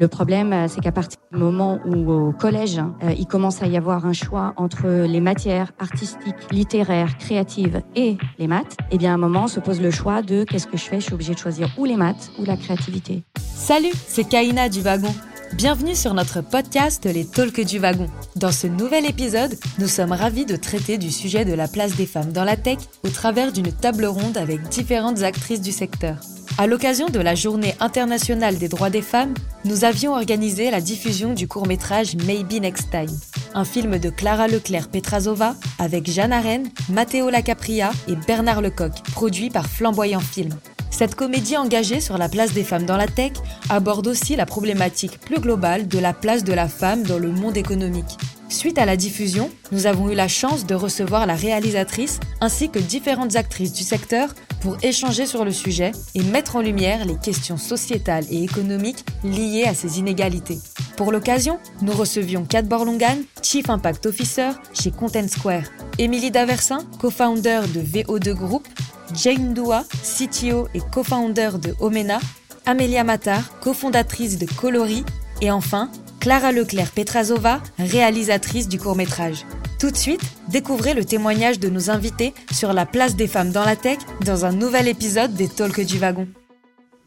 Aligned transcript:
Le 0.00 0.08
problème, 0.08 0.54
euh, 0.54 0.66
c'est 0.66 0.80
qu'à 0.80 0.92
partir 0.92 1.18
du 1.30 1.38
moment 1.38 1.78
où 1.84 2.10
au 2.10 2.32
collège, 2.32 2.78
euh, 3.02 3.12
il 3.18 3.26
commence 3.26 3.62
à 3.62 3.66
y 3.66 3.76
avoir 3.76 4.06
un 4.06 4.14
choix 4.14 4.54
entre 4.56 4.88
les 4.88 5.20
matières 5.20 5.72
artistiques, 5.78 6.50
littéraires, 6.50 7.18
créatives 7.18 7.82
et 7.94 8.16
les 8.38 8.46
maths, 8.46 8.78
eh 8.90 8.96
bien 8.96 9.10
à 9.10 9.14
un 9.14 9.18
moment 9.18 9.46
se 9.46 9.60
pose 9.60 9.78
le 9.78 9.90
choix 9.90 10.22
de 10.22 10.44
qu'est-ce 10.44 10.66
que 10.66 10.78
je 10.78 10.84
fais 10.84 11.00
Je 11.00 11.04
suis 11.04 11.12
obligée 11.12 11.34
de 11.34 11.38
choisir 11.38 11.68
ou 11.76 11.84
les 11.84 11.96
maths 11.96 12.32
ou 12.38 12.46
la 12.46 12.56
créativité. 12.56 13.24
Salut, 13.38 13.92
c'est 14.06 14.24
Kaina 14.24 14.70
du 14.70 14.80
Wagon. 14.80 15.14
Bienvenue 15.52 15.94
sur 15.94 16.14
notre 16.14 16.40
podcast 16.40 17.04
Les 17.04 17.26
Talks 17.26 17.60
du 17.60 17.78
Wagon. 17.78 18.06
Dans 18.36 18.52
ce 18.52 18.68
nouvel 18.68 19.04
épisode, 19.04 19.54
nous 19.78 19.88
sommes 19.88 20.12
ravis 20.12 20.46
de 20.46 20.56
traiter 20.56 20.96
du 20.96 21.10
sujet 21.10 21.44
de 21.44 21.52
la 21.52 21.68
place 21.68 21.96
des 21.96 22.06
femmes 22.06 22.32
dans 22.32 22.44
la 22.44 22.56
tech 22.56 22.78
au 23.04 23.10
travers 23.10 23.52
d'une 23.52 23.70
table 23.70 24.06
ronde 24.06 24.38
avec 24.38 24.62
différentes 24.70 25.22
actrices 25.22 25.60
du 25.60 25.72
secteur. 25.72 26.16
À 26.60 26.66
l'occasion 26.66 27.06
de 27.06 27.20
la 27.20 27.34
Journée 27.34 27.74
internationale 27.80 28.58
des 28.58 28.68
droits 28.68 28.90
des 28.90 29.00
femmes, 29.00 29.32
nous 29.64 29.84
avions 29.84 30.12
organisé 30.12 30.70
la 30.70 30.82
diffusion 30.82 31.32
du 31.32 31.48
court-métrage 31.48 32.16
Maybe 32.16 32.60
Next 32.60 32.90
Time, 32.90 33.08
un 33.54 33.64
film 33.64 33.98
de 33.98 34.10
Clara 34.10 34.46
Leclerc-Petrazova 34.46 35.56
avec 35.78 36.10
Jeanne 36.10 36.34
Arène, 36.34 36.68
Matteo 36.90 37.30
Lacapria 37.30 37.92
et 38.08 38.14
Bernard 38.26 38.60
Lecoq, 38.60 38.92
produit 39.12 39.48
par 39.48 39.68
Flamboyant 39.68 40.20
Film. 40.20 40.52
Cette 40.90 41.14
comédie 41.14 41.56
engagée 41.56 42.00
sur 42.00 42.18
la 42.18 42.28
place 42.28 42.52
des 42.52 42.62
femmes 42.62 42.84
dans 42.84 42.98
la 42.98 43.08
tech 43.08 43.32
aborde 43.70 44.06
aussi 44.06 44.36
la 44.36 44.44
problématique 44.44 45.18
plus 45.18 45.40
globale 45.40 45.88
de 45.88 45.98
la 45.98 46.12
place 46.12 46.44
de 46.44 46.52
la 46.52 46.68
femme 46.68 47.04
dans 47.04 47.18
le 47.18 47.30
monde 47.30 47.56
économique. 47.56 48.18
Suite 48.50 48.78
à 48.78 48.84
la 48.84 48.96
diffusion, 48.96 49.48
nous 49.70 49.86
avons 49.86 50.10
eu 50.10 50.14
la 50.14 50.26
chance 50.26 50.66
de 50.66 50.74
recevoir 50.74 51.24
la 51.24 51.36
réalisatrice 51.36 52.18
ainsi 52.40 52.68
que 52.68 52.80
différentes 52.80 53.36
actrices 53.36 53.72
du 53.72 53.84
secteur 53.84 54.34
pour 54.60 54.76
échanger 54.82 55.24
sur 55.24 55.44
le 55.44 55.52
sujet 55.52 55.92
et 56.16 56.22
mettre 56.24 56.56
en 56.56 56.60
lumière 56.60 57.04
les 57.04 57.16
questions 57.16 57.56
sociétales 57.56 58.24
et 58.28 58.42
économiques 58.42 59.04
liées 59.22 59.64
à 59.66 59.74
ces 59.74 60.00
inégalités. 60.00 60.58
Pour 60.96 61.12
l'occasion, 61.12 61.60
nous 61.80 61.92
recevions 61.92 62.44
Kat 62.44 62.62
Borlongan, 62.62 63.18
Chief 63.40 63.70
Impact 63.70 64.06
Officer 64.06 64.50
chez 64.74 64.90
Content 64.90 65.28
Square, 65.28 65.64
Émilie 65.98 66.32
Daversin, 66.32 66.84
co-founder 66.98 67.62
de 67.72 67.80
VO2 67.80 68.32
Group, 68.34 68.66
Jane 69.14 69.54
Dua, 69.54 69.84
CTO 70.02 70.66
et 70.74 70.80
co-founder 70.92 71.52
de 71.62 71.74
Omena, 71.78 72.18
Amelia 72.66 73.04
Matar, 73.04 73.58
cofondatrice 73.60 74.38
de 74.38 74.46
Colori, 74.46 75.04
et 75.40 75.50
enfin 75.50 75.90
Clara 76.20 76.52
Leclerc-Petrazova, 76.52 77.62
réalisatrice 77.78 78.68
du 78.68 78.78
court-métrage. 78.78 79.46
Tout 79.78 79.90
de 79.90 79.96
suite, 79.96 80.20
découvrez 80.48 80.92
le 80.92 81.02
témoignage 81.02 81.58
de 81.58 81.70
nos 81.70 81.88
invités 81.88 82.34
sur 82.52 82.74
la 82.74 82.84
place 82.84 83.16
des 83.16 83.26
femmes 83.26 83.52
dans 83.52 83.64
la 83.64 83.74
tech 83.74 83.96
dans 84.26 84.44
un 84.44 84.52
nouvel 84.52 84.86
épisode 84.86 85.32
des 85.32 85.48
Talks 85.48 85.80
du 85.80 85.98
Wagon. 85.98 86.28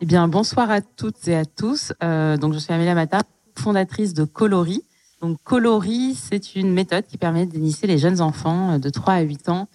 Eh 0.02 0.08
bien, 0.08 0.28
bonsoir 0.28 0.72
à 0.72 0.82
toutes 0.82 1.28
et 1.28 1.36
à 1.36 1.46
tous. 1.46 1.94
Euh, 2.02 2.38
donc, 2.38 2.56
je 2.56 2.58
suis 2.58 2.74
Amelia 2.74 2.96
Matar, 2.96 3.22
fondatrice 3.56 4.16
de 4.16 4.24
Colori. 4.24 4.84
Donc, 5.22 5.38
Colori, 5.44 6.18
c'est 6.20 6.56
une 6.56 6.74
méthode 6.74 7.06
qui 7.06 7.20
permet 7.20 7.46
d'initier 7.46 7.88
les 7.88 8.00
jeunes 8.00 8.20
enfants 8.20 8.80
de 8.80 8.90
3 8.90 9.14
à 9.14 9.22
8 9.22 9.50
ans, 9.50 9.68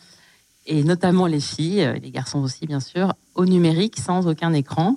et 0.67 0.83
notamment 0.83 1.28
les 1.28 1.41
filles, 1.41 1.89
les 2.02 2.11
garçons 2.11 2.41
aussi, 2.41 2.67
bien 2.67 2.80
sûr, 2.80 3.14
au 3.36 3.47
numérique 3.47 4.00
sans 4.00 4.27
aucun 4.27 4.52
écran. 4.52 4.97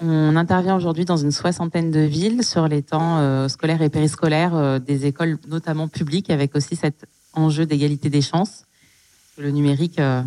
On 0.00 0.34
intervient 0.34 0.74
aujourd'hui 0.74 1.04
dans 1.04 1.16
une 1.16 1.30
soixantaine 1.30 1.90
de 1.90 2.00
villes 2.00 2.42
sur 2.42 2.66
les 2.66 2.82
temps 2.82 3.18
euh, 3.18 3.48
scolaires 3.48 3.80
et 3.80 3.88
périscolaires 3.88 4.54
euh, 4.54 4.78
des 4.78 5.06
écoles, 5.06 5.38
notamment 5.48 5.86
publiques, 5.86 6.30
avec 6.30 6.56
aussi 6.56 6.74
cet 6.74 7.06
enjeu 7.32 7.64
d'égalité 7.64 8.10
des 8.10 8.20
chances. 8.20 8.64
Le 9.38 9.50
numérique 9.50 10.00
euh, 10.00 10.22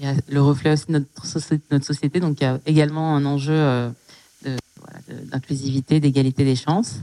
est 0.00 0.14
le 0.30 0.40
reflet 0.40 0.72
aussi 0.72 0.86
de 0.88 0.92
notre, 0.92 1.84
société, 1.84 2.20
donc 2.20 2.40
il 2.40 2.44
y 2.44 2.46
a 2.46 2.58
également 2.64 3.14
un 3.14 3.26
enjeu 3.26 3.92
d'inclusivité, 5.30 6.00
d'égalité 6.00 6.44
des 6.44 6.56
chances. 6.56 6.96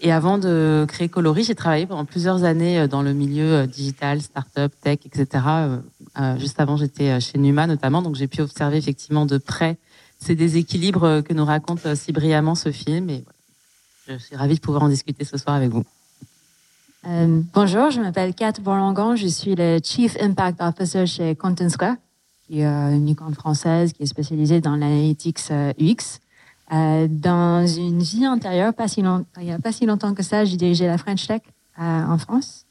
Et 0.00 0.12
avant 0.12 0.36
de 0.36 0.84
créer 0.86 1.08
Colori, 1.08 1.42
j'ai 1.42 1.54
travaillé 1.54 1.86
pendant 1.86 2.04
plusieurs 2.04 2.44
années 2.44 2.86
dans 2.86 3.02
le 3.02 3.14
milieu 3.14 3.66
digital, 3.66 4.20
start-up, 4.20 4.72
tech, 4.82 4.98
etc. 5.06 5.44
juste 6.38 6.60
avant, 6.60 6.76
j'étais 6.76 7.18
chez 7.20 7.38
Numa 7.38 7.66
notamment, 7.66 8.02
donc 8.02 8.14
j'ai 8.14 8.28
pu 8.28 8.42
observer 8.42 8.76
effectivement 8.76 9.26
de 9.26 9.38
près 9.38 9.78
ces 10.18 10.34
déséquilibres 10.34 11.22
que 11.22 11.32
nous 11.34 11.44
raconte 11.44 11.94
si 11.94 12.12
brillamment 12.12 12.54
ce 12.54 12.72
film. 12.72 13.10
Et 13.10 13.24
je 14.08 14.16
suis 14.16 14.36
ravie 14.36 14.54
de 14.54 14.60
pouvoir 14.60 14.84
en 14.84 14.88
discuter 14.88 15.24
ce 15.24 15.36
soir 15.36 15.56
avec 15.56 15.70
vous. 15.70 15.84
Euh, 17.06 17.40
bonjour, 17.54 17.90
je 17.90 18.00
m'appelle 18.00 18.34
Kat 18.34 18.54
Borlangon, 18.60 19.14
je 19.14 19.28
suis 19.28 19.54
le 19.54 19.78
Chief 19.82 20.16
Impact 20.20 20.60
Officer 20.60 21.06
chez 21.06 21.36
Content 21.36 21.68
Square, 21.68 21.96
qui 22.46 22.60
est 22.60 22.66
euh, 22.66 22.96
une 22.96 23.08
icône 23.08 23.34
française 23.34 23.92
qui 23.92 24.02
est 24.02 24.06
spécialisée 24.06 24.60
dans 24.60 24.72
l'analytics 24.72 25.40
euh, 25.52 25.72
UX. 25.78 26.18
Euh, 26.72 27.06
dans 27.08 27.64
une 27.64 28.02
vie 28.02 28.26
antérieure, 28.26 28.74
pas 28.74 28.88
si 28.88 29.02
long, 29.02 29.24
il 29.38 29.44
n'y 29.44 29.52
a 29.52 29.58
pas 29.60 29.70
si 29.70 29.86
longtemps 29.86 30.14
que 30.14 30.24
ça, 30.24 30.44
j'ai 30.44 30.56
dirigé 30.56 30.88
la 30.88 30.98
French 30.98 31.28
Tech 31.28 31.42
en 31.78 32.18
France. 32.18 32.65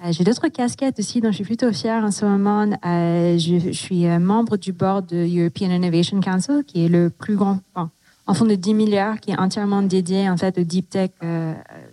Euh, 0.00 0.10
j'ai 0.10 0.24
d'autres 0.24 0.48
casquettes 0.48 0.98
aussi 0.98 1.20
dont 1.20 1.30
je 1.30 1.36
suis 1.36 1.44
plutôt 1.44 1.72
fière 1.72 2.04
en 2.04 2.10
ce 2.10 2.24
moment. 2.24 2.66
Euh, 2.84 3.38
je, 3.38 3.72
suis 3.72 4.06
euh, 4.06 4.18
membre 4.18 4.56
du 4.56 4.72
board 4.72 5.06
de 5.06 5.16
European 5.16 5.70
Innovation 5.70 6.20
Council, 6.20 6.64
qui 6.66 6.84
est 6.84 6.88
le 6.88 7.10
plus 7.10 7.36
grand, 7.36 7.60
en 7.74 8.34
fonds 8.34 8.46
de 8.46 8.54
10 8.54 8.74
milliards, 8.74 9.20
qui 9.20 9.30
est 9.30 9.38
entièrement 9.38 9.82
dédié 9.82 10.28
en 10.28 10.36
fait 10.36 10.58
au 10.58 10.62
deep 10.62 10.90
tech, 10.90 11.10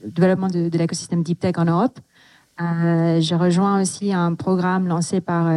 développement 0.06 0.48
de, 0.48 0.70
l'écosystème 0.76 1.24
deep 1.24 1.40
tech 1.40 1.56
en 1.58 1.66
Europe. 1.66 2.00
Euh, 2.62 3.22
je 3.22 3.36
rejoins 3.36 3.82
aussi 3.82 4.12
un 4.12 4.34
programme 4.34 4.88
lancé 4.88 5.22
par 5.22 5.50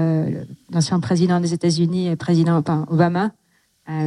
l'ancien 0.72 1.00
président 1.00 1.40
des 1.40 1.52
États-Unis, 1.52 2.14
président 2.16 2.62
Obama, 2.88 3.30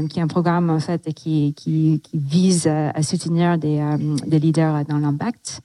qui 0.10 0.20
est 0.20 0.22
un 0.22 0.28
programme 0.28 0.70
en 0.70 0.80
fait 0.80 1.14
qui, 1.14 1.54
qui, 1.56 2.02
qui 2.04 2.18
vise 2.18 2.68
à 2.68 3.02
soutenir 3.04 3.58
des, 3.58 3.84
des 4.28 4.40
leaders 4.40 4.86
dans 4.86 4.98
l'impact. 4.98 5.62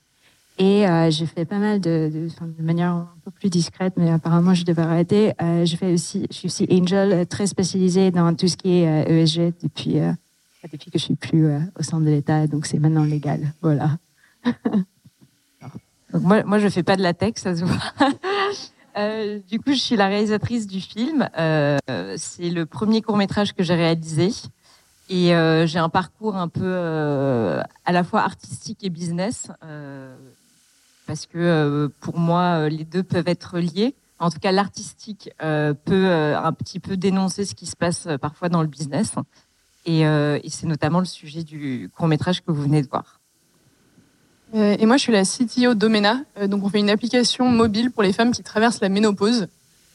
Et 0.61 0.87
euh, 0.87 1.09
j'ai 1.09 1.25
fait 1.25 1.43
pas 1.43 1.57
mal 1.57 1.81
de, 1.81 2.11
de, 2.13 2.27
de, 2.27 2.63
manière 2.63 2.91
un 2.91 3.09
peu 3.25 3.31
plus 3.31 3.49
discrète, 3.49 3.95
mais 3.97 4.11
apparemment 4.11 4.53
je 4.53 4.63
devais 4.63 4.83
arrêter. 4.83 5.33
Euh, 5.41 5.65
je 5.65 5.75
fais 5.75 5.91
aussi, 5.91 6.27
je 6.29 6.35
suis 6.35 6.45
aussi 6.45 6.67
angel, 6.71 7.11
euh, 7.11 7.25
très 7.25 7.47
spécialisée 7.47 8.11
dans 8.11 8.35
tout 8.35 8.47
ce 8.47 8.57
qui 8.57 8.73
est 8.73 9.09
ESG 9.09 9.39
euh, 9.39 9.49
e 9.49 9.53
depuis 9.63 9.95
depuis 10.71 10.91
que 10.91 10.99
je 10.99 11.03
suis 11.03 11.15
plus 11.15 11.47
au 11.79 11.81
centre 11.81 12.05
de 12.05 12.11
l'État, 12.11 12.45
donc 12.45 12.67
c'est 12.67 12.77
maintenant 12.77 13.03
légal. 13.03 13.55
Voilà. 13.63 13.97
donc 14.45 16.21
moi, 16.21 16.43
moi, 16.43 16.59
je 16.59 16.67
fais 16.67 16.83
pas 16.83 16.95
de 16.95 17.01
la 17.01 17.15
tech, 17.15 17.33
ça 17.37 17.55
se 17.55 17.65
voit. 17.65 17.77
Euh, 18.97 19.39
du 19.49 19.57
coup, 19.57 19.71
je 19.71 19.79
suis 19.79 19.95
la 19.95 20.07
réalisatrice 20.07 20.67
du 20.67 20.81
film. 20.81 21.29
Euh, 21.37 21.77
c'est 22.17 22.49
le 22.49 22.65
premier 22.65 23.01
court 23.01 23.15
métrage 23.15 23.53
que 23.53 23.63
j'ai 23.63 23.73
réalisé. 23.73 24.31
Et 25.09 25.33
euh, 25.33 25.65
j'ai 25.65 25.79
un 25.79 25.87
parcours 25.87 26.35
un 26.35 26.49
peu 26.49 26.75
à 26.75 27.91
la 27.93 28.03
fois 28.03 28.19
artistique 28.19 28.79
et 28.83 28.89
business 28.89 29.47
parce 31.07 31.25
que 31.25 31.37
euh, 31.37 31.87
pour 31.99 32.17
moi, 32.17 32.59
euh, 32.59 32.69
les 32.69 32.85
deux 32.85 33.03
peuvent 33.03 33.27
être 33.27 33.59
liés. 33.59 33.95
En 34.19 34.29
tout 34.29 34.39
cas, 34.39 34.51
l'artistique 34.51 35.31
euh, 35.41 35.73
peut 35.73 36.11
un 36.11 36.53
petit 36.53 36.79
peu 36.79 36.95
dénoncer 36.95 37.43
ce 37.43 37.55
qui 37.55 37.65
se 37.65 37.75
passe 37.75 38.07
parfois 38.21 38.49
dans 38.49 38.61
le 38.61 38.67
business. 38.67 39.13
Et, 39.85 40.03
c'est 40.47 40.67
notamment 40.67 40.99
le 40.99 41.05
sujet 41.05 41.43
du 41.43 41.89
court 41.97 42.07
métrage 42.07 42.41
que 42.41 42.51
vous 42.51 42.61
venez 42.61 42.83
de 42.83 42.87
voir. 42.87 43.19
Et 44.53 44.85
moi, 44.85 44.97
je 44.97 45.01
suis 45.01 45.11
la 45.11 45.23
CTO 45.23 45.73
d'Omena. 45.73 46.19
Donc, 46.47 46.63
on 46.63 46.69
fait 46.69 46.77
une 46.77 46.91
application 46.91 47.49
mobile 47.49 47.89
pour 47.89 48.03
les 48.03 48.13
femmes 48.13 48.31
qui 48.31 48.43
traversent 48.43 48.81
la 48.81 48.89
ménopause. 48.89 49.47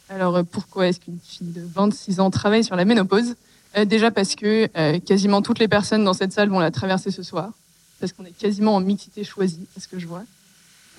Alors, 0.08 0.44
pourquoi 0.44 0.88
est-ce 0.88 0.98
qu'une 0.98 1.20
fille 1.22 1.52
de 1.52 1.62
26 1.64 2.18
ans 2.18 2.30
travaille 2.30 2.64
sur 2.64 2.74
la 2.74 2.84
ménopause? 2.84 3.36
Déjà 3.84 4.10
parce 4.10 4.34
que 4.34 4.66
quasiment 4.98 5.40
toutes 5.40 5.60
les 5.60 5.68
personnes 5.68 6.02
dans 6.02 6.14
cette 6.14 6.32
salle 6.32 6.48
vont 6.48 6.58
la 6.58 6.72
traverser 6.72 7.12
ce 7.12 7.22
soir. 7.22 7.52
Parce 8.00 8.12
qu'on 8.12 8.24
est 8.24 8.36
quasiment 8.36 8.74
en 8.74 8.80
mixité 8.80 9.22
choisie, 9.22 9.68
à 9.76 9.80
ce 9.80 9.86
que 9.86 10.00
je 10.00 10.08
vois. 10.08 10.24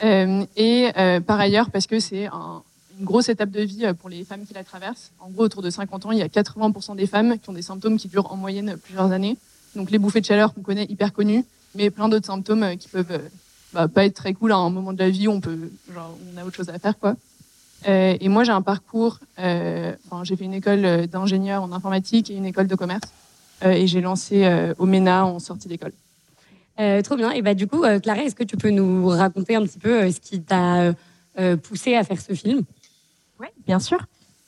Euh, 0.03 0.45
et 0.55 0.89
euh, 0.97 1.19
par 1.19 1.39
ailleurs, 1.39 1.69
parce 1.71 1.87
que 1.87 1.99
c'est 1.99 2.27
un, 2.27 2.61
une 2.99 3.05
grosse 3.05 3.29
étape 3.29 3.51
de 3.51 3.61
vie 3.61 3.85
euh, 3.85 3.93
pour 3.93 4.09
les 4.09 4.23
femmes 4.23 4.45
qui 4.45 4.53
la 4.53 4.63
traversent. 4.63 5.11
En 5.19 5.29
gros, 5.29 5.43
autour 5.43 5.61
de 5.61 5.69
50 5.69 6.05
ans, 6.05 6.11
il 6.11 6.19
y 6.19 6.21
a 6.21 6.27
80% 6.27 6.95
des 6.95 7.07
femmes 7.07 7.39
qui 7.39 7.49
ont 7.49 7.53
des 7.53 7.61
symptômes 7.61 7.97
qui 7.97 8.07
durent 8.07 8.31
en 8.31 8.37
moyenne 8.37 8.77
plusieurs 8.83 9.11
années. 9.11 9.37
Donc 9.75 9.91
les 9.91 9.97
bouffées 9.97 10.21
de 10.21 10.25
chaleur 10.25 10.53
qu'on 10.53 10.61
connaît 10.61 10.85
hyper 10.85 11.13
connues, 11.13 11.45
mais 11.75 11.89
plein 11.89 12.09
d'autres 12.09 12.25
symptômes 12.25 12.77
qui 12.77 12.87
peuvent 12.87 13.21
bah, 13.73 13.87
pas 13.87 14.05
être 14.05 14.15
très 14.15 14.33
cool 14.33 14.51
à 14.51 14.57
un 14.57 14.69
moment 14.69 14.93
de 14.93 14.99
la 14.99 15.09
vie 15.09 15.27
où 15.27 15.31
on 15.31 15.41
peut, 15.41 15.71
genre, 15.93 16.17
on 16.33 16.37
a 16.37 16.45
autre 16.45 16.55
chose 16.55 16.69
à 16.69 16.79
faire, 16.79 16.97
quoi. 16.97 17.15
Euh, 17.87 18.17
et 18.19 18.29
moi, 18.29 18.43
j'ai 18.43 18.51
un 18.51 18.61
parcours. 18.61 19.19
Euh, 19.39 19.93
enfin, 20.09 20.23
j'ai 20.23 20.35
fait 20.35 20.45
une 20.45 20.53
école 20.53 21.07
d'ingénieur 21.07 21.63
en 21.63 21.71
informatique 21.71 22.29
et 22.29 22.35
une 22.35 22.45
école 22.45 22.67
de 22.67 22.75
commerce. 22.75 23.09
Euh, 23.63 23.71
et 23.71 23.87
j'ai 23.87 24.01
lancé 24.01 24.71
Omena 24.77 25.25
en 25.25 25.39
sortie 25.39 25.67
d'école. 25.67 25.93
Euh, 26.79 27.01
trop 27.01 27.15
bien. 27.15 27.31
Et 27.31 27.41
bah, 27.41 27.53
du 27.53 27.67
coup, 27.67 27.83
euh, 27.83 27.99
est-ce 27.99 28.35
que 28.35 28.43
tu 28.43 28.57
peux 28.57 28.69
nous 28.69 29.07
raconter 29.07 29.55
un 29.55 29.63
petit 29.63 29.79
peu 29.79 30.03
euh, 30.03 30.11
ce 30.11 30.19
qui 30.19 30.41
t'a 30.41 30.93
poussé 31.63 31.95
à 31.95 32.03
faire 32.03 32.19
ce 32.19 32.33
film? 32.33 32.63
Oui, 33.39 33.47
bien 33.67 33.79
sûr. 33.79 33.99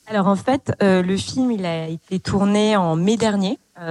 Alors 0.07 0.25
en 0.25 0.35
fait, 0.35 0.73
le 0.81 1.17
film, 1.17 1.51
il 1.51 1.63
a 1.67 1.87
été 1.87 2.19
tourné 2.19 2.75
en 2.75 2.95
mai 2.95 3.15
dernier. 3.15 3.59
il 3.79 3.85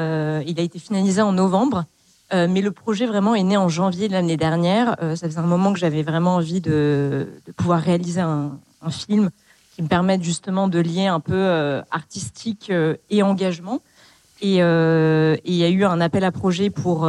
a 0.59 0.63
été 0.63 0.81
finalisé 0.81 1.23
en 1.23 1.31
novembre. 1.31 1.85
mais 2.33 2.61
le 2.61 2.73
projet 2.73 3.07
vraiment 3.07 3.37
est 3.37 3.45
né 3.45 3.57
en 3.57 3.69
janvier 3.69 4.09
de 4.09 4.15
l'année 4.15 4.37
dernière. 4.37 4.97
ça 5.15 5.29
faisait 5.29 5.39
un 5.39 5.43
moment 5.43 5.73
que 5.73 5.79
j'avais 5.79 6.03
vraiment 6.03 6.35
envie 6.35 6.61
de, 6.61 7.29
pouvoir 7.57 7.81
réaliser 7.81 8.21
un, 8.21 8.59
film 8.91 9.31
qui 9.77 9.83
me 9.83 9.87
permette 9.87 10.25
justement 10.25 10.67
de 10.67 10.81
lier 10.81 11.07
un 11.07 11.21
peu 11.21 11.81
artistique 11.93 12.73
et 13.11 13.23
engagement. 13.23 13.81
Et 14.41 14.57
il 14.57 15.55
y 15.55 15.65
a 15.65 15.69
eu 15.69 15.85
un 15.85 16.01
appel 16.01 16.25
à 16.25 16.33
projet 16.33 16.71
pour 16.71 17.09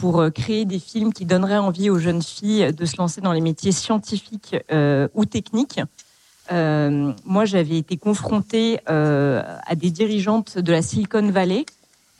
pour 0.00 0.24
créer 0.34 0.64
des 0.64 0.78
films 0.78 1.12
qui 1.12 1.24
donneraient 1.24 1.58
envie 1.58 1.90
aux 1.90 1.98
jeunes 1.98 2.22
filles 2.22 2.72
de 2.72 2.84
se 2.84 2.96
lancer 2.98 3.20
dans 3.20 3.32
les 3.32 3.40
métiers 3.40 3.72
scientifiques 3.72 4.56
ou 5.14 5.24
techniques. 5.24 5.80
moi, 6.50 7.44
j'avais 7.44 7.78
été 7.78 7.96
confrontée 7.96 8.78
à 8.86 9.74
des 9.74 9.90
dirigeantes 9.90 10.58
de 10.58 10.72
la 10.72 10.82
Silicon 10.82 11.30
Valley 11.30 11.64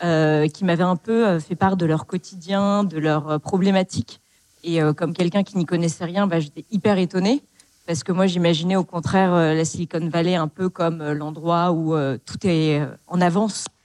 qui 0.00 0.64
m'avaient 0.64 0.82
un 0.82 0.96
peu 0.96 1.38
fait 1.38 1.54
part 1.54 1.76
de 1.76 1.86
leur 1.86 2.06
quotidien, 2.06 2.84
de 2.84 2.98
leurs 2.98 3.40
problématiques. 3.40 4.20
Et 4.64 4.80
comme 4.96 5.12
quelqu'un 5.12 5.42
qui 5.42 5.58
n'y 5.58 5.66
connaissait 5.66 6.06
rien, 6.06 6.26
bah, 6.26 6.40
j'étais 6.40 6.64
hyper 6.70 6.98
étonnée 6.98 7.42
parce 7.86 8.02
que 8.02 8.10
moi 8.10 8.26
j'imaginais 8.26 8.74
au 8.74 8.84
contraire 8.84 9.32
la 9.32 9.64
Silicon 9.64 10.08
Valley 10.08 10.34
un 10.34 10.48
peu 10.48 10.68
comme 10.68 11.12
l'endroit 11.12 11.72
où 11.72 11.94
tout 12.24 12.38
est 12.44 12.82
en 13.06 13.20
avance 13.20 13.66
euh, 13.66 13.75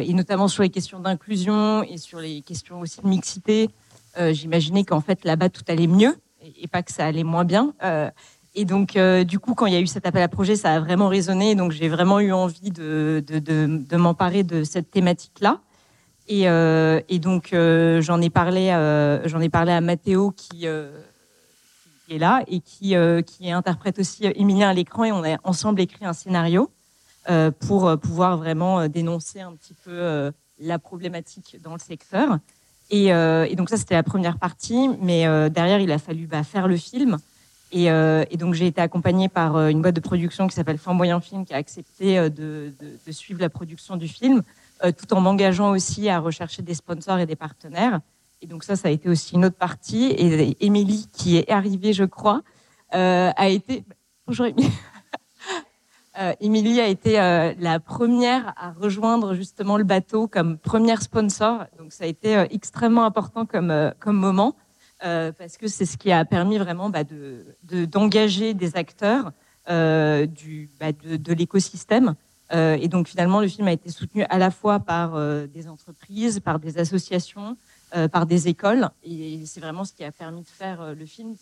et 0.00 0.12
notamment 0.12 0.48
sur 0.48 0.62
les 0.62 0.70
questions 0.70 1.00
d'inclusion 1.00 1.82
et 1.82 1.98
sur 1.98 2.20
les 2.20 2.42
questions 2.42 2.80
aussi 2.80 3.00
de 3.00 3.08
mixité. 3.08 3.70
Euh, 4.18 4.32
j'imaginais 4.32 4.84
qu'en 4.84 5.00
fait 5.00 5.24
là-bas 5.24 5.48
tout 5.48 5.64
allait 5.66 5.88
mieux 5.88 6.16
et, 6.40 6.68
pas 6.68 6.82
que 6.82 6.92
ça 6.92 7.04
allait 7.06 7.24
moins 7.24 7.44
bien. 7.44 7.74
Euh, 7.82 8.10
et 8.54 8.64
donc, 8.64 8.96
du 9.26 9.40
coup, 9.40 9.54
quand 9.54 9.66
il 9.66 9.72
y 9.72 9.76
a 9.76 9.80
eu 9.80 9.88
cet 9.88 10.06
appel 10.06 10.22
à 10.22 10.28
projet, 10.28 10.54
ça 10.54 10.74
a 10.74 10.78
vraiment 10.78 11.08
résonné. 11.08 11.56
Donc, 11.56 11.72
j'ai 11.72 11.88
vraiment 11.88 12.20
eu 12.20 12.30
envie 12.30 12.70
de, 12.70 13.24
de, 13.26 13.96
m'emparer 13.96 14.44
de 14.44 14.62
cette 14.62 14.92
thématique-là. 14.92 15.58
Et, 16.28 17.18
donc, 17.18 17.48
j'en 17.50 18.20
ai 18.20 18.30
parlé, 18.30 18.66
ai 18.68 19.48
parlé 19.48 19.72
à 19.72 19.80
Mathéo 19.80 20.30
qui, 20.30 20.66
qui, 22.06 22.14
est 22.14 22.18
là 22.18 22.44
et 22.46 22.60
qui, 22.60 22.94
qui 23.26 23.50
interprète 23.50 23.98
aussi 23.98 24.24
Emilien 24.36 24.68
à 24.68 24.72
l'écran. 24.72 25.02
Et 25.02 25.10
on 25.10 25.24
a 25.24 25.36
ensemble 25.42 25.80
écrit 25.80 26.04
un 26.04 26.12
scénario. 26.12 26.70
Euh, 27.30 27.50
pour 27.50 27.88
euh, 27.88 27.96
pouvoir 27.96 28.36
vraiment 28.36 28.80
euh, 28.80 28.88
dénoncer 28.88 29.40
un 29.40 29.54
petit 29.54 29.72
peu 29.72 30.30
la 30.58 30.78
problématique 30.78 31.56
dans 31.62 31.72
le 31.72 31.78
secteur. 31.78 32.38
Et, 32.90 33.08
donc 33.56 33.70
ça, 33.70 33.76
c'était 33.76 33.94
la 33.94 34.02
première 34.02 34.38
partie, 34.38 34.88
mais 35.00 35.24
derrière, 35.50 35.80
il 35.80 35.90
a 35.90 35.98
fallu 35.98 36.26
bah, 36.26 36.44
faire 36.44 36.68
le 36.68 36.76
film. 36.76 37.16
Et, 37.72 37.88
donc 38.36 38.54
j'ai 38.54 38.66
été 38.68 38.80
accompagnée 38.80 39.28
par 39.28 39.58
une 39.68 39.82
boîte 39.82 39.96
de 39.96 40.00
production 40.00 40.46
qui 40.46 40.54
s'appelle 40.54 40.78
Flamboyant 40.78 41.20
Film, 41.20 41.44
qui 41.44 41.54
a 41.54 41.56
accepté 41.56 42.30
de, 42.30 42.72
suivre 43.10 43.40
la 43.40 43.48
production 43.48 43.96
du 43.96 44.06
film, 44.06 44.42
tout 44.96 45.12
en 45.12 45.20
m'engageant 45.20 45.70
aussi 45.70 46.08
à 46.08 46.20
rechercher 46.20 46.62
des 46.62 46.74
sponsors 46.74 47.18
et 47.18 47.26
des 47.26 47.36
partenaires. 47.36 48.00
Et 48.42 48.46
donc 48.46 48.62
ça, 48.62 48.76
ça 48.76 48.88
a 48.88 48.90
été 48.92 49.08
aussi 49.08 49.34
une 49.34 49.46
autre 49.46 49.56
partie. 49.56 50.04
Et 50.04 50.64
Émilie, 50.64 51.08
qui 51.12 51.38
est 51.38 51.50
arrivée, 51.50 51.92
je 51.92 52.04
crois, 52.04 52.42
a 52.92 53.48
été... 53.48 53.82
Bonjour 54.26 54.46
Émilie. 54.46 54.70
Euh, 56.18 56.32
Émilie 56.40 56.80
a 56.80 56.86
été 56.86 57.20
euh, 57.20 57.54
la 57.58 57.80
première 57.80 58.54
à 58.56 58.70
rejoindre 58.72 59.34
justement 59.34 59.76
le 59.76 59.84
bateau 59.84 60.28
comme 60.28 60.58
première 60.58 61.02
sponsor. 61.02 61.64
Donc 61.78 61.92
ça 61.92 62.04
a 62.04 62.06
été 62.06 62.36
euh, 62.36 62.46
extrêmement 62.50 63.04
important 63.04 63.46
comme, 63.46 63.92
comme 63.98 64.16
moment 64.16 64.56
parce 65.38 65.58
que 65.58 65.68
c'est 65.68 65.84
ce 65.84 65.98
qui 65.98 66.12
a 66.12 66.24
permis 66.24 66.56
vraiment 66.56 66.88
bah, 66.88 67.04
de, 67.04 67.44
d'engager 67.84 68.54
des 68.54 68.74
acteurs 68.74 69.32
du, 69.68 70.70
bah, 70.80 70.92
de, 70.92 71.16
de 71.18 71.32
l'écosystème. 71.34 72.14
et 72.50 72.88
donc 72.88 73.08
finalement, 73.08 73.42
le 73.42 73.48
film 73.48 73.68
a 73.68 73.72
été 73.72 73.90
soutenu 73.90 74.24
à 74.30 74.38
la 74.38 74.50
fois 74.50 74.80
par 74.80 75.20
des 75.46 75.68
entreprises, 75.68 76.40
par 76.40 76.58
des 76.58 76.78
associations, 76.78 77.58
par 78.12 78.24
des 78.24 78.48
écoles. 78.48 78.88
Et 79.02 79.44
c'est 79.44 79.60
vraiment 79.60 79.84
ce 79.84 79.92
qui 79.92 80.04
a 80.04 80.10
permis 80.10 80.40
de 80.40 80.48
faire 80.48 80.94
le 80.94 81.04
film 81.04 81.36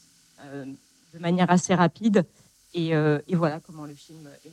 de 1.15 1.19
manière 1.21 1.49
assez 1.49 1.77
rapide. 1.77 2.25
Et, 2.75 2.89
et, 2.91 3.35
voilà 3.35 3.61
comment 3.61 3.85
le 3.85 3.95
film 3.95 4.29
est 4.45 4.51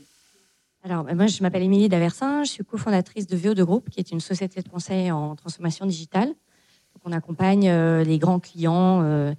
alors, 0.84 1.04
ben, 1.04 1.16
moi, 1.16 1.28
je 1.28 1.42
m'appelle 1.42 1.64
Émilie 1.64 1.90
Daversin, 1.90 2.44
je 2.44 2.52
suis 2.52 2.64
cofondatrice 2.64 3.28
de 3.28 3.36
VO2 3.36 3.64
Group, 3.64 3.90
qui 3.90 4.00
est 4.00 4.12
une 4.12 4.22
société 4.22 4.62
de 4.62 4.70
conseil 4.70 5.12
en 5.12 5.36
transformation 5.36 5.86
digitale. 5.86 6.28
Donc, 6.28 7.04
on 7.04 7.12
accompagne 7.12 7.70
euh, 7.70 8.04
les 8.04 8.18
grands 8.18 8.40
clients, 8.40 9.02
euh, 9.04 9.34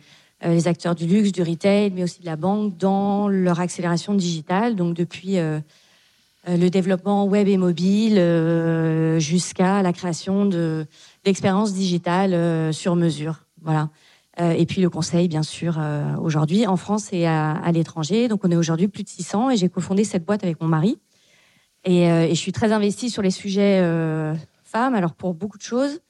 euh, 0.45 0.53
les 0.53 0.69
acteurs 0.69 0.95
du 0.95 1.07
luxe, 1.07 1.33
du 1.33 1.43
retail, 1.43 1.93
mais 1.93 2.03
aussi 2.03 2.21
de 2.21 2.27
la 2.27 2.37
banque 2.37 2.77
dans 2.77 3.29
leur 3.29 3.59
accélération 3.59 4.15
digitale. 4.15 4.77
Donc, 4.77 4.95
depuis 4.95 5.39
le 6.47 6.69
développement 6.69 7.25
web 7.25 7.49
et 7.49 7.57
mobile 7.57 8.17
jusqu'à 9.19 9.83
la 9.83 9.93
création 9.93 10.47
d'expériences 11.25 11.73
digitales 11.73 12.73
sur 12.75 12.97
mesure. 12.97 13.45
Voilà. 13.63 13.89
Et 14.41 14.65
puis 14.67 14.81
le 14.81 14.89
conseil, 14.89 15.29
bien 15.29 15.43
sûr, 15.43 15.79
aujourd'hui 16.21 16.67
en 16.67 16.77
France 16.77 17.13
et 17.13 17.27
à, 17.27 17.71
l'étranger. 17.73 18.29
Donc, 18.29 18.45
on 18.45 18.51
est 18.51 18.57
aujourd'hui 18.57 18.89
plus 18.89 19.03
de 19.03 19.09
600 19.09 19.51
et 19.51 19.57
j'ai 19.57 19.69
cofondé 19.69 20.05
cette 20.05 20.25
boîte 20.25 20.45
avec 20.45 20.61
mon 20.61 20.69
mari. 20.69 20.99
Euh, 21.89 22.25
et, 22.25 22.35
je 22.35 22.41
suis 22.41 22.53
très 22.53 22.73
investie 22.73 23.11
sur 23.11 23.23
les 23.23 23.31
sujets 23.31 23.81
euh, 23.83 24.35
femmes, 24.65 24.95
alors 24.95 25.15
pour 25.15 25.35
beaucoup 25.35 25.59
de 25.59 25.63
choses. 25.63 26.01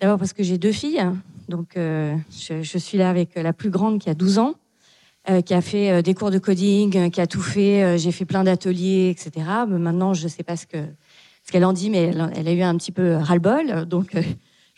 D'abord 0.00 0.18
parce 0.18 0.32
que 0.32 0.44
j'ai 0.44 0.58
deux 0.58 0.70
filles, 0.70 1.04
donc 1.48 1.76
euh, 1.76 2.14
je, 2.30 2.78
suis 2.78 2.98
là 2.98 3.10
avec 3.10 3.34
la 3.34 3.52
plus 3.52 3.70
grande 3.70 3.98
qui 3.98 4.08
a 4.08 4.14
12 4.14 4.38
ans, 4.38 4.54
qui 5.44 5.54
a 5.54 5.60
fait 5.60 6.04
des 6.04 6.14
cours 6.14 6.30
de 6.30 6.38
coding, 6.38 7.10
qui 7.10 7.20
a 7.20 7.26
tout 7.26 7.42
fait. 7.42 7.98
j'ai 7.98 8.12
fait 8.12 8.24
plein 8.24 8.44
d'ateliers, 8.44 9.10
etc. 9.10 9.44
Maintenant, 9.68 10.14
je 10.14 10.22
ne 10.22 10.28
sais 10.28 10.44
pas 10.44 10.56
ce 10.56 10.66
que 10.66 10.78
ce 11.44 11.52
qu'elle 11.52 11.64
en 11.64 11.72
dit, 11.72 11.90
mais 11.90 12.12
elle, 12.34 12.48
a 12.48 12.52
eu 12.52 12.62
un 12.62 12.76
petit 12.76 12.92
peu 12.92 13.16
ras-le-bol. 13.16 13.86
Donc, 13.86 14.16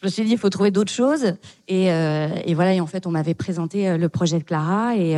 je 0.00 0.06
me 0.06 0.10
suis 0.10 0.24
dit, 0.24 0.32
il 0.32 0.38
faut 0.38 0.48
trouver 0.48 0.70
d'autres 0.70 0.92
choses. 0.92 1.34
Et, 1.68 1.86
et, 1.86 2.54
voilà, 2.54 2.74
et 2.74 2.80
en 2.80 2.86
fait, 2.86 3.06
on 3.06 3.10
m'avait 3.10 3.34
présenté 3.34 3.98
le 3.98 4.08
projet 4.08 4.38
de 4.38 4.44
Clara. 4.44 4.96
Et, 4.96 5.16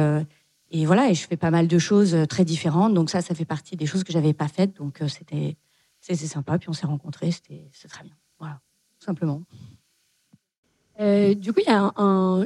et 0.75 0.87
voilà, 0.87 1.11
et 1.11 1.15
je 1.15 1.27
fais 1.27 1.37
pas 1.37 1.51
mal 1.51 1.69
de 1.69 1.79
choses 1.79 2.15
euh, 2.15 2.25
très 2.25 2.45
différentes. 2.45 2.95
Donc 2.95 3.11
ça, 3.11 3.21
ça 3.21 3.35
fait 3.35 3.45
partie 3.45 3.77
des 3.77 3.85
choses 3.85 4.05
que 4.05 4.13
j'avais 4.13 4.33
pas 4.33 4.49
faites. 4.49 4.75
Donc 4.77 5.03
euh, 5.03 5.09
c'était 5.09 5.57
c'est 6.01 6.17
sympa. 6.17 6.59
Puis 6.59 6.71
on 6.71 6.73
s'est 6.73 6.87
rencontrés, 6.87 7.31
c'était 7.31 7.69
très 7.89 8.03
bien. 8.03 8.15
Voilà, 8.39 8.59
tout 8.99 9.05
simplement. 9.05 9.43
Euh, 10.99 11.35
du 11.35 11.53
coup, 11.53 11.61
il 11.61 11.71
y 11.71 11.75
a 11.75 11.93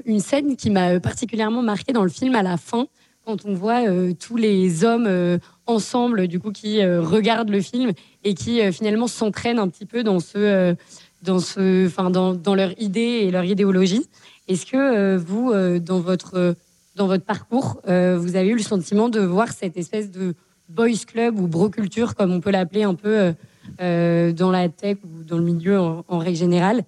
une 0.04 0.20
scène 0.20 0.56
qui 0.56 0.70
m'a 0.70 0.98
particulièrement 1.00 1.62
marqué 1.62 1.92
dans 1.92 2.02
le 2.02 2.10
film 2.10 2.34
à 2.34 2.42
la 2.42 2.56
fin, 2.56 2.86
quand 3.24 3.44
on 3.44 3.54
voit 3.54 3.82
tous 4.14 4.36
les 4.36 4.84
hommes 4.84 5.40
ensemble, 5.66 6.28
du 6.28 6.38
coup, 6.38 6.52
qui 6.52 6.84
regardent 6.84 7.50
le 7.50 7.60
film 7.60 7.92
et 8.22 8.34
qui 8.34 8.60
finalement 8.72 9.08
s'entraînent 9.08 9.58
un 9.58 9.68
petit 9.68 9.86
peu 9.86 10.04
dans 10.04 10.20
ce, 10.20 10.76
dans 11.22 11.40
ce, 11.40 11.86
enfin, 11.86 12.10
dans, 12.10 12.34
dans 12.34 12.54
leur 12.54 12.72
idée 12.80 13.00
et 13.00 13.30
leur 13.30 13.44
idéologie. 13.44 14.06
Est-ce 14.48 14.66
que 14.66 15.16
vous, 15.16 15.52
dans 15.80 16.00
votre 16.00 16.56
dans 16.96 17.06
votre 17.06 17.24
parcours, 17.24 17.80
euh, 17.86 18.18
vous 18.18 18.36
avez 18.36 18.48
eu 18.48 18.56
le 18.56 18.62
sentiment 18.62 19.08
de 19.08 19.20
voir 19.20 19.52
cette 19.52 19.76
espèce 19.76 20.10
de 20.10 20.34
boys 20.68 21.04
club 21.06 21.38
ou 21.38 21.46
bro 21.46 21.68
culture, 21.68 22.14
comme 22.14 22.32
on 22.32 22.40
peut 22.40 22.50
l'appeler 22.50 22.82
un 22.82 22.94
peu 22.94 23.18
euh, 23.18 23.32
euh, 23.80 24.32
dans 24.32 24.50
la 24.50 24.68
tech 24.68 24.96
ou 25.04 25.22
dans 25.22 25.36
le 25.36 25.44
milieu 25.44 25.78
en, 25.78 26.18
règle 26.18 26.38
générale. 26.38 26.84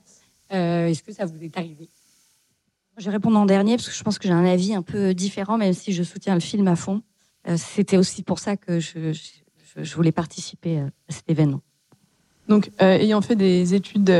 Est-ce 0.50 1.02
que 1.02 1.12
ça 1.12 1.26
vous 1.26 1.40
est 1.42 1.56
arrivé? 1.56 1.88
Je 2.96 3.04
vais 3.04 3.10
répondre 3.10 3.38
en 3.38 3.46
dernier 3.46 3.76
parce 3.76 3.88
que 3.88 3.94
je 3.94 4.02
pense 4.02 4.18
que 4.18 4.26
j'ai 4.26 4.34
un 4.34 4.46
avis 4.46 4.74
un 4.74 4.82
peu 4.82 5.14
différent, 5.14 5.58
même 5.58 5.74
si 5.74 5.92
je 5.92 6.02
soutiens 6.02 6.34
le 6.34 6.40
film 6.40 6.66
à 6.66 6.74
fond. 6.74 7.02
C'était 7.56 7.98
aussi 7.98 8.22
pour 8.22 8.38
ça 8.38 8.56
que 8.56 8.80
je, 8.80 9.12
je 9.76 9.94
voulais 9.94 10.10
participer 10.10 10.78
à 10.80 10.90
cet 11.10 11.28
événement. 11.30 11.60
Donc, 12.48 12.70
ayant 12.78 13.20
fait 13.20 13.36
des 13.36 13.74
études 13.74 14.10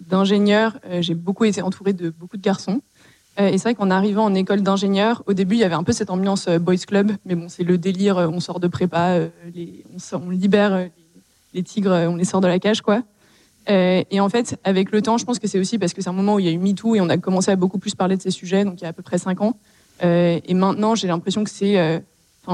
d'ingénieur, 0.00 0.78
j'ai 1.00 1.14
beaucoup 1.14 1.44
été 1.44 1.62
entourée 1.62 1.92
de 1.92 2.10
beaucoup 2.10 2.36
de 2.36 2.42
garçons. 2.42 2.80
Euh, 3.38 3.48
et 3.48 3.58
c'est 3.58 3.64
vrai 3.64 3.74
qu'en 3.74 3.90
arrivant 3.90 4.24
en 4.24 4.34
école 4.34 4.62
d'ingénieur, 4.62 5.22
au 5.26 5.32
début, 5.32 5.54
il 5.54 5.60
y 5.60 5.64
avait 5.64 5.74
un 5.74 5.84
peu 5.84 5.92
cette 5.92 6.10
ambiance 6.10 6.48
euh, 6.48 6.58
boys 6.58 6.76
club, 6.76 7.12
mais 7.24 7.34
bon, 7.34 7.48
c'est 7.48 7.62
le 7.62 7.78
délire, 7.78 8.18
euh, 8.18 8.28
on 8.28 8.40
sort 8.40 8.60
de 8.60 8.68
prépa, 8.68 9.28
on, 10.12 10.30
libère 10.30 10.88
les, 11.54 11.62
tigres, 11.62 11.92
on 12.08 12.16
les 12.16 12.24
sort 12.24 12.40
de 12.40 12.48
la 12.48 12.58
cage, 12.58 12.82
quoi. 12.82 13.02
et 13.68 14.20
en 14.20 14.28
fait, 14.28 14.58
avec 14.64 14.90
le 14.90 15.00
temps, 15.00 15.16
je 15.16 15.24
pense 15.24 15.38
que 15.38 15.46
c'est 15.46 15.58
aussi 15.58 15.78
parce 15.78 15.94
que 15.94 16.02
c'est 16.02 16.10
un 16.10 16.14
moment 16.14 16.34
où 16.34 16.40
il 16.40 16.46
y 16.46 16.48
a 16.48 16.52
eu 16.52 16.58
MeToo 16.58 16.96
et 16.96 17.00
on 17.00 17.08
a 17.08 17.18
commencé 17.18 17.50
à 17.50 17.56
beaucoup 17.56 17.78
plus 17.78 17.94
parler 17.94 18.16
de 18.16 18.22
ces 18.22 18.30
sujets, 18.30 18.64
donc 18.64 18.80
il 18.80 18.82
y 18.82 18.86
a 18.86 18.90
à 18.90 18.92
peu 18.92 19.02
près 19.02 19.18
cinq 19.18 19.40
ans. 19.40 19.56
et 20.02 20.54
maintenant, 20.54 20.94
j'ai 20.94 21.06
l'impression 21.06 21.44
que 21.44 21.50
c'est, 21.50 22.02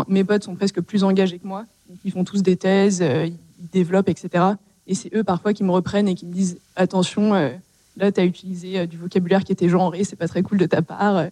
mes 0.09 0.25
potes 0.25 0.45
sont 0.45 0.55
presque 0.55 0.81
plus 0.81 1.05
engagés 1.05 1.39
que 1.39 1.47
moi. 1.47 1.65
ils 2.05 2.13
font 2.13 2.25
tous 2.25 2.43
des 2.43 2.57
thèses, 2.57 3.03
ils 3.03 3.69
développent, 3.73 4.09
etc. 4.09 4.45
Et 4.89 4.95
c'est 4.95 5.15
eux 5.15 5.25
parfois 5.25 5.53
qui 5.53 5.65
me 5.65 5.71
reprennent 5.71 6.09
et 6.09 6.15
qui 6.15 6.27
me 6.27 6.33
disent 6.33 6.59
attention 6.77 7.35
là, 7.97 8.13
tu 8.13 8.21
as 8.21 8.25
utilisé 8.25 8.79
euh, 8.79 8.87
du 8.87 8.97
vocabulaire 8.97 9.45
qui 9.45 9.53
était 9.53 9.69
genré, 9.69 10.05
c'est 10.05 10.17
pas 10.17 10.29
très 10.29 10.43
cool 10.43 10.59
de 10.59 10.67
ta 10.67 10.83
part. 10.83 11.27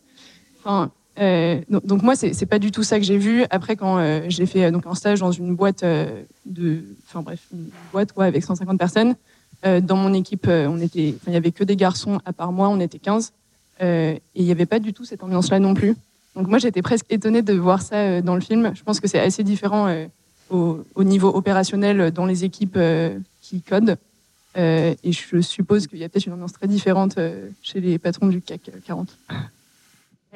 Enfin, 0.61 0.91
euh, 1.21 1.61
donc, 1.69 2.03
moi, 2.03 2.17
c'est 2.17 2.47
pas 2.47 2.59
du 2.59 2.71
tout 2.73 2.83
ça 2.83 2.99
que 2.99 3.05
j'ai 3.05 3.19
vu. 3.19 3.45
Après, 3.51 3.77
quand 3.77 3.99
euh, 3.99 4.23
j'ai 4.29 4.47
fait 4.47 4.71
donc 4.71 4.87
un 4.87 4.95
stage 4.95 5.21
dans 5.21 5.33
une 5.33 5.55
boîte 5.55 5.85
de, 5.85 6.83
enfin 7.07 7.23
bref, 7.23 7.41
une 7.53 7.69
boîte 7.93 8.13
quoi, 8.13 8.25
avec 8.25 8.45
150 8.45 8.79
personnes, 8.79 9.15
dans 9.65 9.97
mon 9.97 10.13
équipe, 10.13 10.47
on 10.47 10.79
il 10.79 11.15
y 11.27 11.37
avait 11.37 11.51
que 11.51 11.65
des 11.65 11.75
garçons 11.75 12.21
à 12.27 12.35
part 12.35 12.53
moi, 12.53 12.69
on 12.69 12.81
était 12.81 12.99
15, 12.99 13.33
et 13.81 14.21
il 14.35 14.45
n'y 14.45 14.51
avait 14.51 14.67
pas 14.67 14.79
du 14.79 14.93
tout 14.93 15.07
cette 15.07 15.23
ambiance-là 15.23 15.59
non 15.59 15.73
plus. 15.73 15.97
Donc 16.37 16.49
moi, 16.49 16.59
j'étais 16.59 16.83
presque 16.83 17.07
étonnée 17.09 17.41
de 17.41 17.55
voir 17.55 17.81
ça 17.81 18.21
dans 18.21 18.35
le 18.35 18.43
film. 18.43 18.73
Je 18.75 18.83
pense 18.83 19.01
que 19.01 19.09
c'est 19.09 19.21
assez 19.21 19.43
différent 19.43 20.05
au, 20.51 20.85
niveau 20.99 21.29
opérationnel 21.29 22.11
dans 22.11 22.27
les 22.27 22.45
équipes 22.45 22.79
qui 23.45 23.61
codent. 23.61 23.99
Euh, 24.57 24.95
et 25.03 25.13
je 25.13 25.41
suppose 25.41 25.87
qu'il 25.87 25.99
y 25.99 26.05
a 26.05 26.09
peut-être 26.09 26.27
une 26.27 26.33
ambiance 26.33 26.53
très 26.53 26.69
différente 26.69 27.19
euh, 27.19 27.49
chez 27.63 27.81
les 27.81 27.99
patrons 27.99 28.29
du 28.29 28.41
CAC 28.41 28.71
40. 28.87 29.17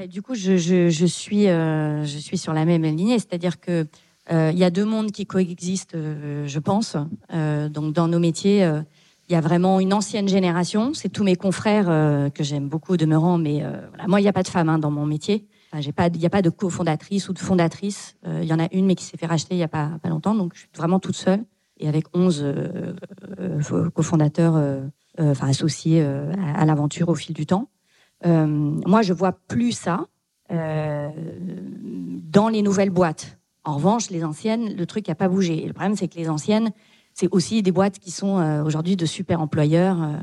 Du 0.08 0.22
coup, 0.22 0.34
je, 0.34 1.06
suis, 1.06 1.48
euh, 1.48 2.04
je 2.04 2.18
suis 2.18 2.38
sur 2.38 2.52
la 2.52 2.64
même 2.64 2.84
lignée, 2.84 3.18
c'est-à-dire 3.18 3.60
que 3.60 3.86
il 4.30 4.58
y 4.58 4.64
a 4.64 4.68
deux 4.68 4.84
mondes 4.84 5.10
qui 5.10 5.24
coexistent, 5.24 5.96
je 5.96 6.58
pense. 6.58 6.98
donc, 7.32 7.94
dans 7.94 8.08
nos 8.08 8.18
métiers, 8.18 8.60
Il 9.26 9.32
y 9.32 9.34
a 9.34 9.40
vraiment 9.40 9.80
une 9.80 9.94
ancienne 9.94 10.28
génération. 10.28 10.92
C'est 10.92 11.08
tous 11.08 11.24
mes 11.24 11.34
confrères 11.34 11.86
que 12.34 12.44
j'aime 12.44 12.68
beaucoup 12.68 12.98
demeurant, 12.98 13.38
mais 13.38 13.62
moi, 14.06 14.20
il 14.20 14.24
n'y 14.24 14.28
a 14.28 14.34
pas 14.34 14.42
de 14.42 14.48
femme 14.48 14.68
hein, 14.68 14.78
dans 14.78 14.90
mon 14.90 15.06
métier. 15.06 15.46
il 15.72 15.80
n'y 15.80 16.26
a 16.26 16.30
pas 16.30 16.42
de 16.42 16.50
cofondatrice 16.50 17.30
ou 17.30 17.32
de 17.32 17.38
fondatrice. 17.38 18.16
Il 18.26 18.44
y 18.44 18.52
en 18.52 18.58
a 18.58 18.68
une, 18.70 18.84
mais 18.84 18.96
qui 18.96 19.04
s'est 19.04 19.16
fait 19.16 19.24
racheter 19.24 19.54
il 19.54 19.58
n'y 19.58 19.64
a 19.64 19.68
pas, 19.68 19.92
pas 20.02 20.10
longtemps, 20.10 20.34
donc 20.34 20.52
je 20.52 20.58
suis 20.58 20.68
vraiment 20.76 21.00
toute 21.00 21.16
seule 21.16 21.42
et 21.78 21.88
avec 21.88 22.06
11 22.14 22.44
cofondateurs, 23.94 24.54
enfin 25.18 25.48
associés 25.48 26.02
à, 26.02 26.64
l'aventure 26.64 27.08
au 27.08 27.14
fil 27.14 27.34
du 27.34 27.46
temps. 27.46 27.68
moi, 28.24 29.02
je 29.02 29.12
vois 29.12 29.32
plus 29.32 29.72
ça 29.72 30.06
dans 30.50 32.48
les 32.48 32.62
nouvelles 32.62 32.90
boîtes. 32.90 33.38
En 33.64 33.74
revanche, 33.74 34.10
les 34.10 34.24
anciennes, 34.24 34.74
le 34.76 34.86
truc 34.86 35.08
n'a 35.08 35.14
pas 35.14 35.28
bougé. 35.28 35.64
Le 35.66 35.74
problème, 35.74 35.94
c'est 35.94 36.08
que 36.08 36.16
les 36.16 36.30
anciennes, 36.30 36.70
c'est 37.12 37.28
aussi 37.32 37.62
des 37.62 37.72
boîtes 37.72 37.98
qui 37.98 38.10
sont 38.10 38.38
euh, 38.38 38.64
aujourd'hui 38.64 38.96
de 38.96 39.04
super 39.06 39.42
employeurs. 39.42 40.02
Euh, 40.02 40.16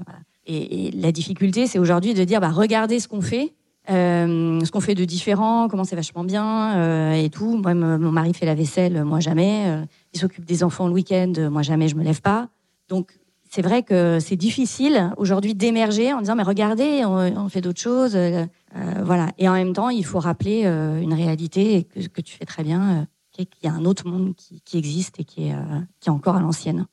et, 0.48 0.92
la 0.92 1.12
difficulté, 1.12 1.68
c'est 1.68 1.78
aujourd'hui 1.78 2.14
de 2.14 2.24
dire, 2.24 2.40
bah, 2.40 2.50
regardez 2.50 3.00
ce 3.00 3.08
qu'on 3.08 3.22
fait, 3.22 3.54
euh, 3.90 4.60
ce 4.64 4.72
qu'on 4.72 4.80
fait 4.80 4.96
de 4.96 5.06
différent, 5.06 5.68
comment 5.68 5.84
c'est 5.84 5.96
vachement 5.96 6.24
bien 6.24 7.14
et 7.14 7.30
tout. 7.30 7.58
Moi, 7.58 7.74
mon 7.74 8.12
mari 8.12 8.34
fait 8.34 8.46
la 8.46 8.56
vaisselle, 8.56 9.04
moi 9.04 9.20
jamais. 9.20 9.66
il 10.14 10.20
s'occupe 10.20 10.46
des 10.46 10.64
enfants 10.64 10.88
le 10.88 10.94
week-end, 10.94 11.34
moi 11.52 11.62
jamais, 11.62 11.88
je 11.88 11.96
me 11.96 12.04
lève 12.04 12.22
pas. 12.22 12.50
Donc, 12.90 13.18
c'est 13.50 13.62
vrai 13.62 13.84
que 13.84 14.20
c'est 14.20 14.36
difficile 14.36 15.12
aujourd'hui 15.18 15.56
d'émerger 15.56 16.14
en 16.14 16.20
disant 16.20 16.36
mais 16.36 16.44
regardez, 16.44 17.06
on, 17.06 17.50
fait 17.50 17.62
d'autres 17.62 17.82
choses, 17.82 18.18
voilà. 19.04 19.30
Et 19.38 19.48
en 19.48 19.54
même 19.54 19.74
temps, 19.74 19.90
il 19.90 20.06
faut 20.06 20.20
rappeler 20.20 20.66
une 20.66 21.14
réalité 21.14 21.84
que, 21.84 22.22
tu 22.22 22.36
fais 22.36 22.46
très 22.46 22.64
bien 22.64 23.08
qu'il 23.44 23.64
y 23.64 23.68
a 23.68 23.74
un 23.74 23.84
autre 23.84 24.08
monde 24.08 24.34
qui, 24.36 24.78
existe 24.78 25.20
et 25.20 25.26
qui 25.26 25.48
est, 25.48 25.54
euh, 25.54 25.82
qui 26.00 26.08
est 26.08 26.12
encore 26.12 26.36
à 26.36 26.40
l'ancienne. 26.40 26.88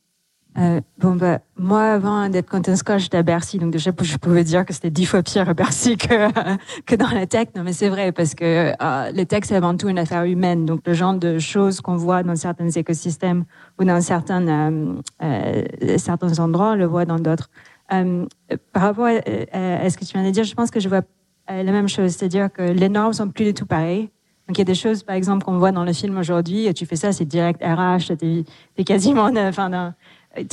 Euh, 0.58 0.82
bon 0.98 1.14
bah 1.14 1.38
moi 1.56 1.82
avant 1.92 2.28
d'être 2.28 2.50
content 2.50 2.76
score 2.76 2.98
j'étais 2.98 3.16
à 3.16 3.22
Bercy 3.22 3.56
donc 3.56 3.72
déjà 3.72 3.90
je 3.98 4.16
pouvais 4.18 4.44
dire 4.44 4.66
que 4.66 4.74
c'était 4.74 4.90
dix 4.90 5.06
fois 5.06 5.22
pire 5.22 5.48
à 5.48 5.54
Bercy 5.54 5.96
que 5.96 6.28
que 6.82 6.94
dans 6.94 7.08
la 7.08 7.26
tech. 7.26 7.48
Non 7.56 7.62
mais 7.62 7.72
c'est 7.72 7.88
vrai 7.88 8.12
parce 8.12 8.34
que 8.34 8.44
euh, 8.44 9.12
le 9.12 9.24
tech 9.24 9.44
c'est 9.44 9.56
avant 9.56 9.74
tout 9.76 9.88
une 9.88 9.98
affaire 9.98 10.24
humaine. 10.24 10.66
Donc 10.66 10.80
le 10.86 10.92
genre 10.92 11.14
de 11.14 11.38
choses 11.38 11.80
qu'on 11.80 11.96
voit 11.96 12.22
dans 12.22 12.36
certains 12.36 12.68
écosystèmes 12.68 13.44
ou 13.80 13.84
dans 13.84 14.00
certains 14.02 14.46
euh, 15.22 15.64
certains 15.96 16.38
endroits 16.38 16.72
on 16.72 16.76
le 16.76 16.86
voit 16.86 17.06
dans 17.06 17.18
d'autres. 17.18 17.48
Par 17.88 18.82
rapport 18.82 19.06
à, 19.06 19.90
ce 19.90 19.96
que 19.96 20.04
tu 20.04 20.12
viens 20.12 20.24
de 20.24 20.30
dire 20.30 20.44
je 20.44 20.54
pense 20.54 20.70
que 20.70 20.80
je 20.80 20.88
vois 20.88 21.02
la 21.48 21.72
même 21.72 21.88
chose. 21.88 22.12
C'est-à-dire 22.12 22.52
que 22.52 22.62
les 22.62 22.88
normes 22.90 23.14
sont 23.14 23.28
plus 23.28 23.46
du 23.46 23.54
tout 23.54 23.66
pareilles. 23.66 24.10
Donc 24.48 24.58
il 24.58 24.60
y 24.60 24.62
a 24.62 24.64
des 24.64 24.74
choses, 24.74 25.02
par 25.02 25.14
exemple, 25.14 25.44
qu'on 25.44 25.58
voit 25.58 25.72
dans 25.72 25.84
le 25.84 25.92
film 25.92 26.18
aujourd'hui, 26.18 26.72
tu 26.74 26.84
fais 26.84 26.96
ça, 26.96 27.12
c'est 27.12 27.24
direct 27.24 27.62
RH, 27.62 28.16
tu 28.18 28.44
es, 28.76 28.84
quasiment, 28.84 29.30
enfin, 29.34 29.94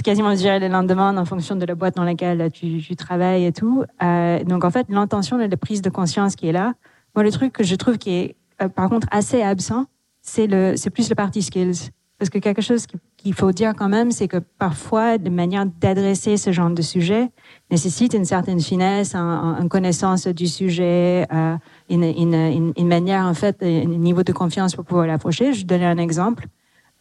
quasiment 0.03 0.35
géré 0.35 0.59
le 0.59 0.67
lendemain 0.67 1.15
en 1.17 1.25
fonction 1.25 1.55
de 1.55 1.65
la 1.65 1.75
boîte 1.75 1.95
dans 1.95 2.03
laquelle 2.03 2.51
tu, 2.51 2.95
travailles 2.95 3.45
et 3.45 3.53
tout. 3.53 3.83
Euh, 4.03 4.43
donc 4.43 4.63
en 4.63 4.71
fait, 4.71 4.87
l'intention 4.89 5.39
et 5.39 5.47
la 5.47 5.57
prise 5.57 5.81
de 5.81 5.89
conscience 5.89 6.35
qui 6.35 6.47
est 6.47 6.51
là. 6.51 6.73
Moi, 7.15 7.23
le 7.23 7.31
truc 7.31 7.53
que 7.53 7.63
je 7.63 7.75
trouve 7.75 7.97
qui 7.97 8.11
est, 8.11 8.35
euh, 8.61 8.67
par 8.67 8.89
contre, 8.89 9.07
assez 9.11 9.41
absent, 9.41 9.85
c'est 10.21 10.47
le, 10.47 10.75
c'est 10.75 10.89
plus 10.89 11.09
le 11.09 11.15
party 11.15 11.41
skills. 11.41 11.91
Parce 12.17 12.29
que 12.29 12.37
quelque 12.37 12.61
chose 12.61 12.85
qu'il 13.15 13.33
faut 13.33 13.53
dire 13.53 13.73
quand 13.77 13.87
même, 13.87 14.11
c'est 14.11 14.27
que 14.27 14.37
parfois, 14.57 15.17
de 15.17 15.29
manière 15.29 15.65
d'adresser 15.65 16.35
ce 16.35 16.51
genre 16.51 16.69
de 16.69 16.81
sujet 16.81 17.29
nécessite 17.71 18.13
une 18.13 18.25
certaine 18.25 18.59
finesse, 18.59 19.15
une 19.15 19.69
connaissance 19.69 20.27
du 20.27 20.47
sujet, 20.47 21.25
euh, 21.31 21.55
une, 21.89 22.03
une, 22.03 22.73
une, 22.75 22.87
manière, 22.89 23.23
en 23.23 23.33
fait, 23.33 23.63
un 23.63 23.85
niveau 23.85 24.23
de 24.23 24.33
confiance 24.33 24.75
pour 24.75 24.83
pouvoir 24.83 25.07
l'approcher. 25.07 25.53
Je 25.53 25.59
vais 25.59 25.63
donner 25.63 25.85
un 25.85 25.97
exemple. 25.97 26.47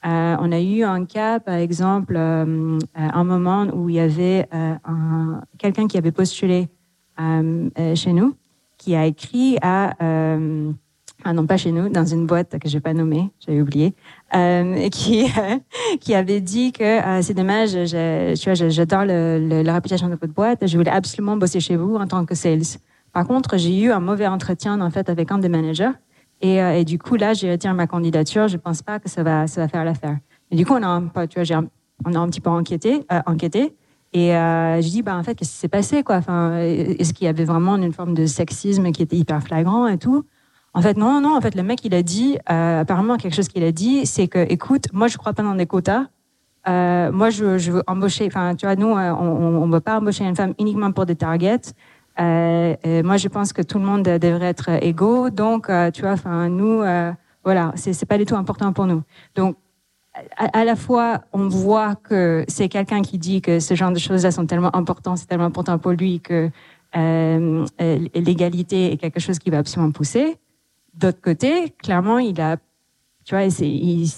Euh, 0.07 0.37
on 0.39 0.53
a 0.53 0.61
eu 0.61 0.85
un 0.85 1.05
cas, 1.05 1.41
par 1.41 1.57
exemple, 1.57 2.15
euh, 2.17 2.79
un 2.95 3.25
moment 3.25 3.67
où 3.73 3.89
il 3.89 3.97
y 3.97 4.01
avait 4.01 4.47
euh, 4.55 4.75
quelqu'un 5.59 5.89
qui 5.89 5.99
avait 5.99 6.13
postulé 6.13 6.69
euh, 7.21 7.69
euh, 7.79 7.95
chez 7.97 8.13
nous, 8.13 8.35
qui 8.77 8.95
a 8.95 9.07
écrit 9.07 9.59
à 9.61 9.95
ah 11.25 11.33
non 11.33 11.47
pas 11.47 11.57
chez 11.57 11.73
nous, 11.73 11.89
dans 11.89 12.05
une 12.05 12.27
boîte 12.27 12.59
que 12.61 12.69
je 12.69 12.75
vais 12.75 12.81
pas 12.81 12.95
nommer, 12.95 13.31
j'avais 13.45 13.61
oublié, 13.61 13.95
euh, 14.35 14.89
qui 14.93 15.27
qui 16.01 16.15
avait 16.15 16.41
dit 16.41 16.73
que 16.73 16.85
euh, 16.85 17.23
c'est 17.23 17.35
dommage, 17.35 17.71
je, 17.71 18.35
tu 18.37 18.45
vois, 18.45 18.69
j'adore 18.69 19.05
le, 19.05 19.63
la 19.63 19.75
réputation 19.75 20.09
de 20.09 20.15
votre 20.15 20.33
boîte, 20.33 20.67
je 20.67 20.77
voulais 20.77 20.91
absolument 20.91 21.37
bosser 21.37 21.61
chez 21.61 21.77
vous 21.77 21.97
en 21.97 22.07
tant 22.07 22.25
que 22.25 22.35
sales. 22.35 22.79
Par 23.13 23.27
contre, 23.27 23.57
j'ai 23.57 23.81
eu 23.81 23.91
un 23.91 24.01
mauvais 24.01 24.29
entretien 24.29 24.81
en 24.81 24.91
fait 24.91 25.09
avec 25.09 25.33
un 25.33 25.39
des 25.39 25.49
managers 25.49 25.91
et, 26.41 26.63
euh, 26.63 26.79
et 26.79 26.85
du 26.85 26.99
coup 26.99 27.17
là, 27.17 27.35
j'ai 27.35 27.51
retiré 27.51 27.75
ma 27.75 27.87
candidature. 27.87 28.49
Je 28.49 28.57
pense 28.57 28.83
pas 28.83 28.99
que 28.99 29.09
ça 29.09 29.23
va 29.23 29.47
ça 29.47 29.63
va 29.63 29.69
faire 29.69 29.85
l'affaire. 29.85 30.19
Et 30.51 30.57
du 30.57 30.65
coup, 30.65 30.75
on 30.75 30.83
a 30.83 30.87
un, 30.87 31.09
tu 31.27 31.41
vois, 31.41 31.63
on 32.07 32.15
a 32.15 32.19
un 32.19 32.29
petit 32.29 32.41
peu 32.41 32.51
enquêté, 32.51 33.05
euh, 33.13 33.21
enquêté. 33.27 33.75
Et 34.13 34.35
euh, 34.35 34.81
je 34.81 34.89
dis, 34.89 35.03
bah, 35.03 35.17
en 35.17 35.23
fait, 35.23 35.35
qu'est-ce 35.35 35.51
qui 35.51 35.57
s'est 35.57 35.69
passé, 35.69 36.03
quoi? 36.03 36.17
Enfin, 36.17 36.57
Est-ce 36.57 37.13
qu'il 37.13 37.27
y 37.27 37.29
avait 37.29 37.45
vraiment 37.45 37.77
une 37.77 37.93
forme 37.93 38.15
de 38.15 38.25
sexisme 38.25 38.91
qui 38.91 39.03
était 39.03 39.17
hyper 39.17 39.43
flagrant 39.43 39.87
et 39.87 39.99
tout? 39.99 40.25
En 40.75 40.83
fait, 40.83 40.97
non, 40.97 41.21
non, 41.21 41.37
en 41.37 41.41
fait, 41.41 41.55
le 41.55 41.63
mec, 41.63 41.85
il 41.85 41.95
a 41.95 42.03
dit, 42.03 42.39
euh, 42.51 42.81
apparemment, 42.81 43.17
quelque 43.17 43.35
chose 43.35 43.49
qu'il 43.49 43.65
a 43.65 43.73
dit, 43.73 44.07
c'est 44.07 44.29
que, 44.29 44.39
écoute, 44.51 44.85
moi, 44.93 45.09
je 45.09 45.19
crois 45.19 45.33
pas 45.33 45.43
dans 45.43 45.55
des 45.55 45.67
quotas. 45.67 46.05
Euh, 46.69 47.11
moi, 47.13 47.31
je, 47.31 47.59
je, 47.59 47.73
veux 47.73 47.83
embaucher, 47.87 48.27
enfin, 48.27 48.55
tu 48.55 48.67
vois, 48.67 48.77
nous, 48.77 48.97
euh, 48.97 49.13
on 49.13 49.67
ne 49.67 49.73
veut 49.73 49.81
pas 49.81 49.99
embaucher 49.99 50.25
une 50.25 50.37
femme 50.37 50.55
uniquement 50.59 50.93
pour 50.93 51.07
des 51.07 51.17
targets. 51.17 51.73
Euh, 52.21 53.03
moi, 53.05 53.17
je 53.17 53.29
pense 53.29 53.53
que 53.53 53.63
tout 53.63 53.79
le 53.79 53.85
monde 53.85 54.03
devrait 54.03 54.47
être 54.47 54.71
égaux. 54.83 55.31
Donc, 55.31 55.71
euh, 55.71 55.91
tu 55.91 56.03
vois, 56.03 56.13
enfin, 56.13 56.49
nous, 56.49 56.83
euh, 56.83 57.13
voilà, 57.45 57.73
c'est 57.77 58.07
pas 58.07 58.19
du 58.19 58.25
tout 58.25 58.37
important 58.37 58.73
pour 58.73 58.87
nous. 58.87 59.03
Donc, 59.35 59.57
à, 60.37 60.61
à 60.61 60.65
la 60.65 60.75
fois, 60.75 61.23
on 61.33 61.49
voit 61.49 61.95
que 61.95 62.45
c'est 62.49 62.69
quelqu'un 62.69 63.03
qui 63.03 63.19
dit 63.19 63.41
que 63.41 63.61
ce 63.61 63.75
genre 63.75 63.93
de 63.93 63.99
choses-là 63.99 64.33
sont 64.33 64.47
tellement 64.47 64.75
importantes, 64.75 65.19
c'est 65.19 65.27
tellement 65.27 65.45
important 65.45 65.79
pour 65.79 65.93
lui 65.93 66.21
que 66.21 66.51
l'égalité 68.15 68.93
est 68.93 68.97
quelque 68.97 69.21
chose 69.21 69.39
qui 69.39 69.51
va 69.51 69.59
absolument 69.59 69.93
pousser. 69.93 70.37
D'autre 70.95 71.21
côté, 71.21 71.71
clairement, 71.79 72.19
il 72.19 72.41
a, 72.41 72.57
tu 73.25 73.35
vois, 73.37 73.45
il 73.45 74.09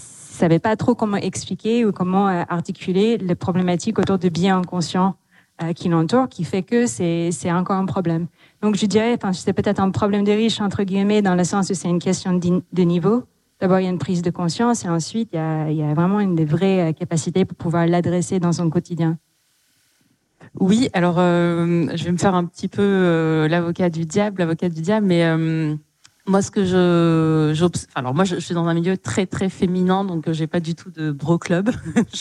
savait 0.41 0.59
pas 0.59 0.77
trop 0.77 0.95
comment 0.95 1.19
expliquer 1.19 1.85
ou 1.85 1.93
comment 1.93 2.29
euh, 2.29 2.43
articuler 2.49 3.19
les 3.19 3.35
problématiques 3.35 3.99
autour 3.99 4.19
de 4.19 4.29
biens 4.29 4.59
inconscients 4.59 5.15
euh, 5.63 5.73
qui 5.73 5.89
l'entourent, 5.89 6.29
qui 6.29 6.45
fait 6.45 6.63
que 6.63 6.87
c'est 6.87 7.53
encore 7.53 7.77
un 7.77 7.87
problème. 7.87 8.27
Donc 8.63 8.77
je 8.77 8.87
dirais, 8.87 9.15
enfin, 9.15 9.33
c'est 9.33 9.53
peut-être 9.53 9.81
un 9.81 9.91
problème 9.91 10.25
des 10.25 10.35
riches 10.35 10.61
entre 10.61 10.83
guillemets 10.83 11.23
dans 11.23 11.35
le 11.35 11.45
sens 11.45 11.71
où 11.71 11.75
c'est 11.75 11.89
une 11.89 11.99
question 11.99 12.35
de, 12.35 12.83
niveau. 12.83 13.25
D'abord, 13.61 13.81
il 13.81 13.85
y 13.85 13.87
a 13.87 13.91
une 13.91 13.99
prise 13.99 14.23
de 14.23 14.31
conscience 14.31 14.85
et 14.85 14.89
ensuite, 14.89 15.31
il 15.33 15.37
y 15.37 15.39
a, 15.39 15.71
il 15.71 15.77
y 15.77 15.83
a 15.83 15.95
vraiment 15.95 16.21
une 16.21 16.35
des 16.35 16.45
vraies 16.45 16.91
euh, 16.91 16.93
capacités 16.93 17.45
pour 17.45 17.57
pouvoir 17.57 17.87
l'adresser 17.87 18.39
dans 18.39 18.53
son 18.53 18.71
quotidien. 18.71 19.19
Oui, 20.59 20.89
alors 20.93 21.17
euh, 21.19 21.87
je 21.95 22.05
vais 22.05 22.13
me 22.13 22.19
faire 22.19 22.35
un 22.35 22.45
petit 22.45 22.69
peu 22.69 22.83
euh, 22.83 23.49
l'avocat 23.49 23.89
du 23.89 24.05
diable, 24.05 24.39
l'avocat 24.41 24.69
du 24.69 24.81
diable, 24.81 25.07
mais 25.07 25.25
moi, 26.27 26.43
ce 26.43 26.51
que 26.51 26.65
je, 26.65 27.71
alors 27.95 28.15
moi, 28.15 28.25
je, 28.25 28.37
suis 28.37 28.55
dans 28.55 28.67
un 28.67 28.75
milieu 28.75 28.97
très 28.99 29.27
très 29.27 29.49
féminin, 29.49 30.05
donc 30.05 30.29
euh, 30.29 30.33
j'ai 30.33 30.47
pas 30.47 30.61
du 30.61 30.75
tout 30.75 30.91
de 30.91 31.11
bro 31.11 31.39
club. 31.39 31.71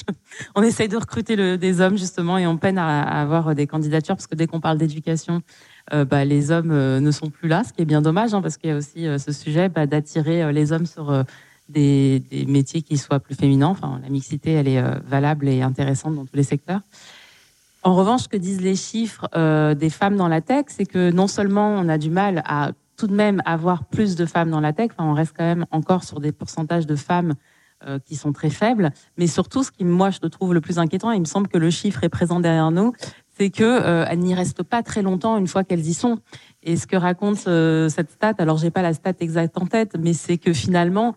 on 0.56 0.63
essaye 0.63 0.88
de 0.88 0.96
recruter 0.96 1.58
des 1.58 1.82
hommes 1.82 1.98
justement, 1.98 2.38
et 2.38 2.48
on 2.48 2.58
peine 2.58 2.77
à, 2.77 3.01
avoir 3.22 3.53
des 3.56 3.68
candidatures 3.68 4.15
parce 4.15 4.27
que 4.27 4.36
dès 4.36 4.48
qu'on 4.48 4.62
parle 4.62 4.77
d'éducation, 4.77 5.41
euh, 5.94 6.06
bah, 6.06 6.24
les 6.24 6.51
hommes 6.51 6.72
euh, 6.72 7.00
ne 7.00 7.12
sont 7.12 7.29
plus 7.29 7.50
là, 7.50 7.63
ce 7.63 7.74
qui 7.74 7.82
est 7.82 7.86
bien 7.86 8.01
dommage, 8.01 8.34
hein, 8.34 8.41
parce 8.41 8.58
qu'il 8.58 8.70
y 8.70 8.74
a 8.74 8.77
aussi 8.77 9.06
ce 9.20 9.32
sujet 9.34 9.68
bah, 9.68 9.86
d'attirer 9.86 10.51
les 10.53 10.72
hommes 10.72 10.86
sur 10.86 11.25
des, 11.68 12.24
des, 12.32 12.46
métiers 12.46 12.82
qui 12.82 12.98
soient 12.98 13.20
plus 13.20 13.36
féminins. 13.36 13.68
Enfin, 13.68 14.00
la 14.01 14.10
mixité, 14.10 14.53
elle 14.53 14.68
est 14.70 14.82
valable 15.08 15.48
et 15.50 15.62
intéressante 15.62 16.15
dans 16.15 16.25
tous 16.25 16.36
les 16.36 16.44
secteurs. 16.44 16.82
En 17.84 17.96
revanche, 17.96 18.24
ce 18.24 18.29
que 18.29 18.38
disent 18.38 18.62
les 18.62 18.75
chiffres 18.75 19.27
des 19.74 19.89
femmes 19.89 20.15
dans 20.15 20.27
la 20.27 20.41
tech, 20.41 20.65
c'est 20.68 20.86
que 20.86 21.12
non 21.12 21.27
seulement 21.27 21.70
on 21.70 21.89
a 21.89 21.98
du 21.98 22.10
mal 22.10 22.44
à 22.46 22.72
tout 23.00 23.08
de 23.08 23.15
même 23.15 23.41
avoir 23.46 23.86
plus 23.86 24.15
de 24.15 24.25
femmes 24.25 24.51
dans 24.51 24.60
la 24.60 24.74
tech. 24.74 24.89
Enfin, 24.91 25.10
on 25.10 25.13
reste 25.13 25.34
quand 25.36 25.46
même 25.46 25.65
encore 25.72 26.03
sur 26.03 26.20
des 26.20 26.34
pourcentages 26.34 26.86
de 26.86 26.96
femmes 26.96 27.34
euh, 27.88 27.98
qui 27.98 28.18
sont 28.18 28.34
très 28.34 28.50
faibles. 28.50 28.91
Mais 29.18 29.25
surtout, 29.25 29.63
ce 29.63 29.72
qui, 29.72 29.86
moi, 29.86 30.10
je 30.10 30.20
trouve 30.27 30.53
le 30.53 30.60
plus 30.60 30.79
inquiétant, 30.79 31.12
il 31.12 31.22
me 31.22 31.25
semble 31.25 31.48
que 31.48 31.58
le 31.58 31.70
chiffre 31.70 32.03
est 32.03 32.10
présent 32.10 32.41
derrière 32.41 32.72
nous, 32.72 32.91
c'est 33.38 33.51
que 33.51 33.63
euh, 33.63 34.15
n'y 34.15 34.36
restent 34.36 34.63
pas 34.63 34.84
très 34.84 35.01
longtemps 35.01 35.38
une 35.38 35.48
fois 35.48 35.63
qu'elles 35.63 35.88
y 35.88 35.94
sont. 35.94 36.20
Et 36.62 36.75
ce 36.75 36.88
que 36.88 36.98
raconte 36.98 37.48
euh, 37.48 37.88
cette 37.88 38.12
stat, 38.12 38.34
alors 38.38 38.58
j'ai 38.58 38.70
pas 38.70 38.82
la 38.82 38.94
stat 38.94 39.13
exacte 39.22 39.58
en 39.58 39.65
tête, 39.65 39.96
mais 39.98 40.12
c'est 40.12 40.38
que 40.38 40.51
finalement, 40.51 41.15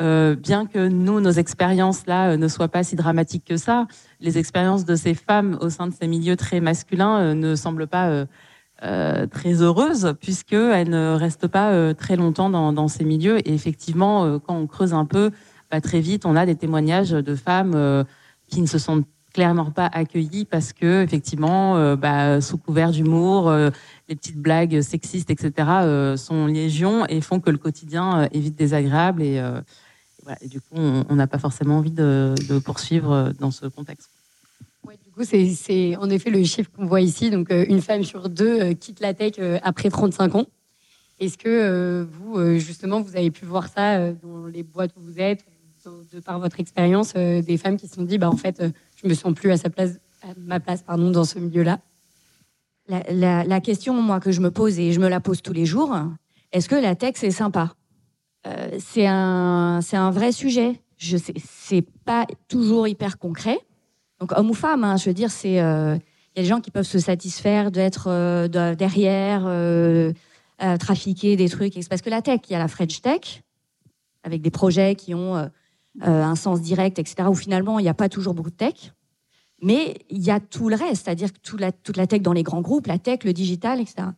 bien 0.00 0.64
que 0.64 0.88
nous, 0.88 1.20
nos 1.20 1.30
expériences 1.30 2.06
là 2.06 2.38
ne 2.38 2.48
soient 2.48 2.68
pas 2.68 2.82
si 2.82 2.96
dramatiques 2.96 3.44
que 3.44 3.58
ça, 3.58 3.86
les 4.18 4.38
expériences 4.38 4.86
de 4.86 4.96
ces 4.96 5.12
femmes 5.12 5.58
au 5.60 5.68
sein 5.68 5.88
de 5.88 5.92
ces 5.92 6.08
milieux 6.08 6.36
très 6.36 6.60
masculins 6.60 7.34
ne 7.34 7.54
semblent 7.54 7.86
pas 7.86 8.24
euh, 8.82 9.26
très 9.26 9.60
heureuse 9.60 10.14
puisqu'elle 10.22 10.88
ne 10.88 11.14
reste 11.14 11.48
pas 11.48 11.72
euh, 11.72 11.92
très 11.92 12.16
longtemps 12.16 12.48
dans, 12.48 12.88
ces 12.88 13.04
milieux. 13.04 13.46
Et 13.46 13.52
effectivement, 13.52 14.24
euh, 14.24 14.38
quand 14.38 14.56
on 14.56 14.66
creuse 14.66 14.94
un 14.94 15.04
peu, 15.04 15.32
bah, 15.70 15.82
très 15.82 16.00
vite, 16.00 16.24
on 16.24 16.34
a 16.34 16.46
des 16.46 16.54
témoignages 16.54 17.10
de 17.10 17.34
femmes 17.34 18.06
qui 18.48 18.62
ne 18.62 18.66
se 18.66 18.78
sont 18.78 19.04
clairement 19.34 19.70
pas 19.70 19.86
accueillies 19.86 20.46
parce 20.46 20.72
que 20.72 21.02
effectivement, 21.02 21.94
bah, 21.94 22.40
sous 22.40 22.56
couvert 22.56 22.90
d'humour, 22.90 23.52
les 24.08 24.16
petites 24.16 24.40
blagues 24.40 24.80
sexistes, 24.80 25.30
etc., 25.30 26.16
sont 26.16 26.46
légion 26.46 27.06
et 27.06 27.20
font 27.20 27.38
que 27.38 27.50
le 27.50 27.58
quotidien 27.58 28.28
est 28.32 28.40
vite 28.40 28.56
désagréable. 28.56 29.22
Et, 29.22 29.40
du 30.48 30.60
coup, 30.60 30.74
on 30.74 31.14
n'a 31.14 31.28
pas 31.28 31.38
forcément 31.38 31.76
envie 31.78 31.92
de 31.92 32.58
poursuivre 32.64 33.32
dans 33.38 33.52
ce 33.52 33.66
contexte. 33.66 34.19
C'est 35.24 35.96
en 35.96 36.10
effet 36.10 36.30
le 36.30 36.42
chiffre 36.44 36.70
qu'on 36.70 36.86
voit 36.86 37.00
ici. 37.00 37.30
Donc, 37.30 37.50
une 37.50 37.80
femme 37.80 38.04
sur 38.04 38.28
deux 38.28 38.72
quitte 38.74 39.00
la 39.00 39.14
tech 39.14 39.34
après 39.62 39.90
35 39.90 40.34
ans. 40.34 40.46
Est-ce 41.18 41.36
que 41.36 42.06
vous, 42.10 42.58
justement, 42.58 43.00
vous 43.00 43.16
avez 43.16 43.30
pu 43.30 43.44
voir 43.44 43.68
ça 43.68 44.12
dans 44.12 44.46
les 44.46 44.62
boîtes 44.62 44.92
où 44.96 45.00
vous 45.00 45.20
êtes, 45.20 45.44
de 46.12 46.20
par 46.20 46.38
votre 46.38 46.60
expérience, 46.60 47.14
des 47.14 47.56
femmes 47.56 47.76
qui 47.76 47.88
se 47.88 47.94
sont 47.94 48.04
dit, 48.04 48.18
bah, 48.18 48.28
en 48.28 48.36
fait, 48.36 48.62
je 48.96 49.08
me 49.08 49.14
sens 49.14 49.34
plus 49.34 49.50
à, 49.50 49.56
sa 49.56 49.70
place, 49.70 49.98
à 50.22 50.28
ma 50.38 50.60
place 50.60 50.82
pardon, 50.82 51.10
dans 51.10 51.24
ce 51.24 51.38
milieu-là? 51.38 51.80
La, 52.88 53.60
question, 53.60 53.94
moi, 54.00 54.20
que 54.20 54.32
je 54.32 54.40
me 54.40 54.50
pose 54.50 54.78
et 54.78 54.92
je 54.92 55.00
me 55.00 55.08
la 55.08 55.20
pose 55.20 55.42
tous 55.42 55.52
les 55.52 55.66
jours, 55.66 55.96
est-ce 56.52 56.68
que 56.68 56.74
la 56.74 56.94
tech, 56.94 57.14
c'est 57.16 57.30
sympa? 57.30 57.74
C'est 58.78 59.06
un, 59.06 59.80
un 59.92 60.10
vrai 60.10 60.32
sujet. 60.32 60.80
Je 60.96 61.16
sais, 61.16 61.34
c'est 61.38 61.84
pas 62.04 62.26
toujours 62.48 62.86
hyper 62.86 63.18
concret. 63.18 63.58
Donc, 64.20 64.32
homme 64.36 64.50
ou 64.50 64.54
femme, 64.54 64.84
hein, 64.84 64.96
je 64.96 65.06
veux 65.06 65.14
dire, 65.14 65.30
c'est. 65.30 65.54
Il 65.54 66.38
y 66.38 66.40
a 66.40 66.42
des 66.42 66.48
gens 66.48 66.60
qui 66.60 66.70
peuvent 66.70 66.84
se 66.84 67.00
satisfaire 67.00 67.72
d'être 67.72 68.46
derrière, 68.74 69.48
trafiquer 70.78 71.36
des 71.36 71.48
trucs. 71.48 71.74
Parce 71.88 72.02
que 72.02 72.10
la 72.10 72.22
tech, 72.22 72.40
il 72.48 72.52
y 72.52 72.54
a 72.54 72.58
la 72.58 72.68
French 72.68 73.00
Tech, 73.00 73.42
avec 74.22 74.42
des 74.42 74.50
projets 74.50 74.94
qui 74.94 75.14
ont 75.14 75.50
euh, 76.02 76.22
un 76.22 76.36
sens 76.36 76.60
direct, 76.60 77.00
etc., 77.00 77.28
où 77.28 77.34
finalement, 77.34 77.80
il 77.80 77.82
n'y 77.82 77.88
a 77.88 77.94
pas 77.94 78.08
toujours 78.08 78.32
beaucoup 78.32 78.50
de 78.50 78.56
tech. 78.56 78.92
Mais 79.60 79.96
il 80.08 80.22
y 80.22 80.30
a 80.30 80.38
tout 80.38 80.68
le 80.68 80.76
reste, 80.76 81.04
c'est-à-dire 81.04 81.30
toute 81.42 81.60
la 81.60 82.06
tech 82.06 82.22
dans 82.22 82.32
les 82.32 82.44
grands 82.44 82.60
groupes, 82.60 82.86
la 82.86 82.98
tech, 82.98 83.24
le 83.24 83.32
digital, 83.32 83.80
etc. 83.80 84.08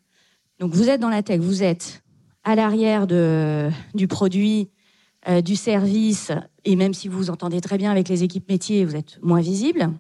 Donc 0.61 0.73
vous 0.73 0.89
êtes 0.89 1.01
dans 1.01 1.09
la 1.09 1.23
tech, 1.23 1.41
vous 1.41 1.63
êtes 1.63 2.03
à 2.45 2.55
l'arrière 2.55 3.07
du 3.07 4.07
produit, 4.07 4.71
euh, 5.29 5.41
du 5.41 5.57
service, 5.57 6.33
et 6.65 6.77
même 6.77 6.95
si 6.95 7.09
vous 7.09 7.19
vous 7.19 7.31
entendez 7.31 7.61
très 7.61 7.79
bien 7.79 7.91
avec 7.91 8.09
les 8.09 8.23
équipes 8.23 8.49
métiers, 8.49 8.85
vous 8.85 8.97
êtes 8.97 9.19
moins 9.23 9.41
visible. 9.41 9.91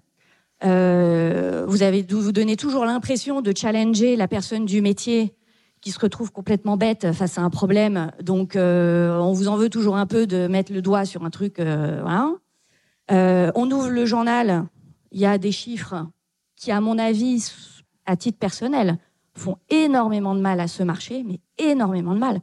Euh, 0.64 1.64
vous, 1.66 1.82
avez, 1.82 2.02
vous 2.08 2.32
donnez 2.32 2.56
toujours 2.56 2.84
l'impression 2.84 3.40
de 3.40 3.52
challenger 3.56 4.16
la 4.16 4.28
personne 4.28 4.64
du 4.64 4.80
métier 4.80 5.34
qui 5.82 5.90
se 5.90 5.98
retrouve 5.98 6.32
complètement 6.32 6.76
bête 6.76 7.12
face 7.12 7.36
à 7.36 7.42
un 7.42 7.50
problème. 7.50 8.12
Donc, 8.22 8.54
euh, 8.56 9.18
on 9.18 9.32
vous 9.32 9.48
en 9.48 9.56
veut 9.56 9.68
toujours 9.68 9.96
un 9.96 10.06
peu 10.06 10.26
de 10.26 10.46
mettre 10.46 10.72
le 10.72 10.80
doigt 10.80 11.04
sur 11.04 11.24
un 11.24 11.30
truc. 11.30 11.58
Euh, 11.58 11.98
voilà. 12.00 12.30
Euh, 13.10 13.50
on 13.56 13.70
ouvre 13.70 13.90
le 13.90 14.06
journal, 14.06 14.64
il 15.10 15.20
y 15.20 15.26
a 15.26 15.36
des 15.38 15.50
chiffres 15.50 16.06
qui, 16.54 16.70
à 16.70 16.80
mon 16.80 16.98
avis, 16.98 17.52
à 18.06 18.16
titre 18.16 18.38
personnel, 18.38 18.96
font 19.34 19.56
énormément 19.68 20.36
de 20.36 20.40
mal 20.40 20.60
à 20.60 20.68
ce 20.68 20.84
marché, 20.84 21.24
mais 21.24 21.40
énormément 21.58 22.14
de 22.14 22.20
mal. 22.20 22.40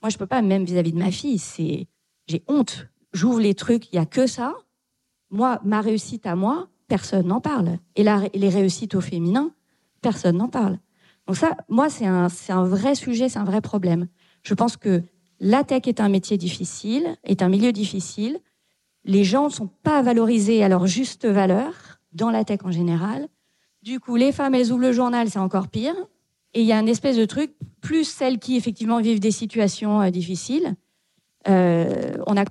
Moi, 0.00 0.08
je 0.08 0.16
peux 0.16 0.26
pas, 0.26 0.40
même 0.40 0.64
vis-à-vis 0.64 0.92
de 0.92 0.98
ma 0.98 1.10
fille, 1.10 1.38
c'est, 1.38 1.86
j'ai 2.28 2.44
honte. 2.46 2.86
J'ouvre 3.12 3.40
les 3.40 3.54
trucs, 3.54 3.92
il 3.92 3.96
y 3.96 3.98
a 3.98 4.06
que 4.06 4.26
ça. 4.26 4.54
Moi, 5.30 5.60
ma 5.64 5.80
réussite 5.80 6.26
à 6.26 6.36
moi, 6.36 6.68
personne 6.86 7.26
n'en 7.26 7.40
parle. 7.40 7.78
Et 7.96 8.04
les 8.04 8.48
réussites 8.48 8.94
au 8.94 9.00
féminin, 9.00 9.50
personne 10.02 10.36
n'en 10.36 10.48
parle. 10.48 10.78
Donc 11.26 11.36
ça, 11.36 11.56
moi, 11.68 11.90
c'est 11.90 12.06
un, 12.06 12.28
c'est 12.28 12.52
un 12.52 12.64
vrai 12.64 12.94
sujet, 12.94 13.28
c'est 13.28 13.38
un 13.38 13.44
vrai 13.44 13.60
problème. 13.60 14.08
Je 14.42 14.54
pense 14.54 14.76
que 14.76 15.02
la 15.40 15.64
tech 15.64 15.82
est 15.86 16.00
un 16.00 16.08
métier 16.08 16.38
difficile, 16.38 17.16
est 17.24 17.42
un 17.42 17.48
milieu 17.48 17.72
difficile. 17.72 18.40
Les 19.04 19.24
gens 19.24 19.46
ne 19.46 19.52
sont 19.52 19.68
pas 19.82 20.02
valorisés 20.02 20.62
à 20.62 20.68
leur 20.68 20.86
juste 20.86 21.26
valeur 21.26 21.72
dans 22.12 22.30
la 22.30 22.44
tech 22.44 22.60
en 22.64 22.70
général. 22.70 23.28
Du 23.82 24.00
coup, 24.00 24.16
les 24.16 24.32
femmes, 24.32 24.54
elles 24.54 24.72
ouvrent 24.72 24.82
le 24.82 24.92
journal, 24.92 25.30
c'est 25.30 25.38
encore 25.38 25.68
pire. 25.68 25.94
Et 26.54 26.62
il 26.62 26.66
y 26.66 26.72
a 26.72 26.78
un 26.78 26.86
espèce 26.86 27.16
de 27.16 27.24
truc, 27.24 27.52
plus 27.80 28.04
celles 28.04 28.38
qui 28.38 28.56
effectivement 28.56 29.00
vivent 29.00 29.20
des 29.20 29.30
situations 29.30 30.00
euh, 30.00 30.10
difficiles. 30.10 30.74
Euh, 31.48 32.16
on 32.26 32.36
a 32.36 32.44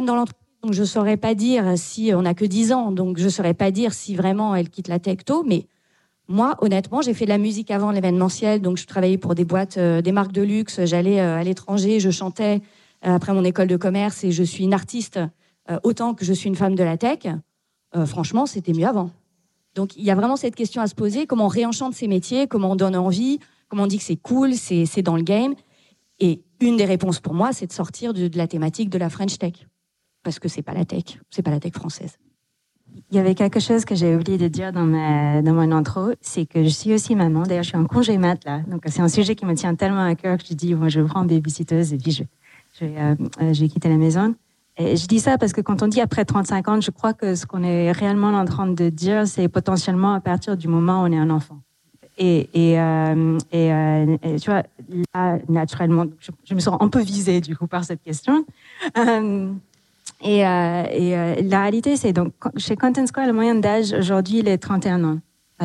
dans 0.00 0.14
l'entreprise, 0.14 0.46
donc 0.62 0.72
je 0.72 0.80
ne 0.80 0.86
saurais 0.86 1.16
pas 1.16 1.34
dire 1.34 1.76
si 1.76 2.12
on 2.14 2.22
n'a 2.22 2.34
que 2.34 2.44
10 2.44 2.72
ans, 2.72 2.92
donc 2.92 3.18
je 3.18 3.24
ne 3.24 3.28
saurais 3.28 3.54
pas 3.54 3.70
dire 3.70 3.92
si 3.92 4.14
vraiment 4.14 4.54
elles 4.54 4.70
quittent 4.70 4.88
la 4.88 4.98
tech 4.98 5.18
tôt, 5.24 5.44
mais 5.46 5.66
moi, 6.28 6.56
honnêtement, 6.60 7.02
j'ai 7.02 7.12
fait 7.12 7.24
de 7.24 7.30
la 7.30 7.38
musique 7.38 7.72
avant 7.72 7.90
l'événementiel, 7.90 8.62
donc 8.62 8.76
je 8.78 8.86
travaillais 8.86 9.18
pour 9.18 9.34
des 9.34 9.44
boîtes, 9.44 9.78
euh, 9.78 10.00
des 10.00 10.12
marques 10.12 10.32
de 10.32 10.42
luxe. 10.42 10.84
J'allais 10.84 11.20
euh, 11.20 11.36
à 11.36 11.42
l'étranger, 11.42 11.98
je 11.98 12.10
chantais 12.10 12.60
après 13.02 13.32
mon 13.32 13.44
école 13.44 13.66
de 13.66 13.76
commerce 13.76 14.24
et 14.24 14.30
je 14.30 14.42
suis 14.42 14.64
une 14.64 14.74
artiste 14.74 15.18
autant 15.84 16.14
que 16.14 16.24
je 16.24 16.32
suis 16.34 16.48
une 16.48 16.56
femme 16.56 16.74
de 16.74 16.82
la 16.82 16.98
tech. 16.98 17.20
franchement, 18.04 18.44
c'était 18.44 18.74
mieux 18.74 18.86
avant. 18.86 19.10
Donc, 19.74 19.96
il 19.96 20.04
y 20.04 20.10
a 20.10 20.14
vraiment 20.14 20.36
cette 20.36 20.54
question 20.54 20.82
à 20.82 20.86
se 20.86 20.94
poser 20.94 21.26
comment 21.26 21.46
on 21.46 21.48
réenchante 21.48 21.94
ces 21.94 22.08
métiers, 22.08 22.46
comment 22.46 22.72
on 22.72 22.76
donne 22.76 22.96
envie, 22.96 23.38
comment 23.68 23.84
on 23.84 23.86
dit 23.86 23.98
que 23.98 24.04
c'est 24.04 24.16
cool, 24.16 24.54
c'est 24.54 25.02
dans 25.02 25.16
le 25.16 25.22
game. 25.22 25.54
Et 26.20 26.42
une 26.60 26.76
des 26.76 26.84
réponses 26.84 27.20
pour 27.20 27.34
moi, 27.34 27.52
c'est 27.52 27.66
de 27.66 27.72
sortir 27.72 28.12
de, 28.12 28.30
la 28.34 28.46
thématique 28.46 28.90
de 28.90 28.98
la 28.98 29.08
French 29.08 29.38
Tech, 29.38 29.54
parce 30.22 30.38
que 30.38 30.48
c'est 30.48 30.62
pas 30.62 30.74
la 30.74 30.84
tech, 30.84 31.18
c'est 31.30 31.42
pas 31.42 31.50
la 31.50 31.60
tech 31.60 31.72
française. 31.72 32.18
Il 33.10 33.16
y 33.16 33.18
avait 33.18 33.34
quelque 33.34 33.60
chose 33.60 33.84
que 33.84 33.94
j'ai 33.94 34.14
oublié 34.14 34.36
de 34.36 34.48
dire 34.48 34.72
dans, 34.72 34.84
mon 34.84 35.72
intro, 35.72 36.10
c'est 36.20 36.44
que 36.44 36.62
je 36.64 36.68
suis 36.68 36.92
aussi 36.92 37.14
maman. 37.14 37.44
D'ailleurs, 37.44 37.62
je 37.62 37.68
suis 37.68 37.78
en 37.78 37.86
congé 37.86 38.18
mat 38.18 38.44
là. 38.44 38.60
Donc, 38.68 38.82
c'est 38.86 39.00
un 39.00 39.08
sujet 39.08 39.36
qui 39.36 39.46
me 39.46 39.54
tient 39.54 39.74
tellement 39.76 40.04
à 40.04 40.14
cœur 40.16 40.38
que 40.38 40.44
je 40.46 40.54
dis, 40.54 40.74
moi, 40.74 40.88
je 40.88 41.00
prends 41.00 41.24
babysitteuse 41.24 41.92
et 41.92 41.98
puis 41.98 42.10
je, 42.10 42.24
je, 42.78 42.84
euh, 42.84 43.14
je 43.52 43.60
vais 43.60 43.68
quitter 43.68 43.88
la 43.88 43.96
maison. 43.96 44.34
Et 44.76 44.96
je 44.96 45.06
dis 45.06 45.20
ça 45.20 45.38
parce 45.38 45.52
que 45.52 45.60
quand 45.60 45.82
on 45.82 45.88
dit 45.88 46.00
après 46.00 46.24
35 46.24 46.68
ans, 46.68 46.80
je 46.80 46.90
crois 46.90 47.12
que 47.12 47.34
ce 47.34 47.46
qu'on 47.46 47.62
est 47.62 47.92
réellement 47.92 48.28
en 48.28 48.44
train 48.44 48.66
de 48.66 48.88
dire, 48.88 49.26
c'est 49.26 49.48
potentiellement 49.48 50.14
à 50.14 50.20
partir 50.20 50.56
du 50.56 50.68
moment 50.68 51.02
où 51.02 51.06
on 51.06 51.12
est 51.12 51.18
un 51.18 51.30
enfant. 51.30 51.60
Et, 52.22 52.50
et, 52.52 52.78
euh, 52.78 53.38
et, 53.50 53.72
euh, 53.72 54.16
tu 54.38 54.50
vois, 54.50 54.62
là, 55.14 55.38
naturellement, 55.48 56.04
je, 56.44 56.54
me 56.54 56.60
sens 56.60 56.76
un 56.78 56.88
peu 56.88 57.00
visée 57.00 57.40
du 57.40 57.56
coup 57.56 57.66
par 57.66 57.82
cette 57.82 58.02
question. 58.02 58.44
Euh, 58.98 59.50
et, 60.22 60.46
euh, 60.46 60.84
euh, 60.90 61.34
la 61.42 61.62
réalité, 61.62 61.96
c'est 61.96 62.12
donc 62.12 62.34
chez 62.58 62.76
Content 62.76 63.06
Square, 63.06 63.26
le 63.26 63.32
moyen 63.32 63.54
d'âge 63.54 63.94
aujourd'hui, 63.94 64.40
il 64.40 64.48
est 64.48 64.58
31 64.58 65.02
ans. 65.04 65.18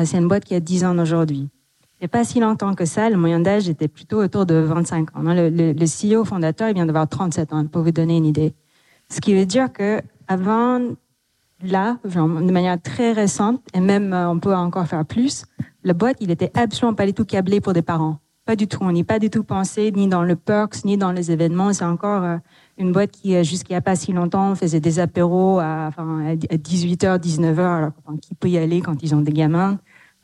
C'est 0.04 0.16
une 0.16 0.28
boîte 0.28 0.46
qui 0.46 0.54
a 0.54 0.60
10 0.60 0.86
ans 0.86 0.98
aujourd'hui. 0.98 1.48
Il 2.00 2.02
n'y 2.02 2.06
a 2.06 2.08
pas 2.08 2.24
si 2.24 2.40
longtemps 2.40 2.74
que 2.74 2.86
ça, 2.86 3.10
le 3.10 3.18
moyen 3.18 3.40
d'âge 3.40 3.68
était 3.68 3.88
plutôt 3.88 4.22
autour 4.22 4.46
de 4.46 4.54
25 4.54 5.14
ans. 5.14 5.22
Le, 5.22 5.50
le, 5.50 5.72
le 5.72 5.84
CEO 5.84 6.24
fondateur, 6.24 6.68
il 6.68 6.74
vient 6.74 6.86
d'avoir 6.86 7.06
37 7.06 7.52
ans, 7.52 7.66
pour 7.66 7.82
vous 7.82 7.90
donner 7.90 8.16
une 8.16 8.26
idée. 8.26 8.54
Ce 9.10 9.20
qui 9.20 9.34
veut 9.34 9.46
dire 9.46 9.70
que 9.72 10.00
avant 10.26 10.80
là, 11.62 11.98
de 12.04 12.52
manière 12.52 12.80
très 12.80 13.12
récente, 13.12 13.60
et 13.74 13.80
même 13.80 14.12
on 14.12 14.38
peut 14.38 14.54
encore 14.54 14.86
faire 14.86 15.04
plus, 15.04 15.44
la 15.84 15.94
boîte, 15.94 16.16
il 16.20 16.30
était 16.30 16.50
absolument 16.54 16.94
pas 16.94 17.06
du 17.06 17.14
tout 17.14 17.24
câblé 17.24 17.60
pour 17.60 17.72
des 17.72 17.82
parents. 17.82 18.18
Pas 18.44 18.54
du 18.54 18.68
tout. 18.68 18.78
On 18.80 18.92
n'y 18.92 19.02
pas 19.02 19.18
du 19.18 19.28
tout 19.28 19.42
pensé, 19.42 19.90
ni 19.90 20.06
dans 20.06 20.22
le 20.22 20.36
perks, 20.36 20.84
ni 20.84 20.96
dans 20.96 21.10
les 21.10 21.32
événements. 21.32 21.72
C'est 21.72 21.84
encore 21.84 22.38
une 22.78 22.92
boîte 22.92 23.10
qui, 23.10 23.34
euh, 23.34 23.42
jusqu'il 23.42 23.72
n'y 23.72 23.76
a 23.76 23.80
pas 23.80 23.96
si 23.96 24.12
longtemps, 24.12 24.54
faisait 24.54 24.80
des 24.80 24.98
apéros 24.98 25.58
à, 25.58 25.86
enfin, 25.88 26.26
à 26.26 26.34
18h, 26.56 27.18
19h, 27.18 27.60
alors 27.60 27.90
enfin, 28.04 28.18
qui 28.18 28.34
peut 28.34 28.48
y 28.48 28.58
aller 28.58 28.80
quand 28.80 29.02
ils 29.02 29.14
ont 29.14 29.20
des 29.20 29.32
gamins, 29.32 29.78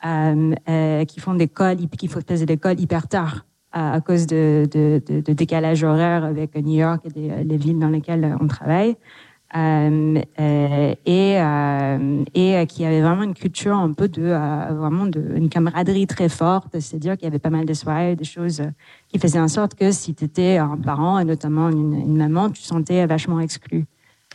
euh, 0.04 0.54
euh, 0.68 1.04
qui 1.04 1.20
font 1.20 1.34
des 1.34 1.48
cols, 1.48 1.76
qui 1.76 2.08
faisaient 2.08 2.46
des 2.46 2.56
cols 2.56 2.78
hyper 2.78 3.08
tard 3.08 3.46
à, 3.72 3.94
à 3.94 4.00
cause 4.00 4.26
de, 4.26 4.68
de, 4.70 5.02
de, 5.06 5.20
de, 5.20 5.32
décalage 5.32 5.82
horaire 5.82 6.24
avec 6.24 6.54
New 6.56 6.78
York 6.78 7.02
et 7.14 7.44
les 7.44 7.56
villes 7.56 7.78
dans 7.78 7.88
lesquelles 7.88 8.36
on 8.40 8.46
travaille. 8.46 8.96
Euh, 9.54 10.22
euh, 10.40 10.94
et, 11.04 11.38
euh, 11.38 12.24
et 12.32 12.66
qui 12.66 12.86
avait 12.86 13.02
vraiment 13.02 13.22
une 13.22 13.34
culture 13.34 13.76
un 13.76 13.92
peu 13.92 14.08
de 14.08 14.22
vraiment 14.22 15.04
de, 15.04 15.22
une 15.36 15.50
camaraderie 15.50 16.06
très 16.06 16.30
forte, 16.30 16.80
c'est-à-dire 16.80 17.18
qu'il 17.18 17.24
y 17.24 17.26
avait 17.26 17.38
pas 17.38 17.50
mal 17.50 17.66
de 17.66 17.74
soirées, 17.74 18.16
des 18.16 18.24
choses 18.24 18.62
qui 19.08 19.18
faisaient 19.18 19.40
en 19.40 19.48
sorte 19.48 19.74
que 19.74 19.92
si 19.92 20.14
tu 20.14 20.24
étais 20.24 20.56
un 20.56 20.78
parent 20.78 21.18
et 21.18 21.24
notamment 21.24 21.68
une, 21.68 22.16
maman, 22.16 22.48
tu 22.48 22.62
sentais 22.62 23.04
vachement 23.04 23.40
exclu. 23.40 23.84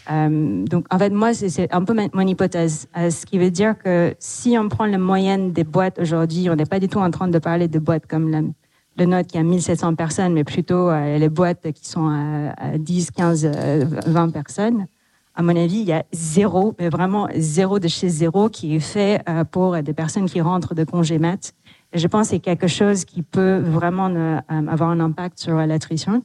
donc 0.08 0.86
en 0.92 1.00
fait 1.00 1.10
moi 1.10 1.34
c'est 1.34 1.74
un 1.74 1.84
peu 1.84 1.96
mon 2.14 2.28
hypothèse, 2.28 2.88
ce 2.96 3.26
qui 3.26 3.40
veut 3.40 3.50
dire 3.50 3.76
que 3.80 4.14
si 4.20 4.56
on 4.60 4.70
prend 4.70 4.86
la 4.86 5.00
moyenne 5.00 5.52
des 5.52 5.64
boîtes 5.64 5.98
aujourd'hui, 5.98 6.48
on 6.52 6.56
n'est 6.56 6.68
pas 6.68 6.80
du 6.80 6.88
tout 6.88 7.00
en 7.00 7.10
train 7.10 7.28
de 7.28 7.40
parler 7.40 7.68
de 7.68 7.80
boîtes 7.80 8.06
comme 8.06 8.30
la, 8.30 8.42
le 9.00 9.06
note 9.06 9.26
qui 9.26 9.40
a 9.40 9.44
1700 9.44 9.96
personnes, 9.96 10.34
mais 10.34 10.44
plutôt 10.44 10.92
les 10.92 11.30
boîtes 11.30 11.72
qui 11.72 11.88
sont 11.90 12.08
à, 12.08 12.54
à 12.56 12.78
10, 12.78 13.10
15, 13.12 13.50
20 14.06 14.30
personnes 14.30 14.86
à 15.38 15.44
mon 15.44 15.56
avis, 15.56 15.78
il 15.78 15.88
y 15.88 15.94
a 15.94 16.04
zéro, 16.12 16.74
mais 16.80 16.90
vraiment 16.90 17.30
zéro 17.36 17.78
de 17.78 17.88
chez 17.88 18.10
zéro 18.10 18.50
qui 18.50 18.76
est 18.76 18.80
fait 18.80 19.22
euh, 19.30 19.44
pour 19.44 19.78
des 19.84 19.94
personnes 19.94 20.26
qui 20.26 20.42
rentrent 20.42 20.74
de 20.74 20.84
congé 20.84 21.20
mat. 21.20 21.54
Je 21.94 22.08
pense 22.08 22.24
que 22.24 22.30
c'est 22.32 22.40
quelque 22.40 22.66
chose 22.66 23.06
qui 23.06 23.22
peut 23.22 23.60
vraiment 23.60 24.10
euh, 24.10 24.40
avoir 24.50 24.90
un 24.90 25.00
impact 25.00 25.38
sur 25.38 25.56
l'attrition. 25.58 26.24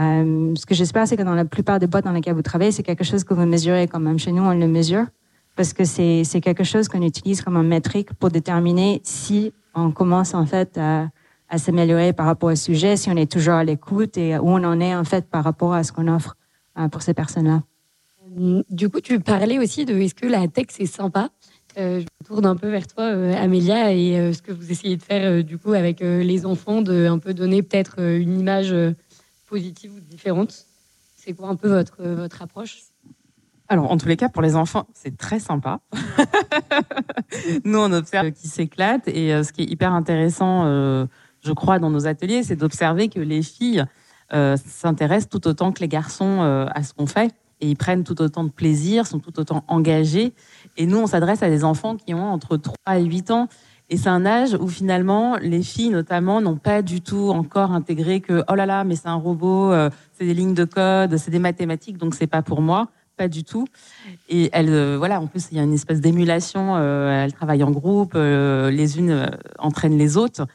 Euh, 0.00 0.52
ce 0.56 0.66
que 0.66 0.74
j'espère, 0.74 1.06
c'est 1.06 1.16
que 1.16 1.22
dans 1.22 1.36
la 1.36 1.44
plupart 1.44 1.78
des 1.78 1.86
boîtes 1.86 2.04
dans 2.04 2.10
lesquelles 2.10 2.34
vous 2.34 2.42
travaillez, 2.42 2.72
c'est 2.72 2.82
quelque 2.82 3.04
chose 3.04 3.22
que 3.22 3.34
vous 3.34 3.46
mesurez 3.46 3.86
quand 3.86 4.00
même. 4.00 4.18
Chez 4.18 4.32
nous, 4.32 4.42
on 4.42 4.52
le 4.52 4.66
mesure 4.66 5.06
parce 5.54 5.72
que 5.72 5.84
c'est 5.84 6.40
quelque 6.42 6.64
chose 6.64 6.88
qu'on 6.88 7.02
utilise 7.02 7.42
comme 7.42 7.56
un 7.56 7.62
métrique 7.62 8.12
pour 8.14 8.30
déterminer 8.30 9.00
si 9.04 9.52
on 9.74 9.92
commence 9.92 10.34
en 10.34 10.46
fait 10.46 10.76
à 10.78 11.58
s'améliorer 11.58 12.12
par 12.12 12.26
rapport 12.26 12.50
au 12.50 12.56
sujet, 12.56 12.96
si 12.96 13.10
on 13.10 13.16
est 13.16 13.30
toujours 13.30 13.54
à 13.54 13.64
l'écoute 13.64 14.16
et 14.16 14.38
où 14.38 14.48
on 14.48 14.64
en 14.64 14.80
est 14.80 14.94
en 14.94 15.04
fait 15.04 15.28
par 15.28 15.44
rapport 15.44 15.74
à 15.74 15.84
ce 15.84 15.92
qu'on 15.92 16.08
offre 16.08 16.36
pour 16.90 17.02
ces 17.02 17.14
personnes-là. 17.14 17.62
Du 18.32 18.88
coup, 18.88 19.00
tu 19.00 19.18
parlais 19.18 19.58
aussi 19.58 19.84
de 19.84 19.98
est-ce 19.98 20.14
que 20.14 20.26
la 20.26 20.46
tech 20.46 20.66
c'est 20.68 20.86
sympa? 20.86 21.30
Euh, 21.78 22.00
Je 22.00 22.26
tourne 22.26 22.46
un 22.46 22.54
peu 22.54 22.68
vers 22.68 22.86
toi, 22.86 23.04
euh, 23.04 23.34
Amélia, 23.34 23.92
et 23.92 24.18
euh, 24.18 24.32
ce 24.32 24.40
que 24.40 24.52
vous 24.52 24.70
essayez 24.70 24.96
de 24.96 25.02
faire 25.02 25.28
euh, 25.28 25.42
du 25.42 25.58
coup 25.58 25.72
avec 25.72 25.98
les 25.98 26.46
enfants, 26.46 26.80
de 26.80 27.06
un 27.06 27.18
peu 27.18 27.34
donner 27.34 27.62
peut-être 27.62 27.98
une 27.98 28.38
image 28.38 28.74
positive 29.48 29.92
ou 29.96 30.00
différente. 30.00 30.66
C'est 31.16 31.32
quoi 31.32 31.48
un 31.48 31.56
peu 31.56 31.68
votre 31.68 32.02
votre 32.04 32.40
approche? 32.42 32.82
Alors, 33.68 33.90
en 33.90 33.96
tous 33.96 34.06
les 34.06 34.16
cas, 34.16 34.28
pour 34.28 34.42
les 34.42 34.54
enfants, 34.54 34.86
c'est 34.94 35.16
très 35.16 35.40
sympa. 35.40 35.80
Nous, 37.64 37.78
on 37.78 37.92
observe 37.92 38.30
qu'ils 38.30 38.50
s'éclatent. 38.50 39.08
Et 39.08 39.42
ce 39.42 39.52
qui 39.52 39.62
est 39.62 39.70
hyper 39.70 39.92
intéressant, 39.92 40.64
je 40.64 41.52
crois, 41.52 41.78
dans 41.78 41.90
nos 41.90 42.06
ateliers, 42.08 42.42
c'est 42.42 42.56
d'observer 42.56 43.08
que 43.08 43.20
les 43.20 43.42
filles 43.42 43.84
s'intéressent 44.32 45.28
tout 45.28 45.46
autant 45.46 45.70
que 45.70 45.80
les 45.80 45.88
garçons 45.88 46.40
à 46.40 46.82
ce 46.82 46.94
qu'on 46.94 47.06
fait. 47.06 47.32
Et 47.60 47.68
ils 47.68 47.76
prennent 47.76 48.04
tout 48.04 48.20
autant 48.22 48.44
de 48.44 48.50
plaisir, 48.50 49.06
sont 49.06 49.18
tout 49.18 49.38
autant 49.38 49.64
engagés. 49.68 50.32
Et 50.76 50.86
nous, 50.86 50.98
on 50.98 51.06
s'adresse 51.06 51.42
à 51.42 51.48
des 51.48 51.64
enfants 51.64 51.96
qui 51.96 52.14
ont 52.14 52.32
entre 52.32 52.56
3 52.56 52.98
et 52.98 53.04
8 53.04 53.30
ans. 53.30 53.48
Et 53.88 53.96
c'est 53.96 54.08
un 54.08 54.24
âge 54.24 54.54
où 54.54 54.68
finalement, 54.68 55.36
les 55.36 55.62
filles 55.62 55.90
notamment 55.90 56.40
n'ont 56.40 56.56
pas 56.56 56.80
du 56.80 57.00
tout 57.00 57.30
encore 57.30 57.72
intégré 57.72 58.20
que, 58.20 58.44
oh 58.48 58.54
là 58.54 58.64
là, 58.64 58.84
mais 58.84 58.94
c'est 58.94 59.08
un 59.08 59.16
robot, 59.16 59.72
c'est 60.12 60.24
des 60.24 60.34
lignes 60.34 60.54
de 60.54 60.64
code, 60.64 61.16
c'est 61.16 61.32
des 61.32 61.40
mathématiques, 61.40 61.98
donc 61.98 62.14
c'est 62.14 62.28
pas 62.28 62.40
pour 62.40 62.62
moi 62.62 62.88
pas 63.20 63.28
du 63.28 63.44
tout. 63.44 63.66
Et 64.30 64.48
elle, 64.54 64.70
euh, 64.70 64.96
voilà, 64.96 65.20
en 65.20 65.26
plus, 65.26 65.48
il 65.52 65.58
y 65.58 65.60
a 65.60 65.62
une 65.62 65.74
espèce 65.74 66.00
d'émulation. 66.00 66.76
Euh, 66.76 67.22
elles 67.22 67.34
travaillent 67.34 67.62
en 67.62 67.70
groupe, 67.70 68.12
euh, 68.14 68.70
les 68.70 68.98
unes 68.98 69.30
entraînent 69.58 69.98
les 69.98 70.16
autres. 70.16 70.46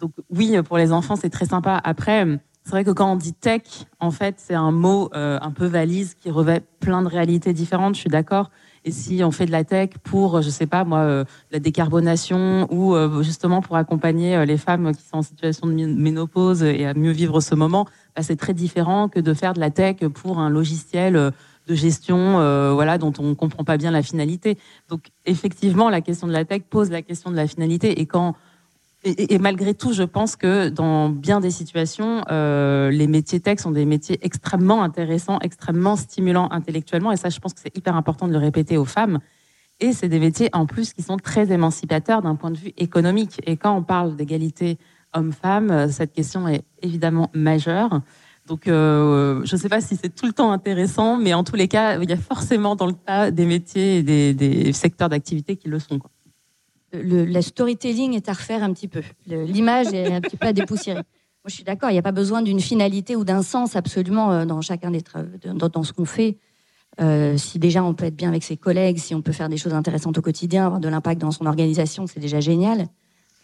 Donc 0.00 0.12
oui, 0.30 0.56
pour 0.62 0.78
les 0.78 0.90
enfants, 0.90 1.16
c'est 1.16 1.28
très 1.28 1.44
sympa. 1.44 1.78
Après, 1.84 2.26
c'est 2.64 2.70
vrai 2.70 2.84
que 2.84 2.90
quand 2.90 3.12
on 3.12 3.16
dit 3.16 3.34
tech, 3.34 3.62
en 4.00 4.10
fait, 4.10 4.36
c'est 4.38 4.54
un 4.54 4.72
mot 4.72 5.10
un 5.12 5.50
peu 5.50 5.66
valise 5.66 6.14
qui 6.14 6.30
revêt 6.30 6.62
plein 6.80 7.02
de 7.02 7.08
réalités 7.08 7.52
différentes. 7.52 7.94
Je 7.94 8.00
suis 8.00 8.10
d'accord. 8.10 8.50
Et 8.86 8.90
si 8.90 9.22
on 9.22 9.30
fait 9.30 9.46
de 9.46 9.52
la 9.52 9.64
tech 9.64 9.90
pour, 10.02 10.40
je 10.40 10.48
sais 10.50 10.66
pas 10.66 10.84
moi, 10.84 11.24
la 11.50 11.58
décarbonation 11.58 12.66
ou 12.72 12.96
justement 13.22 13.60
pour 13.60 13.76
accompagner 13.76 14.46
les 14.46 14.56
femmes 14.56 14.94
qui 14.94 15.02
sont 15.02 15.18
en 15.18 15.22
situation 15.22 15.66
de 15.66 15.72
ménopause 15.74 16.62
et 16.62 16.86
à 16.86 16.94
mieux 16.94 17.12
vivre 17.12 17.40
ce 17.40 17.54
moment, 17.54 17.86
bah, 18.16 18.22
c'est 18.22 18.36
très 18.36 18.54
différent 18.54 19.08
que 19.08 19.20
de 19.20 19.34
faire 19.34 19.52
de 19.52 19.60
la 19.60 19.70
tech 19.70 19.96
pour 20.14 20.38
un 20.38 20.48
logiciel 20.48 21.32
de 21.66 21.74
gestion, 21.74 22.40
euh, 22.40 22.72
voilà, 22.72 22.98
dont 22.98 23.12
on 23.18 23.34
comprend 23.34 23.64
pas 23.64 23.76
bien 23.76 23.90
la 23.90 24.02
finalité. 24.02 24.58
Donc 24.88 25.06
effectivement, 25.24 25.90
la 25.90 26.00
question 26.00 26.26
de 26.26 26.32
la 26.32 26.44
tech 26.44 26.62
pose 26.68 26.90
la 26.90 27.02
question 27.02 27.30
de 27.30 27.36
la 27.36 27.46
finalité. 27.46 28.00
Et 28.00 28.06
quand 28.06 28.34
et, 29.04 29.38
malgré 29.38 29.74
tout, 29.74 29.92
je 29.92 30.02
pense 30.02 30.34
que 30.34 30.68
dans 30.70 31.10
bien 31.10 31.40
des 31.40 31.50
situations, 31.50 32.24
euh, 32.30 32.90
les 32.90 33.06
métiers 33.06 33.38
tech 33.38 33.58
sont 33.60 33.70
des 33.70 33.84
métiers 33.84 34.18
extrêmement 34.22 34.82
intéressants, 34.82 35.38
extrêmement 35.40 35.96
stimulants 35.96 36.48
intellectuellement. 36.50 37.12
Et 37.12 37.16
ça, 37.16 37.28
je 37.28 37.38
pense 37.38 37.52
que 37.52 37.60
c'est 37.60 37.76
hyper 37.76 37.96
important 37.96 38.26
de 38.26 38.32
le 38.32 38.38
répéter 38.38 38.76
aux 38.78 38.84
femmes. 38.86 39.18
Et 39.80 39.92
c'est 39.92 40.08
des 40.08 40.20
métiers 40.20 40.48
en 40.52 40.66
plus 40.66 40.92
qui 40.92 41.02
sont 41.02 41.18
très 41.18 41.52
émancipateurs 41.52 42.22
d'un 42.22 42.34
point 42.34 42.50
de 42.50 42.56
vue 42.56 42.72
économique. 42.78 43.40
Et 43.46 43.56
quand 43.56 43.76
on 43.76 43.82
parle 43.82 44.16
d'égalité 44.16 44.78
homme-femme, 45.12 45.90
cette 45.90 46.12
question 46.12 46.48
est 46.48 46.64
évidemment 46.80 47.30
majeure. 47.34 48.00
Donc, 48.46 48.68
euh, 48.68 49.40
je 49.44 49.56
ne 49.56 49.60
sais 49.60 49.68
pas 49.68 49.80
si 49.80 49.96
c'est 49.96 50.14
tout 50.14 50.26
le 50.26 50.32
temps 50.32 50.52
intéressant, 50.52 51.16
mais 51.16 51.32
en 51.32 51.44
tous 51.44 51.56
les 51.56 51.68
cas, 51.68 51.98
il 51.98 52.08
y 52.08 52.12
a 52.12 52.16
forcément 52.16 52.76
dans 52.76 52.86
le 52.86 52.92
cas 52.92 53.30
des 53.30 53.46
métiers 53.46 53.98
et 53.98 54.02
des, 54.34 54.72
secteurs 54.72 55.08
d'activité 55.08 55.56
qui 55.56 55.68
le 55.68 55.78
sont. 55.78 55.98
Quoi. 55.98 56.10
Le, 57.02 57.40
storytelling 57.40 58.14
est 58.14 58.28
à 58.28 58.32
refaire 58.32 58.62
un 58.62 58.72
petit 58.72 58.88
peu. 58.88 59.02
L'image 59.26 59.92
est 59.92 60.12
un 60.12 60.20
petit 60.20 60.36
peu 60.36 60.46
à 60.46 60.52
dépoussiérer. 60.52 61.02
Moi, 61.44 61.50
je 61.50 61.56
suis 61.56 61.64
d'accord, 61.64 61.90
il 61.90 61.92
n'y 61.92 61.98
a 61.98 62.02
pas 62.02 62.10
besoin 62.10 62.40
d'une 62.40 62.58
finalité 62.58 63.16
ou 63.16 63.24
d'un 63.24 63.42
sens 63.42 63.76
absolument 63.76 64.32
euh, 64.32 64.44
dans 64.46 64.62
chacun 64.62 64.90
des 64.90 65.02
dans, 65.44 65.68
dans 65.68 65.82
ce 65.82 65.92
qu'on 65.92 66.06
fait. 66.06 66.38
Euh, 67.02 67.36
si 67.36 67.58
déjà 67.58 67.84
on 67.84 67.92
peut 67.92 68.06
être 68.06 68.16
bien 68.16 68.30
avec 68.30 68.42
ses 68.42 68.56
collègues, 68.56 68.96
si 68.96 69.14
on 69.14 69.20
peut 69.20 69.32
faire 69.32 69.50
des 69.50 69.58
choses 69.58 69.74
intéressantes 69.74 70.16
au 70.16 70.22
quotidien, 70.22 70.64
avoir 70.64 70.80
de 70.80 70.88
l'impact 70.88 71.20
dans 71.20 71.32
son 71.32 71.44
organisation, 71.44 72.06
c'est 72.06 72.18
déjà 72.18 72.40
génial. 72.40 72.86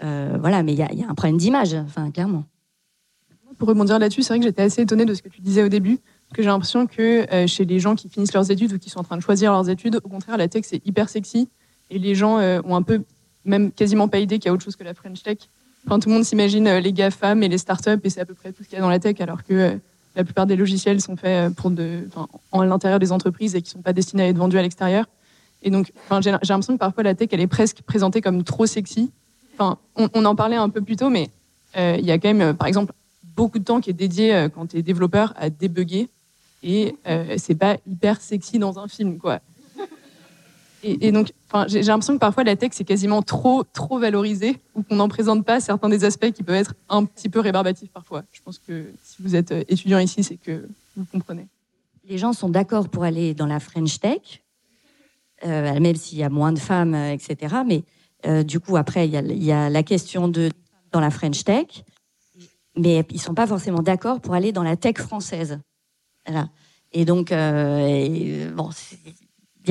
Euh, 0.02 0.38
voilà, 0.40 0.62
mais 0.62 0.72
il 0.72 0.78
y, 0.78 0.82
a 0.82 1.10
un 1.10 1.14
problème 1.14 1.36
d'image, 1.36 1.74
enfin 1.74 2.10
clairement 2.10 2.44
pour 3.58 3.68
rebondir 3.68 3.98
là-dessus, 3.98 4.22
c'est 4.22 4.32
vrai 4.32 4.38
que 4.38 4.46
j'étais 4.46 4.62
assez 4.62 4.80
étonnée 4.80 5.04
de 5.04 5.12
ce 5.12 5.20
que 5.20 5.28
tu 5.28 5.42
disais 5.42 5.62
au 5.62 5.68
début, 5.68 5.98
que 6.32 6.40
j'ai 6.40 6.48
l'impression 6.48 6.86
que 6.86 7.26
chez 7.46 7.66
les 7.66 7.78
gens 7.78 7.94
qui 7.94 8.08
finissent 8.08 8.32
leurs 8.32 8.50
études 8.50 8.72
ou 8.72 8.78
qui 8.78 8.88
sont 8.88 9.00
en 9.00 9.04
train 9.04 9.18
de 9.18 9.22
choisir 9.22 9.52
leurs 9.52 9.68
études, 9.68 9.96
au 10.02 10.08
contraire, 10.08 10.38
la 10.38 10.48
tech, 10.48 10.64
c'est 10.66 10.80
hyper 10.86 11.10
sexy. 11.10 11.50
Et 11.90 11.98
les 11.98 12.14
gens 12.14 12.38
ont 12.38 12.74
un 12.74 12.80
peu, 12.80 13.04
même 13.44 13.72
quasiment 13.72 14.08
pas 14.08 14.18
idée 14.18 14.38
qu'il 14.38 14.46
y 14.46 14.48
a 14.48 14.52
autre 14.52 14.64
chose 14.64 14.76
que 14.76 14.84
la 14.84 14.94
French 14.94 15.22
Tech. 15.22 15.38
Quand 15.88 15.98
tout 15.98 16.08
le 16.08 16.14
monde 16.14 16.24
s'imagine 16.24 16.66
euh, 16.66 16.80
les 16.80 16.92
GAFAM 16.92 17.42
et 17.42 17.48
les 17.48 17.58
startups, 17.58 18.00
et 18.04 18.10
c'est 18.10 18.20
à 18.20 18.26
peu 18.26 18.34
près 18.34 18.52
tout 18.52 18.62
ce 18.62 18.68
qu'il 18.68 18.76
y 18.76 18.78
a 18.78 18.82
dans 18.82 18.90
la 18.90 18.98
tech, 18.98 19.20
alors 19.20 19.44
que 19.44 19.78
la 20.14 20.24
plupart 20.24 20.46
des 20.46 20.56
logiciels 20.56 21.00
sont 21.00 21.16
faits 21.16 21.54
pour 21.54 21.70
de, 21.70 22.08
en 22.52 22.62
l'intérieur 22.62 22.98
des 22.98 23.12
entreprises 23.12 23.54
et 23.54 23.62
qui 23.62 23.70
sont 23.70 23.80
pas 23.80 23.92
destinés 23.92 24.24
à 24.24 24.28
être 24.28 24.36
vendus 24.36 24.58
à 24.58 24.62
l'extérieur. 24.62 25.06
Et 25.62 25.70
donc, 25.70 25.92
j'ai 26.20 26.30
l'impression 26.30 26.74
que 26.74 26.78
parfois 26.78 27.02
la 27.02 27.14
tech, 27.14 27.28
elle 27.32 27.40
est 27.40 27.46
presque 27.46 27.82
présentée 27.82 28.20
comme 28.20 28.42
trop 28.42 28.66
sexy. 28.66 29.10
Enfin, 29.54 29.78
on, 29.94 30.24
en 30.24 30.34
parlait 30.34 30.56
un 30.56 30.68
peu 30.68 30.80
plus 30.80 30.96
tôt, 30.96 31.10
mais 31.10 31.30
il 31.76 32.04
y 32.04 32.10
a 32.10 32.18
quand 32.18 32.32
même, 32.32 32.54
par 32.54 32.66
exemple, 32.66 32.92
beaucoup 33.40 33.58
de 33.58 33.64
temps 33.64 33.80
qui 33.80 33.88
est 33.88 33.94
dédié 33.94 34.34
euh, 34.34 34.48
quand 34.50 34.66
tu 34.66 34.76
es 34.76 34.82
développeur 34.82 35.32
à 35.36 35.48
débugger 35.48 36.10
et 36.62 36.94
euh, 37.06 37.36
c'est 37.38 37.54
pas 37.54 37.78
hyper 37.86 38.20
sexy 38.20 38.58
dans 38.58 38.78
un 38.78 38.86
film 38.86 39.18
quoi. 39.18 39.40
Et, 40.82 41.12
donc, 41.12 41.32
j'ai 41.66 41.82
l'impression 41.82 42.14
que 42.14 42.18
parfois 42.18 42.42
la 42.42 42.56
tech 42.56 42.70
c'est 42.72 42.84
quasiment 42.84 43.20
trop 43.20 43.64
trop 43.64 43.98
valorisé 43.98 44.56
ou 44.74 44.82
qu'on 44.82 44.96
n'en 44.96 45.08
présente 45.08 45.44
pas 45.44 45.60
certains 45.60 45.88
des 45.90 46.04
aspects 46.04 46.30
qui 46.32 46.42
peuvent 46.42 46.56
être 46.56 46.74
un 46.88 47.04
petit 47.04 47.28
peu 47.28 47.40
rébarbatifs 47.40 47.90
parfois. 47.90 48.22
Je 48.32 48.40
pense 48.42 48.58
que 48.58 48.86
si 49.02 49.22
vous 49.22 49.36
êtes 49.36 49.52
euh, 49.52 49.62
étudiant 49.68 49.98
ici, 49.98 50.22
c'est 50.24 50.36
que 50.36 50.66
vous 50.96 51.04
comprenez. 51.12 51.46
Les 52.08 52.16
gens 52.16 52.32
sont 52.32 52.48
d'accord 52.48 52.88
pour 52.88 53.04
aller 53.04 53.34
dans 53.34 53.46
la 53.46 53.60
French 53.60 54.00
Tech, 54.00 54.42
même 55.44 55.94
s'il 55.94 56.18
y 56.18 56.24
a 56.24 56.28
moins 56.28 56.52
de 56.52 56.58
femmes, 56.58 56.94
etc. 56.94 57.56
Mais 57.64 57.84
du 58.42 58.58
coup, 58.58 58.76
après, 58.76 59.06
il 59.06 59.44
y, 59.44 59.52
a 59.52 59.70
la 59.70 59.82
question 59.84 60.26
de 60.26 60.50
dans 60.90 60.98
la 60.98 61.10
French 61.10 61.44
Tech 61.44 61.84
mais 62.76 63.04
ils 63.10 63.20
sont 63.20 63.34
pas 63.34 63.46
forcément 63.46 63.82
d'accord 63.82 64.20
pour 64.20 64.34
aller 64.34 64.52
dans 64.52 64.62
la 64.62 64.76
tech 64.76 64.98
française. 64.98 65.58
Et 66.92 67.04
donc, 67.04 67.32
euh, 67.32 68.50
bon, 68.52 68.70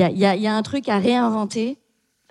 y 0.00 0.24
a, 0.24 0.36
y 0.36 0.46
a, 0.46 0.54
un 0.54 0.62
truc 0.62 0.88
à 0.88 0.98
réinventer 0.98 1.78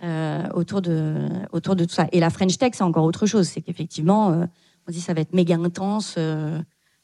euh, 0.02 0.48
autour 0.54 0.82
de 0.82 1.84
tout 1.84 1.94
ça. 1.94 2.08
Et 2.14 2.22
la 2.22 2.30
French 2.30 2.58
Tech, 2.58 2.72
c'est 2.74 2.84
encore 2.84 3.04
autre 3.04 3.26
chose. 3.26 3.50
C'est 3.50 3.62
qu'effectivement, 3.62 4.32
euh, 4.32 4.46
on 4.88 4.92
dit 4.92 5.02
ça 5.02 5.14
va 5.14 5.20
être 5.20 5.34
méga 5.34 5.56
intense. 5.56 6.16
Euh, 6.18 6.58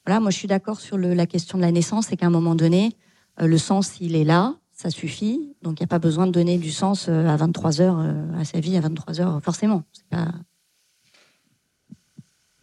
voilà, 0.06 0.22
moi 0.22 0.32
je 0.32 0.38
suis 0.38 0.48
d'accord 0.48 0.80
sur 0.80 0.98
la 0.98 1.26
question 1.26 1.58
de 1.58 1.64
la 1.64 1.72
naissance, 1.72 2.08
c'est 2.08 2.16
qu'à 2.16 2.28
un 2.28 2.30
moment 2.30 2.56
donné, 2.56 2.96
le 3.38 3.58
sens 3.58 3.98
il 4.00 4.16
est 4.16 4.24
là, 4.24 4.56
ça 4.72 4.92
suffit. 4.92 5.56
Donc 5.62 5.80
il 5.80 5.84
n'y 5.84 5.86
a 5.86 5.88
pas 5.88 6.00
besoin 6.00 6.26
de 6.26 6.32
donner 6.32 6.58
du 6.58 6.72
sens 6.72 7.10
à 7.10 7.36
23 7.36 7.82
heures 7.82 8.00
à 8.40 8.46
sa 8.46 8.60
vie 8.60 8.78
à 8.78 8.82
23 8.82 9.20
heures 9.20 9.42
forcément. 9.44 9.84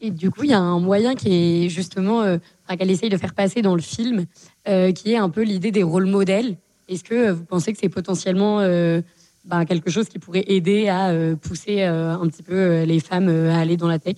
Et 0.00 0.12
du 0.12 0.30
coup, 0.30 0.44
il 0.44 0.50
y 0.50 0.54
a 0.54 0.60
un 0.60 0.78
moyen 0.78 1.16
qui 1.16 1.32
est 1.64 1.68
justement, 1.68 2.38
qu'elle 2.68 2.90
essaye 2.90 3.10
de 3.10 3.16
faire 3.16 3.34
passer 3.34 3.60
dans 3.60 3.74
le 3.74 3.82
film, 3.82 4.26
qui 4.64 5.12
est 5.12 5.18
un 5.18 5.30
peu 5.30 5.42
l'idée 5.42 5.72
des 5.72 5.82
rôles 5.82 6.06
modèles. 6.06 6.56
Est-ce 6.92 7.04
que 7.04 7.30
vous 7.30 7.44
pensez 7.44 7.72
que 7.72 7.78
c'est 7.78 7.88
potentiellement 7.88 8.60
euh, 8.60 9.00
ben, 9.44 9.64
quelque 9.64 9.90
chose 9.90 10.08
qui 10.08 10.18
pourrait 10.18 10.44
aider 10.46 10.88
à 10.88 11.12
pousser 11.40 11.82
un 11.82 12.26
petit 12.28 12.42
peu 12.42 12.82
les 12.82 13.00
femmes 13.00 13.28
à 13.28 13.58
aller 13.58 13.76
dans 13.76 13.88
la 13.88 13.98
tech? 13.98 14.16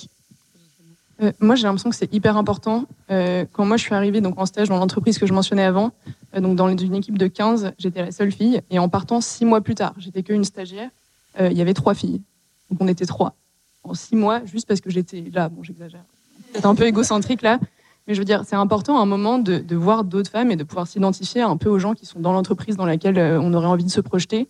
Moi, 1.40 1.54
j'ai 1.54 1.62
l'impression 1.62 1.90
que 1.90 1.96
c'est 1.96 2.12
hyper 2.12 2.36
important. 2.36 2.86
quand 3.08 3.64
moi, 3.64 3.76
je 3.76 3.84
suis 3.84 3.94
arrivée 3.94 4.20
donc, 4.20 4.38
en 4.38 4.46
stage 4.46 4.68
dans 4.68 4.76
l'entreprise 4.76 5.18
que 5.18 5.26
je 5.26 5.32
mentionnais 5.32 5.64
avant, 5.64 5.92
donc 6.36 6.56
dans 6.56 6.68
une 6.68 6.94
équipe 6.94 7.16
de 7.16 7.28
15, 7.28 7.72
j'étais 7.78 8.02
la 8.02 8.12
seule 8.12 8.32
fille. 8.32 8.60
Et 8.70 8.78
en 8.78 8.88
partant 8.88 9.20
six 9.20 9.44
mois 9.44 9.60
plus 9.62 9.76
tard, 9.76 9.94
j'étais 9.96 10.22
qu'une 10.22 10.44
stagiaire, 10.44 10.90
il 11.38 11.52
y 11.52 11.62
avait 11.62 11.74
trois 11.74 11.94
filles. 11.94 12.20
Donc 12.70 12.82
on 12.82 12.88
était 12.88 13.06
trois 13.06 13.34
en 13.84 13.94
six 13.94 14.16
mois, 14.16 14.44
juste 14.46 14.66
parce 14.66 14.80
que 14.80 14.90
j'étais 14.90 15.24
là. 15.32 15.48
Bon, 15.48 15.62
j'exagère. 15.62 16.04
C'est 16.52 16.66
un 16.66 16.74
peu 16.74 16.84
égocentrique 16.84 17.42
là. 17.42 17.60
Mais 18.06 18.14
je 18.14 18.18
veux 18.18 18.24
dire, 18.24 18.42
c'est 18.44 18.56
important 18.56 18.98
à 18.98 19.02
un 19.02 19.06
moment 19.06 19.38
de, 19.38 19.58
de 19.58 19.76
voir 19.76 20.04
d'autres 20.04 20.30
femmes 20.30 20.50
et 20.50 20.56
de 20.56 20.64
pouvoir 20.64 20.86
s'identifier 20.86 21.40
un 21.40 21.56
peu 21.56 21.70
aux 21.70 21.78
gens 21.78 21.94
qui 21.94 22.04
sont 22.04 22.20
dans 22.20 22.32
l'entreprise 22.32 22.76
dans 22.76 22.84
laquelle 22.84 23.18
euh, 23.18 23.40
on 23.40 23.54
aurait 23.54 23.66
envie 23.66 23.84
de 23.84 23.90
se 23.90 24.00
projeter. 24.00 24.46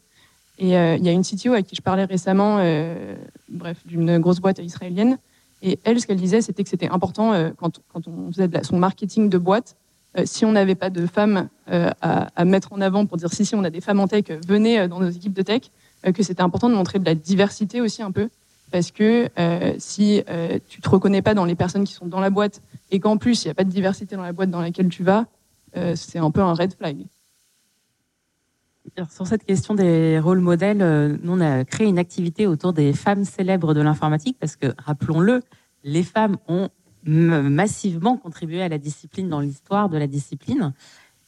Et 0.58 0.76
euh, 0.76 0.96
il 0.96 1.04
y 1.04 1.08
a 1.08 1.12
une 1.12 1.22
CTO 1.22 1.52
à 1.52 1.62
qui 1.62 1.76
je 1.76 1.82
parlais 1.82 2.04
récemment, 2.04 2.58
euh, 2.58 3.14
bref, 3.48 3.78
d'une 3.86 4.18
grosse 4.18 4.40
boîte 4.40 4.58
israélienne. 4.58 5.18
Et 5.62 5.78
elle, 5.84 6.00
ce 6.00 6.06
qu'elle 6.06 6.18
disait, 6.18 6.42
c'était 6.42 6.64
que 6.64 6.68
c'était 6.68 6.88
important 6.88 7.32
quand, 7.56 7.80
quand, 7.92 8.06
on 8.06 8.30
faisait 8.30 8.48
de 8.48 8.62
son 8.62 8.76
marketing 8.76 9.30
de 9.30 9.38
boîte, 9.38 9.76
si 10.26 10.44
on 10.44 10.52
n'avait 10.52 10.74
pas 10.74 10.90
de 10.90 11.06
femmes 11.06 11.48
à, 11.66 12.28
à, 12.36 12.44
mettre 12.44 12.74
en 12.74 12.82
avant 12.82 13.06
pour 13.06 13.16
dire 13.16 13.32
si, 13.32 13.46
si, 13.46 13.54
on 13.54 13.64
a 13.64 13.70
des 13.70 13.80
femmes 13.80 13.98
en 13.98 14.06
tech, 14.06 14.24
venez 14.46 14.86
dans 14.88 15.00
nos 15.00 15.08
équipes 15.08 15.32
de 15.32 15.40
tech, 15.40 15.62
que 16.12 16.22
c'était 16.22 16.42
important 16.42 16.68
de 16.68 16.74
montrer 16.74 16.98
de 16.98 17.06
la 17.06 17.14
diversité 17.14 17.80
aussi 17.80 18.02
un 18.02 18.10
peu 18.10 18.28
parce 18.74 18.90
que 18.90 19.28
euh, 19.38 19.72
si 19.78 20.24
euh, 20.28 20.58
tu 20.66 20.80
te 20.80 20.88
reconnais 20.88 21.22
pas 21.22 21.34
dans 21.34 21.44
les 21.44 21.54
personnes 21.54 21.84
qui 21.84 21.92
sont 21.92 22.06
dans 22.06 22.18
la 22.18 22.30
boîte 22.30 22.60
et 22.90 22.98
qu'en 22.98 23.18
plus 23.18 23.44
il 23.44 23.46
n'y 23.46 23.52
a 23.52 23.54
pas 23.54 23.62
de 23.62 23.70
diversité 23.70 24.16
dans 24.16 24.22
la 24.24 24.32
boîte 24.32 24.50
dans 24.50 24.60
laquelle 24.60 24.88
tu 24.88 25.04
vas, 25.04 25.26
euh, 25.76 25.94
c'est 25.94 26.18
un 26.18 26.32
peu 26.32 26.40
un 26.40 26.54
red 26.54 26.74
flag. 26.74 27.06
sur 29.12 29.28
cette 29.28 29.44
question 29.44 29.76
des 29.76 30.18
rôles 30.18 30.40
modèles, 30.40 31.18
nous 31.22 31.34
on 31.34 31.40
a 31.40 31.64
créé 31.64 31.86
une 31.86 32.00
activité 32.00 32.48
autour 32.48 32.72
des 32.72 32.92
femmes 32.92 33.24
célèbres 33.24 33.74
de 33.74 33.80
l'informatique 33.80 34.38
parce 34.40 34.56
que 34.56 34.74
rappelons-le, 34.76 35.42
les 35.84 36.02
femmes 36.02 36.36
ont 36.48 36.68
massivement 37.04 38.16
contribué 38.16 38.60
à 38.60 38.68
la 38.68 38.78
discipline 38.78 39.28
dans 39.28 39.38
l'histoire 39.38 39.88
de 39.88 39.98
la 39.98 40.08
discipline. 40.08 40.72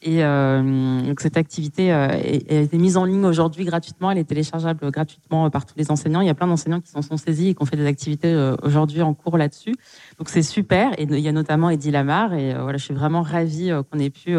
Et 0.03 0.23
euh, 0.23 1.03
donc 1.03 1.21
cette 1.21 1.37
activité 1.37 1.93
euh, 1.93 2.09
a 2.09 2.17
été 2.17 2.77
mise 2.77 2.97
en 2.97 3.05
ligne 3.05 3.25
aujourd'hui 3.25 3.65
gratuitement. 3.65 4.11
Elle 4.11 4.19
est 4.19 4.25
téléchargeable 4.25 4.91
gratuitement 4.91 5.49
par 5.51 5.65
tous 5.65 5.75
les 5.77 5.91
enseignants. 5.91 6.21
Il 6.21 6.27
y 6.27 6.31
a 6.31 6.35
plein 6.35 6.47
d'enseignants 6.47 6.81
qui 6.81 6.91
s'en 6.91 7.03
sont 7.03 7.17
saisis 7.17 7.49
et 7.49 7.55
qui 7.55 7.63
ont 7.63 7.67
fait 7.67 7.77
des 7.77 7.87
activités 7.87 8.33
euh, 8.33 8.57
aujourd'hui 8.63 9.01
en 9.03 9.15
cours 9.15 9.39
là-dessus. 9.39 9.75
Donc 10.19 10.29
c'est 10.29 10.43
super. 10.43 10.93
Et 10.99 11.05
il 11.05 11.19
y 11.19 11.29
a 11.29 11.33
notamment 11.33 11.71
Eddie 11.71 11.91
Lamar. 11.91 12.35
Et 12.35 12.55
voilà, 12.55 12.77
je 12.77 12.85
suis 12.85 12.95
vraiment 12.95 13.23
ravie 13.23 13.73
qu'on 13.91 13.99
ait 13.99 14.11
pu 14.11 14.37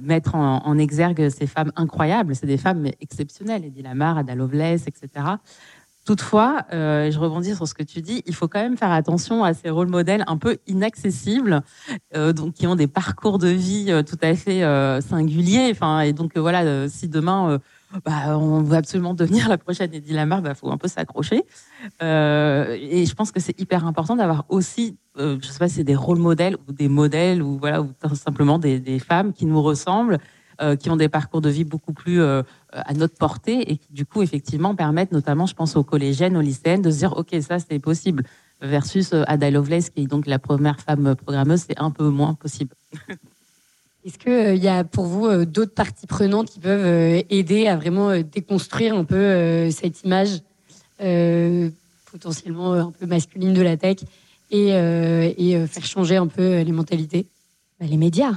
mettre 0.00 0.34
en, 0.34 0.78
exergue 0.78 1.28
ces 1.28 1.46
femmes 1.46 1.72
incroyables. 1.76 2.34
C'est 2.34 2.46
des 2.46 2.58
femmes 2.58 2.86
exceptionnelles, 3.00 3.64
Eddie 3.64 3.82
Lamar, 3.82 4.18
Ada 4.18 4.34
Lovelace, 4.34 4.86
etc. 4.86 5.08
Toutefois, 6.04 6.66
euh, 6.74 7.10
je 7.10 7.18
rebondis 7.18 7.54
sur 7.54 7.66
ce 7.66 7.72
que 7.72 7.82
tu 7.82 8.02
dis, 8.02 8.22
il 8.26 8.34
faut 8.34 8.46
quand 8.46 8.60
même 8.60 8.76
faire 8.76 8.92
attention 8.92 9.42
à 9.42 9.54
ces 9.54 9.70
rôles 9.70 9.88
modèles 9.88 10.22
un 10.26 10.36
peu 10.36 10.58
inaccessibles, 10.66 11.62
euh, 12.14 12.34
donc 12.34 12.52
qui 12.52 12.66
ont 12.66 12.76
des 12.76 12.86
parcours 12.86 13.38
de 13.38 13.48
vie 13.48 13.86
euh, 13.88 14.02
tout 14.02 14.18
à 14.20 14.34
fait 14.34 14.64
euh, 14.64 15.00
singuliers. 15.00 15.70
Enfin, 15.70 16.00
et 16.00 16.12
donc 16.12 16.36
voilà, 16.36 16.88
si 16.90 17.08
demain 17.08 17.58
bah, 18.04 18.38
on 18.38 18.62
veut 18.62 18.76
absolument 18.76 19.14
devenir 19.14 19.48
la 19.48 19.56
prochaine 19.56 19.94
Eddie 19.94 20.12
Lamar, 20.12 20.42
bah 20.42 20.54
faut 20.54 20.70
un 20.70 20.76
peu 20.76 20.88
s'accrocher. 20.88 21.44
et 22.02 23.06
je 23.06 23.14
pense 23.14 23.32
que 23.32 23.40
c'est 23.40 23.58
hyper 23.58 23.86
important 23.86 24.14
d'avoir 24.14 24.44
aussi, 24.50 24.98
je 25.16 25.38
sais 25.40 25.58
pas, 25.58 25.68
c'est 25.68 25.84
des 25.84 25.96
rôles 25.96 26.18
modèles 26.18 26.58
ou 26.68 26.72
des 26.72 26.88
modèles 26.88 27.42
ou 27.42 27.56
voilà, 27.58 27.80
ou 27.80 27.94
simplement 28.14 28.58
des, 28.58 28.78
des 28.78 28.98
femmes 28.98 29.32
qui 29.32 29.46
nous 29.46 29.62
ressemblent 29.62 30.18
euh, 30.60 30.76
qui 30.76 30.88
ont 30.88 30.94
des 30.94 31.08
parcours 31.08 31.40
de 31.40 31.48
vie 31.48 31.64
beaucoup 31.64 31.92
plus 31.92 32.20
euh, 32.20 32.44
à 32.74 32.94
notre 32.94 33.14
portée 33.16 33.70
et 33.70 33.76
qui, 33.76 33.92
du 33.92 34.04
coup, 34.04 34.22
effectivement, 34.22 34.74
permettent 34.74 35.12
notamment, 35.12 35.46
je 35.46 35.54
pense, 35.54 35.76
aux 35.76 35.84
collégiennes, 35.84 36.36
aux 36.36 36.40
lycéennes, 36.40 36.82
de 36.82 36.90
se 36.90 36.98
dire, 36.98 37.16
OK, 37.16 37.34
ça, 37.40 37.58
c'est 37.58 37.78
possible. 37.78 38.24
Versus 38.60 39.12
euh, 39.12 39.24
Ada 39.26 39.50
Lovelace, 39.50 39.90
qui 39.90 40.02
est 40.02 40.06
donc 40.06 40.26
la 40.26 40.38
première 40.38 40.80
femme 40.80 41.14
programmeuse, 41.14 41.64
c'est 41.68 41.78
un 41.78 41.90
peu 41.90 42.08
moins 42.08 42.34
possible. 42.34 42.74
Est-ce 44.04 44.18
qu'il 44.18 44.62
y 44.62 44.68
a 44.68 44.84
pour 44.84 45.06
vous 45.06 45.44
d'autres 45.46 45.72
parties 45.72 46.06
prenantes 46.06 46.50
qui 46.50 46.60
peuvent 46.60 47.24
aider 47.30 47.66
à 47.66 47.76
vraiment 47.76 48.20
déconstruire 48.20 48.94
un 48.94 49.04
peu 49.04 49.70
cette 49.70 50.04
image 50.04 50.42
potentiellement 52.12 52.74
un 52.74 52.90
peu 52.90 53.06
masculine 53.06 53.54
de 53.54 53.62
la 53.62 53.78
tech 53.78 53.96
et, 54.50 54.72
et 54.72 55.66
faire 55.66 55.86
changer 55.86 56.16
un 56.16 56.26
peu 56.26 56.60
les 56.60 56.72
mentalités? 56.72 57.28
Bah, 57.80 57.86
Les 57.86 57.96
médias. 57.96 58.34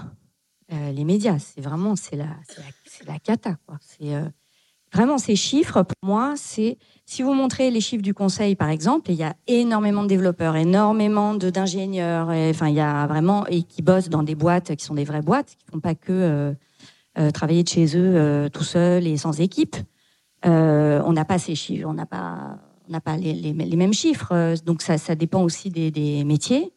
Euh, 0.74 0.92
les 0.92 1.06
médias. 1.06 1.40
C'est 1.40 1.62
vraiment 1.62 1.96
c'est 1.96 2.18
la, 2.18 2.26
la, 2.26 3.14
la, 3.14 3.20
cata. 3.20 3.56
C'est 3.80 4.14
euh, 4.14 4.26
vraiment 4.94 5.18
ces 5.18 5.38
chiffres. 5.38 5.82
Pour 5.84 5.96
moi, 6.04 6.34
c'est 6.36 6.78
si 7.06 7.22
vous 7.22 7.34
montrez 7.34 7.72
les 7.72 7.80
chiffres 7.80 8.04
du 8.04 8.14
conseil, 8.14 8.56
par 8.56 8.68
exemple, 8.68 9.10
il 9.12 9.16
y 9.16 9.24
a 9.24 9.34
énormément 9.48 10.04
de 10.04 10.10
développeurs, 10.10 10.58
énormément 10.58 11.36
d'ingénieurs. 11.36 12.28
Enfin, 12.50 12.68
il 12.68 12.76
y 12.76 12.82
a 12.82 13.08
vraiment 13.08 13.46
et 13.48 13.64
qui 13.64 13.82
bossent 13.82 14.10
dans 14.10 14.24
des 14.24 14.36
boîtes 14.36 14.76
qui 14.76 14.84
sont 14.84 14.96
des 14.96 15.06
vraies 15.06 15.22
boîtes, 15.22 15.56
qui 15.58 15.66
font 15.72 15.80
pas 15.80 15.96
que 15.96 16.54
euh, 17.18 17.32
travailler 17.32 17.64
de 17.64 17.70
chez 17.70 17.98
eux 17.98 18.50
tout 18.52 18.66
seuls 18.66 19.08
et 19.08 19.16
sans 19.16 19.40
équipe. 19.40 19.78
on 20.44 21.14
n'a 21.14 21.26
pas 21.26 21.40
ces 21.40 21.56
chiffres, 21.56 21.88
on 21.88 21.94
n'a 21.94 22.06
pas 22.06 22.60
on 22.90 22.92
n'a 22.92 23.02
pas 23.02 23.16
les, 23.16 23.34
les, 23.34 23.54
les, 23.54 23.76
mêmes 23.78 23.94
chiffres. 23.94 24.56
Donc 24.66 24.82
ça, 24.82 24.98
ça 24.98 25.16
dépend 25.16 25.44
aussi 25.44 25.70
des, 25.70 25.92
des 25.92 26.24
métiers. 26.26 26.74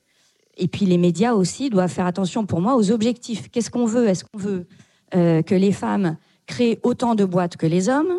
Et 0.61 0.69
puis 0.69 0.85
les 0.85 0.99
médias 0.99 1.33
aussi 1.33 1.71
doivent 1.71 1.91
faire 1.91 2.07
attention 2.07 2.45
pour 2.45 2.61
moi 2.61 2.77
aux 2.77 2.93
objectifs. 2.93 3.51
Qu'est-ce 3.51 3.71
qu'on 3.71 3.87
veut? 3.87 4.07
Est-ce 4.07 4.25
qu'on 4.25 4.39
veut 4.39 4.67
euh, 5.15 5.41
que 5.41 5.55
les 5.55 5.73
femmes 5.73 6.19
créent 6.47 6.79
autant 6.83 7.15
de 7.15 7.25
boîtes 7.25 7.57
que 7.57 7.67
les 7.67 7.89
hommes? 7.89 8.13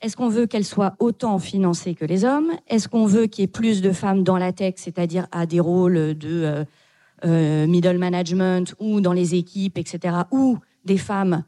Est-ce 0.00 0.16
qu'on 0.16 0.28
veut 0.28 0.46
qu'elles 0.46 0.64
soient 0.64 0.96
autant 0.98 1.38
financées 1.38 1.94
que 1.94 2.04
les 2.04 2.24
hommes? 2.24 2.50
Est-ce 2.66 2.88
qu'on 2.88 3.06
veut 3.06 3.26
qu'il 3.26 3.42
y 3.42 3.44
ait 3.44 3.48
plus 3.48 3.80
de 3.80 3.92
femmes 3.92 4.24
dans 4.24 4.36
la 4.36 4.52
tech, 4.52 4.74
c'est-à-dire 4.76 5.28
à 5.30 5.46
des 5.46 5.60
rôles 5.60 6.18
de 6.18 6.28
euh, 6.28 6.64
euh, 7.24 7.66
middle 7.68 7.98
management 7.98 8.74
ou 8.80 9.00
dans 9.00 9.12
les 9.12 9.36
équipes, 9.36 9.78
etc. 9.78 10.16
Ou 10.32 10.58
des 10.84 10.98
femmes 10.98 11.44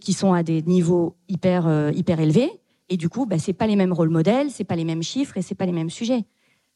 qui 0.00 0.12
sont 0.12 0.32
à 0.32 0.44
des 0.44 0.62
niveaux 0.62 1.16
hyper, 1.28 1.90
hyper 1.94 2.20
élevés? 2.20 2.48
Et 2.88 2.96
du 2.96 3.08
coup, 3.08 3.26
bah, 3.26 3.36
c'est 3.38 3.52
pas 3.52 3.66
les 3.66 3.74
mêmes 3.74 3.92
rôles 3.92 4.08
modèles, 4.08 4.50
c'est 4.50 4.64
pas 4.64 4.76
les 4.76 4.84
mêmes 4.84 5.02
chiffres 5.02 5.36
et 5.36 5.42
c'est 5.42 5.56
pas 5.56 5.66
les 5.66 5.72
mêmes 5.72 5.90
sujets 5.90 6.24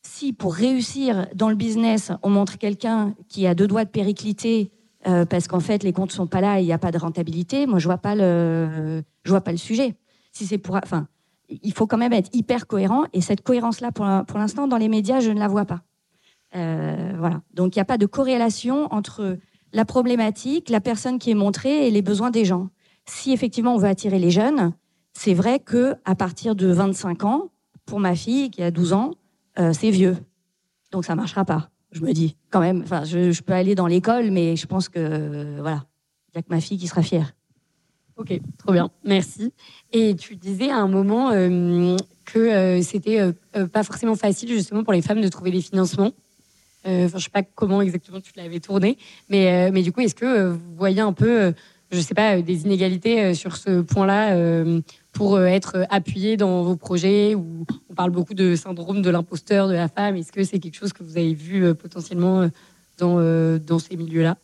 si 0.07 0.33
pour 0.33 0.55
réussir 0.55 1.27
dans 1.35 1.51
le 1.51 1.57
business, 1.57 2.13
on 2.23 2.31
montre 2.31 2.59
quelqu'un 2.59 3.15
qui 3.29 3.47
a 3.47 3.55
deux 3.55 3.67
doigts 3.67 3.85
de 3.85 3.91
périclité 3.91 4.71
euh, 5.07 5.25
parce 5.25 5.49
qu'en 5.49 5.61
fait 5.61 5.83
les 5.83 5.93
comptes 5.93 6.13
sont 6.13 6.27
pas 6.27 6.41
là 6.41 6.61
il 6.61 6.65
n'y 6.65 6.73
a 6.73 6.79
pas 6.79 6.93
de 6.93 6.99
rentabilité, 6.99 7.67
moi 7.67 7.79
je 7.79 7.87
vois 7.87 7.97
vois 7.97 9.41
pas 9.41 9.53
le 9.53 9.57
sujet. 9.57 9.95
Si 10.33 10.47
c'est 10.47 10.59
pour, 10.59 10.77
enfin, 10.77 11.09
il 11.49 11.73
faut 11.73 11.87
quand 11.87 11.99
même 11.99 12.13
être 12.13 12.31
hyper 12.33 12.67
cohérent 12.67 13.05
et 13.13 13.21
cette 13.21 13.43
cohérence-là, 13.43 13.93
pour, 13.93 14.07
pour 14.27 14.39
l'instant, 14.39 14.69
dans 14.69 14.77
les 14.77 14.89
médias, 14.89 15.21
je 15.21 15.31
ne 15.31 15.39
la 15.39 15.49
vois 15.49 15.65
pas. 15.65 15.83
Euh, 16.55 17.13
voilà. 17.19 17.43
Donc 17.53 17.75
il 17.75 17.79
n'y 17.79 17.83
a 17.83 17.87
pas 17.87 17.99
de 17.99 18.07
corrélation 18.07 18.93
entre 18.93 19.39
la 19.73 19.85
problématique, 19.85 20.71
la 20.71 20.81
personne 20.81 21.19
qui 21.19 21.31
est 21.31 21.35
montrée 21.35 21.89
et 21.89 21.91
les 21.91 22.03
besoins 22.03 22.31
des 22.31 22.45
gens. 22.45 22.69
Si 23.07 23.33
effectivement 23.33 23.75
on 23.75 23.79
veut 23.79 23.89
attirer 23.89 24.19
les 24.19 24.31
jeunes, 24.31 24.73
c'est 25.13 25.35
vrai 25.35 25.59
que 25.59 25.95
à 26.05 26.15
partir 26.15 26.55
de 26.55 26.69
25 26.69 27.25
ans, 27.25 27.51
pour 27.85 28.01
ma 28.01 28.15
fille 28.15 28.51
qui 28.51 28.63
a 28.63 28.71
12 28.71 28.93
ans, 28.93 29.13
euh, 29.59 29.73
c'est 29.73 29.91
vieux. 29.91 30.17
Donc 30.93 31.05
ça 31.05 31.15
marchera 31.15 31.45
pas. 31.45 31.71
Je 31.93 32.01
me 32.01 32.13
dis 32.13 32.37
quand 32.51 32.61
même. 32.61 32.83
Enfin, 32.83 33.05
je, 33.05 33.41
peux 33.43 33.53
aller 33.53 33.75
dans 33.75 33.87
l'école, 33.87 34.31
mais 34.31 34.57
je 34.57 34.67
pense 34.67 34.89
que 34.89 34.99
euh, 34.99 35.59
voilà, 35.61 35.85
il 36.33 36.37
y 36.37 36.39
a 36.39 36.43
que 36.43 36.51
ma 36.51 36.61
fille 36.61 36.79
qui 36.79 36.87
sera 36.87 37.03
fière. 37.03 37.35
Ok, 38.17 38.39
trop 38.59 38.73
bien, 38.73 38.91
merci. 39.05 39.53
Et 39.93 40.17
tu 40.17 40.37
disais 40.37 40.71
à 40.71 40.79
un 40.79 40.89
moment 40.89 41.31
euh, 41.33 41.97
que 42.25 42.81
c'était 42.83 43.21
pas 43.73 43.83
forcément 43.83 44.17
facile 44.17 44.49
justement 44.49 44.85
pour 44.85 44.95
les 44.95 45.03
femmes 45.03 45.21
de 45.21 45.29
trouver 45.29 45.51
des 45.51 45.61
financements. 45.61 46.13
Enfin, 46.87 47.19
je 47.19 47.25
sais 47.25 47.31
pas 47.31 47.43
comment 47.43 47.83
exactement 47.83 48.21
tu 48.21 48.33
l'avais 48.37 48.61
tourné, 48.61 48.97
mais 49.29 49.71
mais 49.71 49.83
du 49.83 49.93
coup, 49.93 50.01
est-ce 50.01 50.15
que 50.15 50.51
vous 50.51 50.77
voyez 50.77 51.01
un 51.01 51.13
peu, 51.13 51.53
je 51.91 52.01
sais 52.01 52.15
pas, 52.15 52.41
des 52.41 52.63
inégalités 52.63 53.35
sur 53.35 53.57
ce 53.57 53.83
point-là 53.83 54.35
pour 55.17 55.37
euh, 55.37 55.47
être 55.47 55.87
appuyé 55.89 56.37
dans 56.37 56.63
vos 56.63 56.77
projets 56.77 57.35
où 57.35 57.65
on 57.89 57.95
parle 57.95 58.11
beaucoup 58.11 58.35
de 58.35 58.55
syndrome 58.55 59.01
de 59.01 59.09
l'imposteur 59.09 59.67
de 59.67 59.73
la 59.73 59.89
femme 59.89 60.15
Est-ce 60.17 60.31
que 60.31 60.45
c'est 60.45 60.59
quelque 60.59 60.77
chose 60.77 60.93
que 60.93 61.03
vous 61.03 61.17
avez 61.17 61.33
vu 61.33 61.65
euh, 61.65 61.73
potentiellement 61.73 62.51
euh, 63.01 63.59
dans, 63.59 63.79
ces 63.79 63.97
milieux-là? 63.97 64.37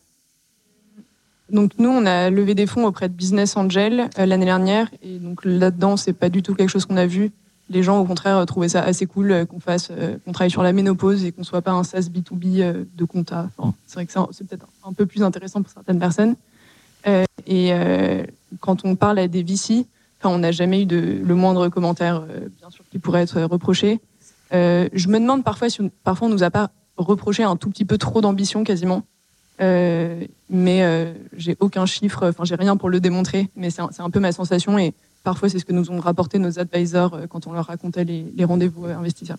Donc 1.51 1.73
nous, 1.77 1.89
on 1.89 2.07
a 2.07 2.31
levé 2.31 2.55
des 2.55 2.65
fonds 2.65 2.87
auprès 2.87 3.07
de 3.07 3.13
Business 3.13 3.55
Angel 3.55 4.09
l'année 4.17 4.45
dernière, 4.45 4.89
et 5.03 5.19
donc 5.19 5.45
là-dedans, 5.45 5.95
c'est 5.95 6.13
pas 6.13 6.29
du 6.29 6.41
tout 6.41 6.55
quelque 6.55 6.69
chose 6.69 6.87
qu'on 6.87 6.97
a 6.97 7.05
vu. 7.05 7.31
Les 7.69 7.83
gens, 7.83 7.99
au 7.99 8.05
contraire, 8.05 8.43
trouvaient 8.47 8.69
ça 8.69 8.81
assez 8.81 9.05
cool 9.05 9.45
qu'on 9.45 9.59
fasse, 9.59 9.91
qu'on 10.25 10.31
travaille 10.31 10.49
sur 10.49 10.63
la 10.63 10.73
ménopause 10.73 11.23
et 11.23 11.31
qu'on 11.31 11.43
soit 11.43 11.61
pas 11.61 11.71
un 11.71 11.83
SaaS 11.83 12.09
B2B 12.09 12.85
de 12.95 13.05
compta. 13.05 13.49
c'est 13.85 13.95
vrai 13.95 14.05
que 14.07 14.11
c'est 14.31 14.47
peut-être 14.47 14.65
un 14.83 14.93
peu 14.93 15.05
plus 15.05 15.21
intéressant 15.21 15.61
pour 15.61 15.71
certaines 15.71 15.99
personnes. 15.99 16.35
et 17.45 17.71
quand 18.59 18.83
on 18.85 18.95
parle 18.95 19.19
à 19.19 19.27
des 19.27 19.43
VC, 19.43 19.85
on 20.29 20.39
n'a 20.39 20.51
jamais 20.51 20.83
eu 20.83 20.87
le 20.87 21.35
moindre 21.35 21.69
commentaire, 21.69 22.25
euh, 22.29 22.47
qui 22.91 22.99
pourrait 22.99 23.23
être 23.23 23.41
reproché. 23.41 23.99
Euh, 24.53 24.87
je 24.93 25.07
me 25.07 25.19
demande 25.19 25.43
parfois 25.43 25.69
si 25.69 25.81
parfois 26.03 26.27
on 26.27 26.31
nous 26.31 26.43
a 26.43 26.51
pas 26.51 26.71
reproché 26.97 27.43
un 27.43 27.55
tout 27.55 27.69
petit 27.69 27.85
peu 27.85 27.97
trop 27.97 28.21
d'ambition 28.21 28.63
quasiment. 28.63 29.03
Euh, 29.61 30.25
mais 30.49 31.15
j'ai 31.37 31.55
aucun 31.59 31.85
chiffre, 31.85 32.29
enfin 32.29 32.43
j'ai 32.43 32.55
rien 32.55 32.75
pour 32.75 32.89
le 32.89 32.99
démontrer, 32.99 33.49
mais 33.55 33.69
c'est 33.69 33.81
un, 33.81 34.09
peu 34.09 34.19
ma 34.19 34.31
sensation 34.31 34.77
et 34.77 34.93
parfois 35.23 35.49
c'est 35.49 35.59
ce 35.59 35.65
que 35.65 35.73
nous 35.73 35.91
ont 35.91 35.99
rapporté 35.99 36.39
nos 36.39 36.59
advisors 36.59 37.17
quand 37.29 37.47
on 37.47 37.53
leur 37.53 37.65
racontait 37.65 38.03
les, 38.03 38.45
rendez-vous 38.45 38.85
investisseurs. 38.85 39.37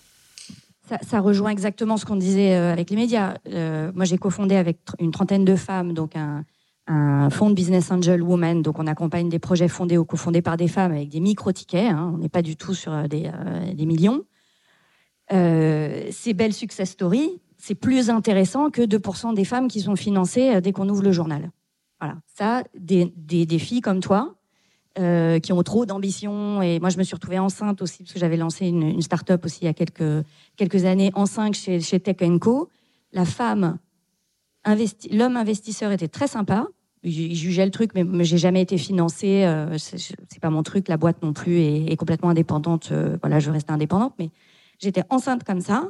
Ça, 1.09 1.21
rejoint 1.21 1.51
exactement 1.51 1.97
ce 1.97 2.05
qu'on 2.05 2.17
disait 2.17 2.55
avec 2.55 2.91
les 2.91 2.97
médias. 2.97 3.35
moi 3.95 4.05
j'ai 4.05 4.19
cofondé 4.19 4.57
avec 4.57 4.79
une 4.99 5.11
trentaine 5.11 5.45
de 5.45 5.57
femmes, 5.57 5.95
donc 5.95 6.17
un, 6.17 6.45
un 6.87 7.31
fonds 7.31 7.51
de 7.51 7.55
business 7.55 7.91
angel 7.91 8.23
woman. 8.23 8.63
Donc, 8.63 8.79
on 8.79 8.87
accompagne 8.87 9.29
des 9.29 9.39
projets 9.39 9.69
fondés 9.69 9.97
ou 9.97 10.05
cofondés 10.05 10.43
par 10.43 10.57
des 10.57 10.69
femmes 10.69 10.93
avec 10.93 11.09
des 11.09 11.21
micro-tickets. 11.21 11.91
Hein. 11.91 12.13
On 12.15 12.19
n'est 12.19 12.29
pas 12.29 12.43
du 12.43 12.57
tout 12.57 12.75
sur 12.75 12.93
euh, 12.93 13.07
des, 13.07 13.31
euh, 13.33 13.73
des 13.73 13.87
millions. 13.87 14.25
Euh, 15.33 16.09
ces 16.11 16.35
belles 16.35 16.53
success 16.53 16.91
stories, 16.91 17.41
c'est 17.57 17.75
plus 17.75 18.11
intéressant 18.11 18.71
que 18.71 18.83
2% 18.83 19.35
des 19.35 19.45
femmes 19.45 19.69
qui 19.69 19.81
sont 19.81 19.97
financées 19.97 20.61
dès 20.61 20.73
qu'on 20.73 20.89
ouvre 20.89 21.03
le 21.03 21.13
journal. 21.13 21.51
Voilà. 22.01 22.17
Ça, 22.37 22.63
des, 22.79 23.13
des, 23.17 23.47
des 23.47 23.59
filles 23.59 23.81
comme 23.81 24.01
toi, 24.01 24.35
qui 24.97 25.53
ont 25.53 25.63
trop 25.65 25.87
d'ambition. 25.87 26.63
Et 26.63 26.79
moi, 26.79 26.89
je 26.91 26.99
me 26.99 27.03
suis 27.03 27.15
retrouvée 27.15 27.39
enceinte 27.39 27.83
aussi, 27.83 28.05
parce 28.05 28.13
que 28.13 28.21
j'avais 28.21 28.37
lancé 28.37 28.67
une, 28.69 28.83
une 28.83 29.03
start-up 29.03 29.45
aussi 29.45 29.61
il 29.63 29.65
y 29.65 29.69
a 29.69 29.75
quelques, 29.75 30.25
quelques 30.57 30.85
années, 30.85 31.11
enceinte 31.15 31.55
chez, 31.55 31.81
chez 31.81 31.99
Tech 31.99 32.19
Co. 32.39 32.69
La 33.13 33.25
femme 33.25 33.79
l'homme 35.11 35.37
investisseur 35.37 35.93
était 35.93 36.09
très 36.09 36.27
sympa. 36.27 36.67
Il 37.05 37.35
jugeait 37.35 37.67
le 37.67 37.71
truc, 37.71 37.91
mais 37.95 38.25
j'ai 38.25 38.39
jamais 38.39 38.63
été 38.63 38.79
financée. 38.79 39.45
Euh, 39.45 39.77
c'est 39.79 40.41
pas 40.41 40.51
mon 40.51 40.63
truc. 40.63 40.89
La 40.89 40.97
boîte 40.97 41.23
non 41.23 41.35
plus 41.35 41.61
est, 41.61 41.97
complètement 41.97 42.31
indépendante. 42.31 42.89
Euh, 42.93 43.19
voilà, 43.21 43.41
je 43.41 43.51
restais 43.51 43.73
indépendante, 43.73 44.15
mais 44.19 44.31
j'étais 44.79 45.03
enceinte 45.11 45.45
comme 45.45 45.61
ça. 45.61 45.89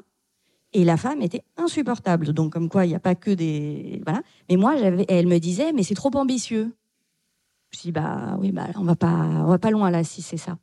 Et 0.73 0.85
la 0.85 0.97
femme 0.97 1.23
était 1.23 1.45
insupportable. 1.57 2.33
Donc, 2.33 2.53
comme 2.53 2.69
quoi, 2.69 2.85
il 2.85 2.89
n'y 2.89 2.97
a 2.97 3.01
pas 3.01 3.15
que 3.15 3.31
des. 3.31 4.03
Voilà. 4.05 4.23
Mais 4.51 4.57
moi, 4.57 4.75
elle 4.77 5.29
me 5.29 5.39
disait, 5.39 5.73
mais 5.73 5.85
c'est 5.85 5.95
trop 5.95 6.11
ambitieux. 6.15 6.75
Je 7.71 7.81
dis, 7.81 7.93
bah 7.93 8.37
oui, 8.41 8.51
bah, 8.51 8.67
on 8.77 8.83
va 8.83 8.97
pas, 8.97 9.13
on 9.13 9.47
va 9.47 9.59
pas 9.59 9.71
loin 9.71 9.91
là, 9.91 10.03
si 10.03 10.21
c'est 10.21 10.37
ça. 10.37 10.59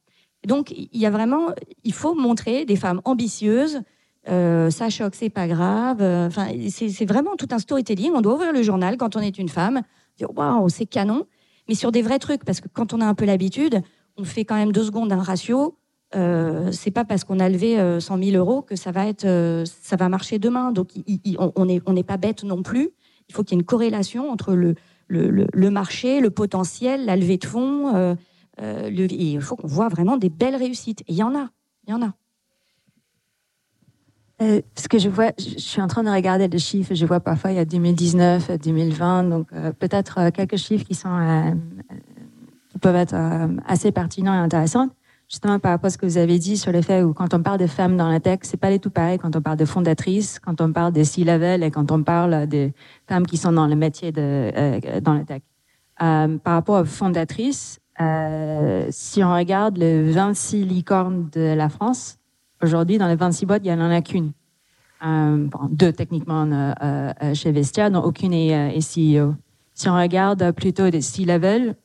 Donc, 0.46 0.72
il 0.72 1.00
y 1.00 1.06
a 1.06 1.12
vraiment. 1.12 1.48
Il 1.86 1.94
faut 1.94 2.14
montrer 2.14 2.66
des 2.66 2.76
femmes 2.76 3.02
ambitieuses 3.06 3.82
euh, 4.30 4.70
ça 4.70 4.90
choque, 4.90 5.16
c'est 5.16 5.30
pas 5.30 5.48
grave. 5.48 6.02
Enfin, 6.02 6.50
c'est 6.70 7.06
vraiment 7.06 7.36
tout 7.36 7.48
un 7.52 7.60
storytelling. 7.60 8.12
On 8.14 8.22
doit 8.22 8.36
ouvrir 8.36 8.54
le 8.54 8.62
journal 8.62 8.98
quand 8.98 9.16
on 9.16 9.20
est 9.20 9.38
une 9.38 9.50
femme, 9.50 9.82
dire 10.26 10.38
waouh, 10.38 10.70
c'est 10.70 10.86
canon, 10.86 11.26
mais 11.68 11.76
sur 11.76 11.92
des 11.92 12.02
vrais 12.02 12.20
trucs, 12.20 12.44
parce 12.44 12.62
que 12.62 12.68
quand 12.68 12.94
on 12.94 13.02
a 13.02 13.06
un 13.06 13.14
peu 13.14 13.26
l'habitude, 13.26 13.82
on 14.18 14.24
fait 14.24 14.46
quand 14.46 14.56
même 14.56 14.72
deux 14.72 14.84
secondes 14.84 15.12
un 15.12 15.22
ratio. 15.22 15.78
Euh, 16.14 16.72
c'est 16.74 16.92
pas 16.92 17.06
parce 17.06 17.24
qu'on 17.24 17.40
a 17.40 17.48
levé 17.48 17.78
100 18.00 18.18
euh, 18.18 18.24
000 18.24 18.38
euros 18.38 18.62
que 18.62 18.76
ça 18.76 18.92
va 18.92 19.08
être, 19.08 19.26
euh, 19.26 19.64
ça 19.66 19.96
va 19.96 20.10
marcher 20.10 20.40
demain. 20.40 20.72
Donc, 20.72 20.90
on 21.56 21.66
n'est 21.66 21.82
on 21.86 22.04
pas 22.04 22.18
bête 22.18 22.44
non 22.44 22.64
plus. 22.64 22.90
Il 23.30 23.34
faut 23.34 23.44
qu'il 23.44 23.56
y 23.56 23.58
ait 23.58 23.62
une 23.62 23.66
corrélation 23.66 24.30
entre 24.30 24.54
le, 24.54 24.76
le, 25.08 25.70
marché, 25.70 26.20
le 26.20 26.30
potentiel, 26.30 27.06
la 27.06 27.16
levée 27.16 27.38
de 27.38 27.46
fonds. 27.46 28.18
Il 28.62 29.42
faut 29.42 29.56
qu'on 29.56 29.68
voit 29.68 29.88
vraiment 29.88 30.18
des 30.18 30.30
belles 30.30 30.58
réussites. 30.58 31.02
Et 31.02 31.14
il 31.14 31.16
y 31.16 31.24
en 31.24 31.34
a, 31.34 31.50
il 31.88 31.92
y 31.92 31.94
en 31.94 32.02
a. 32.02 32.14
ce 34.42 34.88
que 34.88 34.98
je 34.98 35.08
vois, 35.08 35.32
je 35.38 35.60
suis 35.60 35.82
en 35.82 35.88
train 35.88 36.04
de 36.04 36.10
regarder 36.10 36.48
les 36.48 36.60
chiffres. 36.60 36.94
Je 36.94 37.06
vois 37.06 37.20
parfois 37.20 37.52
il 37.52 37.58
y 37.58 37.60
a 37.60 37.66
2019, 37.66 38.60
2020, 38.60 39.24
donc 39.26 39.48
peut-être 39.80 40.32
quelques 40.32 40.58
chiffres 40.58 40.86
qui 40.86 40.96
sont 40.96 41.56
qui 42.70 42.80
peuvent 42.80 42.96
être 42.96 43.16
assez 43.68 43.92
pertinents 43.92 44.34
et 44.34 44.38
intéressants 44.38 44.90
justement 45.32 45.60
par 45.60 45.72
rapport 45.72 45.88
à 45.88 45.90
ce 45.90 45.98
que 45.98 46.06
vous 46.06 46.18
avez 46.18 46.38
dit 46.40 46.58
sur 46.58 46.74
le 46.74 46.82
fait 46.82 47.04
où 47.04 47.14
quand 47.14 47.34
on 47.34 47.42
parle 47.42 47.58
de 47.58 47.68
femmes 47.68 47.96
dans 47.96 48.10
la 48.10 48.20
tech, 48.20 48.40
c'est 48.42 48.60
pas 48.60 48.70
du 48.70 48.82
tout 48.82 48.90
pareil 48.90 49.18
quand 49.18 49.34
on 49.34 49.42
parle 49.42 49.56
de 49.56 49.66
fondatrices, 49.66 50.40
quand 50.40 50.60
on 50.60 50.74
parle 50.74 50.92
de 50.92 51.04
C-level 51.04 51.64
et 51.64 51.72
quand 51.72 51.90
on 51.92 52.04
parle 52.04 52.48
de 52.48 52.72
femmes 53.08 53.26
qui 53.26 53.38
sont 53.38 53.54
dans 53.54 53.66
le 53.66 53.76
métier 53.76 54.12
de 54.12 54.22
euh, 54.22 55.00
dans 55.00 55.14
la 55.14 55.24
tech. 55.24 55.42
Euh, 56.02 56.38
par 56.38 56.56
rapport 56.56 56.82
aux 56.82 56.86
fondatrices, 56.86 57.80
euh, 58.02 58.88
si 58.90 59.24
on 59.24 59.34
regarde 59.34 59.78
le 59.78 60.12
26 60.12 60.66
licornes 60.66 61.30
de 61.32 61.54
la 61.54 61.70
France, 61.70 62.18
aujourd'hui 62.64 62.98
dans 62.98 63.08
les 63.08 63.16
26 63.16 63.46
boîtes, 63.46 63.62
il 63.66 63.74
n'y 63.74 63.82
en 63.82 63.90
a 63.90 64.02
qu'une. 64.02 64.32
Euh, 65.04 65.48
bon, 65.48 65.68
deux 65.70 65.92
techniquement 65.92 66.48
euh, 66.52 67.34
chez 67.34 67.52
Vestia, 67.52 67.90
dont 67.90 68.04
aucune 68.04 68.34
est, 68.34 68.78
est, 68.78 68.80
CEO. 69.18 69.36
Si 69.74 69.90
on 69.90 69.96
regarde 69.96 70.52
plutôt 70.52 70.90
des 70.90 71.02
C-level, 71.02 71.76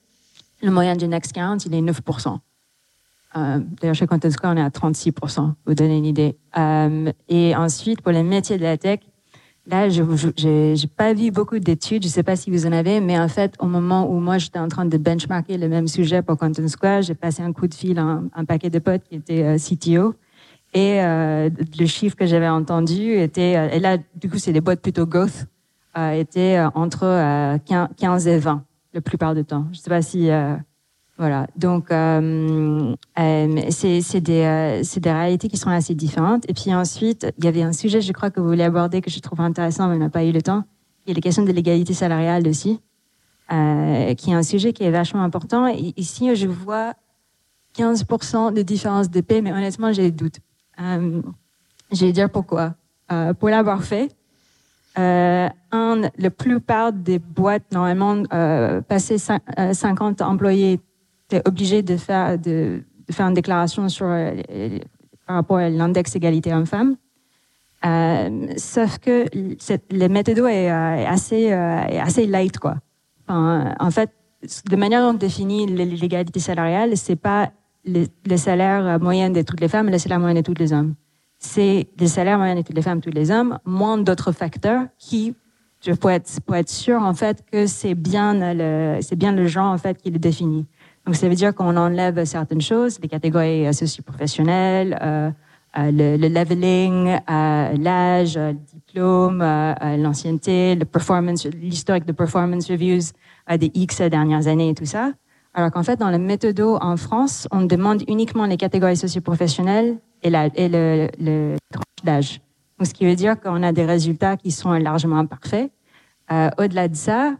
le 0.62 0.70
moyen 0.70 0.96
du 0.96 1.08
Next 1.08 1.32
40, 1.32 1.64
il 1.66 1.74
est 1.74 1.82
9%. 1.82 2.38
Euh, 3.36 3.60
d'ailleurs, 3.80 3.94
chez 3.94 4.06
Square, 4.30 4.54
on 4.54 4.56
est 4.56 4.62
à 4.62 4.70
36 4.70 5.12
pour 5.12 5.28
vous 5.66 5.74
donner 5.74 5.98
une 5.98 6.06
idée. 6.06 6.36
Euh, 6.56 7.12
et 7.28 7.54
ensuite, 7.54 8.00
pour 8.00 8.12
les 8.12 8.22
métiers 8.22 8.56
de 8.56 8.62
la 8.62 8.78
tech, 8.78 9.00
là, 9.66 9.88
je 9.88 10.02
n'ai 10.02 10.74
pas 10.96 11.12
vu 11.12 11.30
beaucoup 11.30 11.58
d'études, 11.58 12.02
je 12.02 12.08
ne 12.08 12.12
sais 12.12 12.22
pas 12.22 12.36
si 12.36 12.50
vous 12.50 12.66
en 12.66 12.72
avez, 12.72 13.00
mais 13.00 13.18
en 13.18 13.28
fait, 13.28 13.54
au 13.58 13.66
moment 13.66 14.10
où 14.10 14.20
moi, 14.20 14.38
j'étais 14.38 14.58
en 14.58 14.68
train 14.68 14.86
de 14.86 14.96
benchmarker 14.96 15.58
le 15.58 15.68
même 15.68 15.88
sujet 15.88 16.22
pour 16.22 16.38
Content 16.38 16.66
Square, 16.68 17.02
j'ai 17.02 17.14
passé 17.14 17.42
un 17.42 17.52
coup 17.52 17.66
de 17.66 17.74
fil 17.74 17.98
à 17.98 18.22
un, 18.34 18.44
paquet 18.46 18.70
de 18.70 18.78
potes 18.78 19.02
qui 19.04 19.16
était 19.16 19.42
euh, 19.42 19.58
CTO. 19.58 20.14
Et 20.78 21.00
le 21.00 21.86
chiffre 21.86 22.16
que 22.16 22.26
j'avais 22.26 22.48
entendu 22.48 23.12
était, 23.12 23.52
et 23.74 23.80
là, 23.80 23.96
du 24.14 24.28
coup, 24.28 24.38
c'est 24.38 24.52
des 24.52 24.60
boîtes 24.60 24.82
plutôt 24.82 25.06
growth, 25.06 25.46
était 25.96 26.62
entre 26.74 27.56
15 27.96 28.26
et 28.28 28.38
20 28.38 28.62
la 28.92 29.00
plupart 29.00 29.34
du 29.34 29.44
temps. 29.44 29.66
Je 29.72 29.78
ne 29.78 29.82
sais 29.82 29.90
pas 29.90 30.02
si 30.02 30.30
voilà, 31.18 31.46
donc 31.56 31.90
euh, 31.90 32.94
euh, 33.18 33.60
c'est 33.70 34.20
des, 34.20 34.42
euh, 34.42 35.00
des 35.00 35.12
réalités 35.12 35.48
qui 35.48 35.56
sont 35.56 35.70
assez 35.70 35.94
différentes. 35.94 36.44
Et 36.48 36.52
puis 36.52 36.74
ensuite, 36.74 37.26
il 37.38 37.44
y 37.44 37.48
avait 37.48 37.62
un 37.62 37.72
sujet, 37.72 38.02
je 38.02 38.12
crois, 38.12 38.30
que 38.30 38.38
vous 38.38 38.46
voulez 38.46 38.64
aborder, 38.64 39.00
que 39.00 39.10
je 39.10 39.18
trouve 39.20 39.40
intéressant, 39.40 39.88
mais 39.88 39.96
on 39.96 39.98
n'a 39.98 40.10
pas 40.10 40.24
eu 40.24 40.32
le 40.32 40.42
temps. 40.42 40.64
Il 41.06 41.10
y 41.10 41.12
a 41.12 41.14
les 41.14 41.22
questions 41.22 41.42
de 41.42 41.52
l'égalité 41.52 41.94
salariale 41.94 42.46
aussi, 42.46 42.80
euh, 43.50 44.12
qui 44.14 44.30
est 44.30 44.34
un 44.34 44.42
sujet 44.42 44.74
qui 44.74 44.84
est 44.84 44.90
vachement 44.90 45.22
important. 45.22 45.66
Ici, 45.96 46.34
je 46.36 46.48
vois 46.48 46.92
15% 47.78 48.52
de 48.52 48.60
différence 48.60 49.08
de 49.10 49.20
paie, 49.22 49.40
mais 49.40 49.52
honnêtement, 49.52 49.92
j'ai 49.94 50.02
des 50.02 50.10
doutes. 50.10 50.40
Euh, 50.80 51.22
je 51.92 52.06
vais 52.06 52.12
dire 52.12 52.30
pourquoi. 52.30 52.74
Euh, 53.12 53.32
pour 53.34 53.48
l'avoir 53.48 53.84
fait, 53.84 54.10
euh, 54.98 55.48
un, 55.72 56.02
la 56.18 56.30
plupart 56.30 56.92
des 56.92 57.18
boîtes, 57.18 57.70
normalement, 57.72 58.22
euh, 58.32 58.80
passer 58.80 59.18
50 59.18 60.22
employés 60.22 60.80
tu 61.28 61.36
es 61.36 61.42
obligé 61.46 61.82
de 61.82 61.96
faire, 61.96 62.38
de, 62.38 62.84
faire 63.10 63.26
une 63.26 63.34
déclaration 63.34 63.88
sur, 63.88 64.06
euh, 64.06 64.30
par 65.26 65.36
rapport 65.36 65.56
à 65.56 65.68
l'index 65.68 66.14
égalité 66.14 66.54
homme-femme. 66.54 66.96
Euh, 67.84 68.46
sauf 68.56 68.98
que 68.98 69.26
le 69.34 70.08
méthode 70.08 70.38
est, 70.38 70.70
euh, 70.70 71.06
assez, 71.06 71.52
assez 71.52 72.26
light, 72.26 72.58
quoi. 72.58 72.76
en 73.28 73.90
fait, 73.90 74.10
de 74.70 74.76
manière 74.76 75.00
dont 75.02 75.10
on 75.10 75.14
définit 75.14 75.66
l'égalité 75.66 76.38
salariale, 76.38 76.96
c'est 76.96 77.16
pas 77.16 77.50
le, 77.86 78.36
salaire 78.36 78.98
moyen 79.00 79.30
de 79.30 79.42
toutes 79.42 79.60
les 79.60 79.68
femmes, 79.68 79.88
le 79.88 79.98
salaire 79.98 80.20
moyen 80.20 80.34
de 80.34 80.40
tous 80.42 80.54
les 80.54 80.72
hommes. 80.72 80.94
C'est 81.38 81.86
le 82.00 82.06
salaire 82.06 82.38
moyen 82.38 82.54
de 82.56 82.62
toutes 82.62 82.76
les 82.76 82.82
femmes, 82.82 83.00
tous 83.00 83.10
les 83.10 83.30
hommes, 83.30 83.58
moins 83.64 83.98
d'autres 83.98 84.32
facteurs 84.32 84.86
qui, 84.98 85.34
je 85.84 85.92
peux 85.92 86.08
être, 86.08 86.40
pour 86.44 86.56
être 86.56 86.70
sûr, 86.70 87.02
en 87.02 87.14
fait, 87.14 87.44
que 87.50 87.66
c'est 87.66 87.94
bien 87.94 88.54
le, 88.54 88.98
c'est 89.02 89.16
bien 89.16 89.32
le 89.32 89.46
genre, 89.46 89.72
en 89.72 89.78
fait, 89.78 90.00
qui 90.00 90.10
le 90.10 90.18
définit. 90.18 90.66
Donc, 91.04 91.14
ça 91.14 91.28
veut 91.28 91.34
dire 91.34 91.54
qu'on 91.54 91.76
enlève 91.76 92.24
certaines 92.24 92.60
choses, 92.60 92.98
les 93.00 93.08
catégories 93.08 93.72
socio-professionnelles, 93.72 94.98
euh, 95.00 95.30
euh, 95.78 95.90
le, 95.92 96.16
le, 96.16 96.28
leveling, 96.28 97.20
euh, 97.30 97.76
l'âge, 97.76 98.36
le 98.36 98.54
diplôme, 98.54 99.38
l'ancienneté, 99.98 100.74
le 100.74 100.84
performance, 100.84 101.46
l'historique 101.46 102.06
de 102.06 102.12
performance 102.12 102.68
reviews 102.68 103.12
des 103.56 103.70
X 103.74 104.00
dernières 104.00 104.48
années 104.48 104.70
et 104.70 104.74
tout 104.74 104.86
ça. 104.86 105.12
Alors 105.56 105.70
qu'en 105.70 105.82
fait, 105.82 105.96
dans 105.96 106.10
le 106.10 106.18
méthodo 106.18 106.76
en 106.80 106.96
France, 106.96 107.48
on 107.50 107.62
demande 107.62 108.02
uniquement 108.08 108.46
les 108.46 108.58
catégories 108.58 108.96
socio-professionnelles 108.96 109.98
et, 110.22 110.30
la, 110.30 110.48
le, 110.48 111.56
tranche 111.72 112.04
d'âge. 112.04 112.40
Ce 112.82 112.92
qui 112.92 113.06
veut 113.06 113.16
dire 113.16 113.40
qu'on 113.40 113.62
a 113.62 113.72
des 113.72 113.86
résultats 113.86 114.36
qui 114.36 114.50
sont 114.50 114.72
largement 114.72 115.16
imparfaits. 115.16 115.72
Euh, 116.30 116.50
Au-delà 116.58 116.88
de 116.88 116.94
ça, 116.94 117.32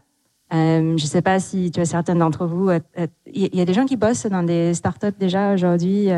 euh, 0.53 0.97
je 0.97 1.03
ne 1.03 1.07
sais 1.07 1.21
pas 1.21 1.39
si 1.39 1.71
tu 1.71 1.79
as 1.79 1.85
certains 1.85 2.15
d'entre 2.15 2.45
vous. 2.45 2.69
Euh, 2.69 2.79
euh, 2.97 3.07
il 3.25 3.55
y 3.55 3.61
a 3.61 3.65
des 3.65 3.73
gens 3.73 3.85
qui 3.85 3.97
bossent 3.97 4.25
dans 4.25 4.43
des 4.43 4.73
startups 4.73 5.15
déjà 5.19 5.53
aujourd'hui. 5.53 6.09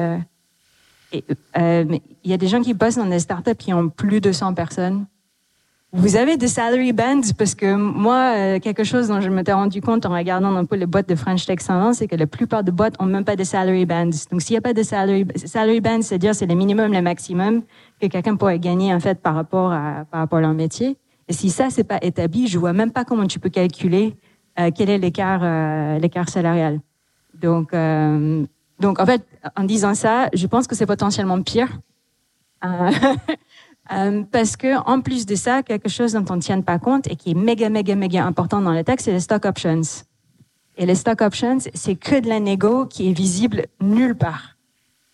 Il 1.12 1.24
y 2.24 2.34
a 2.34 2.38
des 2.38 2.48
gens 2.48 2.62
qui 2.62 2.74
bossent 2.74 2.98
dans 2.98 3.08
des 3.08 3.20
startups 3.20 3.56
qui 3.56 3.74
ont 3.74 3.90
plus 3.90 4.22
de 4.22 4.32
100 4.32 4.54
personnes. 4.54 5.06
Vous 5.92 6.16
avez 6.16 6.38
des 6.38 6.48
salary 6.48 6.94
bands? 6.94 7.34
Parce 7.36 7.56
que 7.56 7.74
moi, 7.76 8.60
quelque 8.60 8.84
chose 8.84 9.08
dont 9.08 9.22
je 9.22 9.30
m'étais 9.30 9.54
rendu 9.54 9.82
compte 9.82 10.06
en 10.06 10.14
regardant 10.14 10.56
un 10.56 10.66
peu 10.66 10.76
les 10.76 10.86
boîtes 10.86 11.10
de 11.10 11.16
French 11.16 11.48
Tech 11.48 11.60
120, 11.62 11.94
c'est 11.94 12.08
que 12.08 12.16
la 12.16 12.28
plupart 12.28 12.64
des 12.64 12.72
boîtes 12.72 12.94
ont 13.00 13.06
même 13.06 13.26
pas 13.26 13.36
de 13.36 13.44
salary 13.44 13.88
bands. 13.88 14.12
Donc, 14.32 14.42
s'il 14.42 14.54
n'y 14.54 14.60
a 14.60 14.62
pas 14.62 14.74
de 14.74 14.84
salary, 14.84 15.26
salary 15.36 15.82
bands, 15.82 16.04
c'est-à-dire 16.04 16.36
c'est 16.36 16.46
le 16.46 16.54
minimum, 16.54 16.94
le 16.94 17.02
maximum 17.02 17.64
que 18.00 18.06
quelqu'un 18.06 18.36
pourrait 18.36 18.60
gagner 18.60 18.94
en 18.94 19.00
fait 19.00 19.20
par 19.20 19.34
rapport 19.34 19.72
à 19.72 20.06
par 20.12 20.20
rapport 20.20 20.38
à 20.38 20.42
leur 20.42 20.54
métier. 20.54 20.96
Et 21.28 21.34
si 21.34 21.50
ça, 21.50 21.70
c'est 21.70 21.84
pas 21.84 22.00
établi, 22.02 22.48
je 22.48 22.58
vois 22.58 22.74
même 22.74 22.92
pas 22.92 23.06
comment 23.06 23.28
tu 23.28 23.40
peux 23.40 23.50
calculer 23.50 24.16
euh, 24.60 24.72
quel 24.76 24.90
est 24.90 24.98
l'écart 24.98 25.42
euh, 25.44 26.00
l'écart 26.00 26.28
salarial. 26.28 26.80
Donc, 27.36 27.74
euh, 27.74 28.46
donc, 28.80 29.00
en 29.00 29.06
fait, 29.06 29.26
en 29.56 29.64
disant 29.64 29.94
ça, 29.94 30.30
je 30.34 30.48
pense 30.48 30.68
que 30.68 30.76
c'est 30.76 30.88
potentiellement 30.88 31.42
pire. 31.42 31.80
parce 34.32 34.56
que 34.56 34.78
en 34.88 35.02
plus 35.02 35.26
de 35.26 35.36
ça, 35.36 35.64
quelque 35.64 35.90
chose 35.90 36.14
dont 36.14 36.26
on 36.30 36.36
ne 36.36 36.42
tient 36.42 36.62
pas 36.62 36.80
compte 36.80 37.08
et 37.08 37.16
qui 37.16 37.32
est 37.32 37.36
méga, 37.36 37.70
méga, 37.70 37.96
méga 37.96 38.26
important 38.26 38.62
dans 38.62 38.74
le 38.74 38.84
texte, 38.84 39.06
c'est 39.06 39.12
les 39.12 39.20
stock 39.20 39.46
options. 39.46 39.82
Et 40.78 40.86
les 40.86 40.96
stock 40.96 41.22
options, 41.22 41.60
c'est 41.74 41.96
que 41.96 42.20
de 42.20 42.30
la 42.30 42.40
négo 42.40 42.86
qui 42.86 43.10
est 43.10 43.14
visible 43.14 43.66
nulle 43.82 44.16
part. 44.16 44.56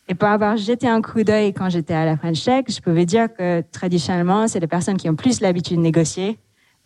Et 0.08 0.14
pour 0.14 0.28
avoir 0.28 0.58
jeté 0.58 0.88
un 0.88 1.02
coup 1.02 1.24
d'œil 1.24 1.54
quand 1.54 1.70
j'étais 1.70 1.96
à 1.96 2.06
la 2.06 2.18
French 2.18 2.44
Tech, 2.44 2.66
je 2.68 2.80
pouvais 2.80 3.08
dire 3.08 3.34
que 3.34 3.64
traditionnellement, 3.72 4.48
c'est 4.48 4.60
les 4.60 4.68
personnes 4.68 4.98
qui 4.98 5.10
ont 5.10 5.16
plus 5.16 5.42
l'habitude 5.42 5.78
de 5.78 5.82
négocier, 5.82 6.38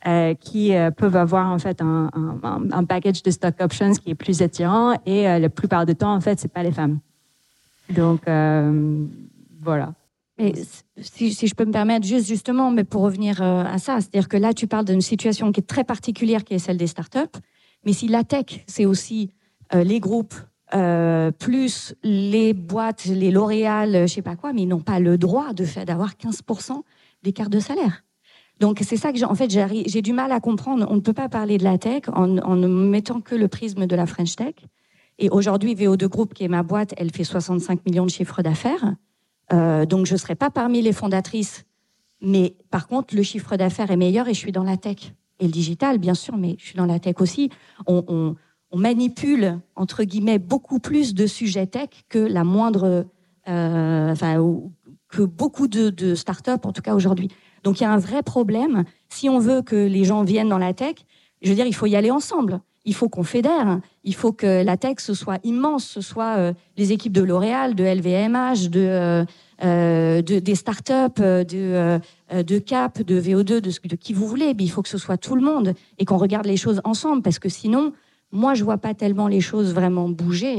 euh, 0.08 0.34
qui 0.36 0.74
euh, 0.74 0.92
peuvent 0.92 1.18
avoir 1.18 1.52
en 1.52 1.60
fait 1.60 1.82
un, 1.82 2.10
un, 2.14 2.62
un, 2.72 2.84
package 2.86 3.22
de 3.22 3.32
stock 3.32 3.56
options 3.60 3.92
qui 3.92 4.12
est 4.12 4.16
plus 4.16 4.42
attirant 4.42 4.98
et 5.06 5.28
euh, 5.28 5.40
la 5.40 5.50
plupart 5.50 5.86
du 5.86 5.96
temps, 5.96 6.14
en 6.14 6.22
fait, 6.22 6.40
c'est 6.40 6.52
pas 6.52 6.64
les 6.64 6.72
femmes. 6.72 7.00
Donc, 7.90 8.22
euh, 8.28 9.06
voilà. 9.62 9.94
Et 10.40 10.54
si, 11.02 11.34
si, 11.34 11.48
je 11.48 11.54
peux 11.54 11.66
me 11.66 11.72
permettre, 11.72 12.08
juste 12.08 12.28
justement, 12.28 12.72
mais 12.72 12.84
pour 12.84 13.02
revenir 13.02 13.42
à 13.42 13.78
ça, 13.78 14.00
c'est-à-dire 14.00 14.30
que 14.30 14.38
là, 14.38 14.54
tu 14.54 14.68
parles 14.68 14.86
d'une 14.86 15.02
situation 15.02 15.52
qui 15.52 15.60
est 15.60 15.68
très 15.68 15.84
particulière, 15.84 16.44
qui 16.44 16.54
est 16.54 16.60
celle 16.60 16.78
des 16.78 16.88
startups. 16.88 17.40
Mais 17.86 17.94
si 17.94 18.08
la 18.08 18.24
tech, 18.24 18.64
c'est 18.66 18.86
aussi 18.86 19.32
les 19.74 20.00
groupes, 20.00 20.36
euh, 20.76 21.32
plus 21.32 21.96
les 22.04 22.54
boîtes, 22.54 23.06
les 23.06 23.32
L'Oréal, 23.32 24.08
je 24.08 24.14
sais 24.14 24.22
pas 24.22 24.36
quoi, 24.36 24.54
mais 24.54 24.64
ils 24.64 24.68
n'ont 24.68 24.82
pas 24.82 25.00
le 25.00 25.18
droit 25.18 25.54
de 25.54 25.66
fait 25.66 25.86
d'avoir 25.86 26.14
15% 26.14 26.84
d'écart 27.24 27.50
de 27.50 27.60
salaire. 27.60 28.04
Donc 28.60 28.80
c'est 28.84 28.98
ça 28.98 29.12
que 29.12 29.18
j'ai, 29.18 29.26
en 29.26 29.34
fait 29.36 29.50
j'ai 29.50 30.02
du 30.02 30.14
mal 30.14 30.32
à 30.32 30.40
comprendre. 30.40 30.86
On 30.90 30.96
ne 30.96 31.00
peut 31.00 31.14
pas 31.14 31.30
parler 31.30 31.58
de 31.58 31.64
la 31.64 31.78
tech 31.78 32.04
en, 32.14 32.38
en 32.40 32.56
ne 32.56 32.68
mettant 32.68 33.22
que 33.22 33.34
le 33.34 33.48
prisme 33.48 33.88
de 33.88 33.96
la 33.96 34.06
French 34.06 34.36
Tech. 34.36 34.54
Et 35.18 35.30
aujourd'hui, 35.30 35.76
VO2 35.76 36.08
Group, 36.08 36.34
qui 36.34 36.44
est 36.44 36.50
ma 36.50 36.62
boîte, 36.62 36.94
elle 36.98 37.12
fait 37.12 37.24
65 37.24 37.86
millions 37.86 38.06
de 38.06 38.12
chiffres 38.12 38.42
d'affaires. 38.42 38.96
Euh, 39.52 39.86
donc 39.86 40.06
je 40.06 40.16
serai 40.16 40.36
pas 40.36 40.50
parmi 40.50 40.82
les 40.82 40.94
fondatrices, 40.94 41.66
mais 42.22 42.56
par 42.70 42.88
contre 42.88 43.16
le 43.16 43.24
chiffre 43.24 43.56
d'affaires 43.58 43.92
est 43.92 43.98
meilleur 43.98 44.28
et 44.28 44.34
je 44.34 44.40
suis 44.40 44.52
dans 44.52 44.64
la 44.64 44.78
tech 44.78 45.14
et 45.40 45.46
le 45.46 45.52
digital, 45.52 45.98
bien 45.98 46.14
sûr, 46.14 46.38
mais 46.38 46.56
je 46.60 46.66
suis 46.66 46.76
dans 46.76 46.86
la 46.86 47.00
tech 47.00 47.16
aussi. 47.20 47.50
On, 47.88 48.04
on, 48.08 48.36
on 48.72 48.78
manipule 48.78 49.60
entre 49.76 50.04
guillemets 50.04 50.40
beaucoup 50.40 50.80
plus 50.80 51.14
de 51.14 51.26
sujets 51.28 51.68
tech 51.68 51.90
que 52.10 52.20
la 52.20 52.44
moindre, 52.44 53.06
euh, 53.48 54.12
enfin, 54.12 54.36
que 55.08 55.24
beaucoup 55.24 55.68
de, 55.68 55.90
de 55.90 56.16
startups 56.16 56.64
en 56.64 56.72
tout 56.72 56.82
cas 56.82 56.94
aujourd'hui. 56.94 57.30
Donc 57.64 57.80
il 57.80 57.84
y 57.84 57.86
a 57.86 57.92
un 57.92 57.98
vrai 57.98 58.22
problème. 58.22 58.84
Si 59.10 59.30
on 59.30 59.40
veut 59.40 59.62
que 59.62 59.76
les 59.76 60.04
gens 60.04 60.24
viennent 60.24 60.50
dans 60.50 60.58
la 60.58 60.74
tech, 60.74 60.96
je 61.42 61.50
veux 61.50 61.56
dire, 61.56 61.66
il 61.66 61.76
faut 61.76 61.88
y 61.88 61.96
aller 61.96 62.12
ensemble. 62.12 62.62
Il 62.90 62.96
faut 62.96 63.08
qu'on 63.08 63.24
fédère. 63.24 63.80
Il 64.04 64.16
faut 64.16 64.32
que 64.32 64.64
la 64.64 64.76
tech 64.76 64.96
ce 64.98 65.14
soit 65.14 65.38
immense, 65.44 65.86
ce 65.86 66.02
soit 66.02 66.38
euh, 66.38 66.54
les 66.76 66.92
équipes 66.92 67.14
de 67.14 67.22
L'Oréal, 67.22 67.76
de 67.76 67.84
LVMH, 67.84 68.76
euh, 68.76 69.26
euh 69.64 70.22
de 70.24 70.40
des 70.40 70.56
startups, 70.56 71.22
de, 71.22 72.00
de 72.32 72.58
Cap, 72.58 73.00
de 73.04 73.22
VO2, 73.22 73.44
de, 73.44 73.60
de 73.60 73.96
qui 73.96 74.14
vous 74.14 74.28
voulez. 74.28 74.56
Mais 74.56 74.64
il 74.64 74.70
faut 74.70 74.82
que 74.82 74.90
ce 74.90 74.98
soit 74.98 75.18
tout 75.18 75.36
le 75.36 75.44
monde 75.44 75.76
et 76.00 76.06
qu'on 76.06 76.18
regarde 76.18 76.48
les 76.48 76.58
choses 76.58 76.82
ensemble, 76.84 77.22
parce 77.22 77.38
que 77.38 77.48
sinon, 77.48 77.94
moi, 78.32 78.56
je 78.56 78.64
vois 78.64 78.80
pas 78.80 78.96
tellement 78.96 79.28
les 79.28 79.42
choses 79.42 79.72
vraiment 79.72 80.10
bouger, 80.10 80.56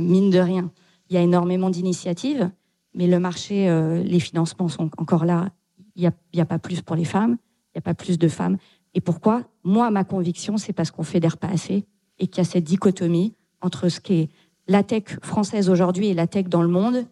mine 0.00 0.30
de 0.30 0.38
rien. 0.38 0.70
Il 1.10 1.14
y 1.14 1.16
a 1.18 1.22
énormément 1.22 1.70
d'initiatives, 1.70 2.50
mais 2.94 3.08
le 3.08 3.18
marché, 3.18 3.68
les 4.04 4.20
financements 4.20 4.68
sont 4.68 4.90
encore 4.96 5.24
là. 5.24 5.48
Il 5.96 6.02
n'y 6.02 6.40
a, 6.40 6.42
a 6.42 6.46
pas 6.46 6.58
plus 6.60 6.82
pour 6.82 6.94
les 6.94 7.04
femmes, 7.04 7.36
il 7.68 7.78
n'y 7.78 7.78
a 7.78 7.82
pas 7.82 7.94
plus 7.94 8.18
de 8.18 8.28
femmes. 8.28 8.58
Et 8.94 9.00
pourquoi? 9.00 9.42
Moi, 9.64 9.90
ma 9.90 10.04
conviction, 10.04 10.56
c'est 10.56 10.72
parce 10.72 10.90
qu'on 10.90 11.02
fédère 11.02 11.36
pas 11.36 11.48
assez 11.48 11.84
et 12.18 12.26
qu'il 12.26 12.38
y 12.38 12.46
a 12.46 12.48
cette 12.48 12.64
dichotomie 12.64 13.34
entre 13.60 13.88
ce 13.88 14.00
qu'est 14.00 14.28
la 14.68 14.82
tech 14.82 15.18
française 15.22 15.68
aujourd'hui 15.68 16.08
et 16.08 16.14
la 16.14 16.26
tech 16.26 16.46
dans 16.46 16.62
le 16.62 16.68
monde 16.68 17.04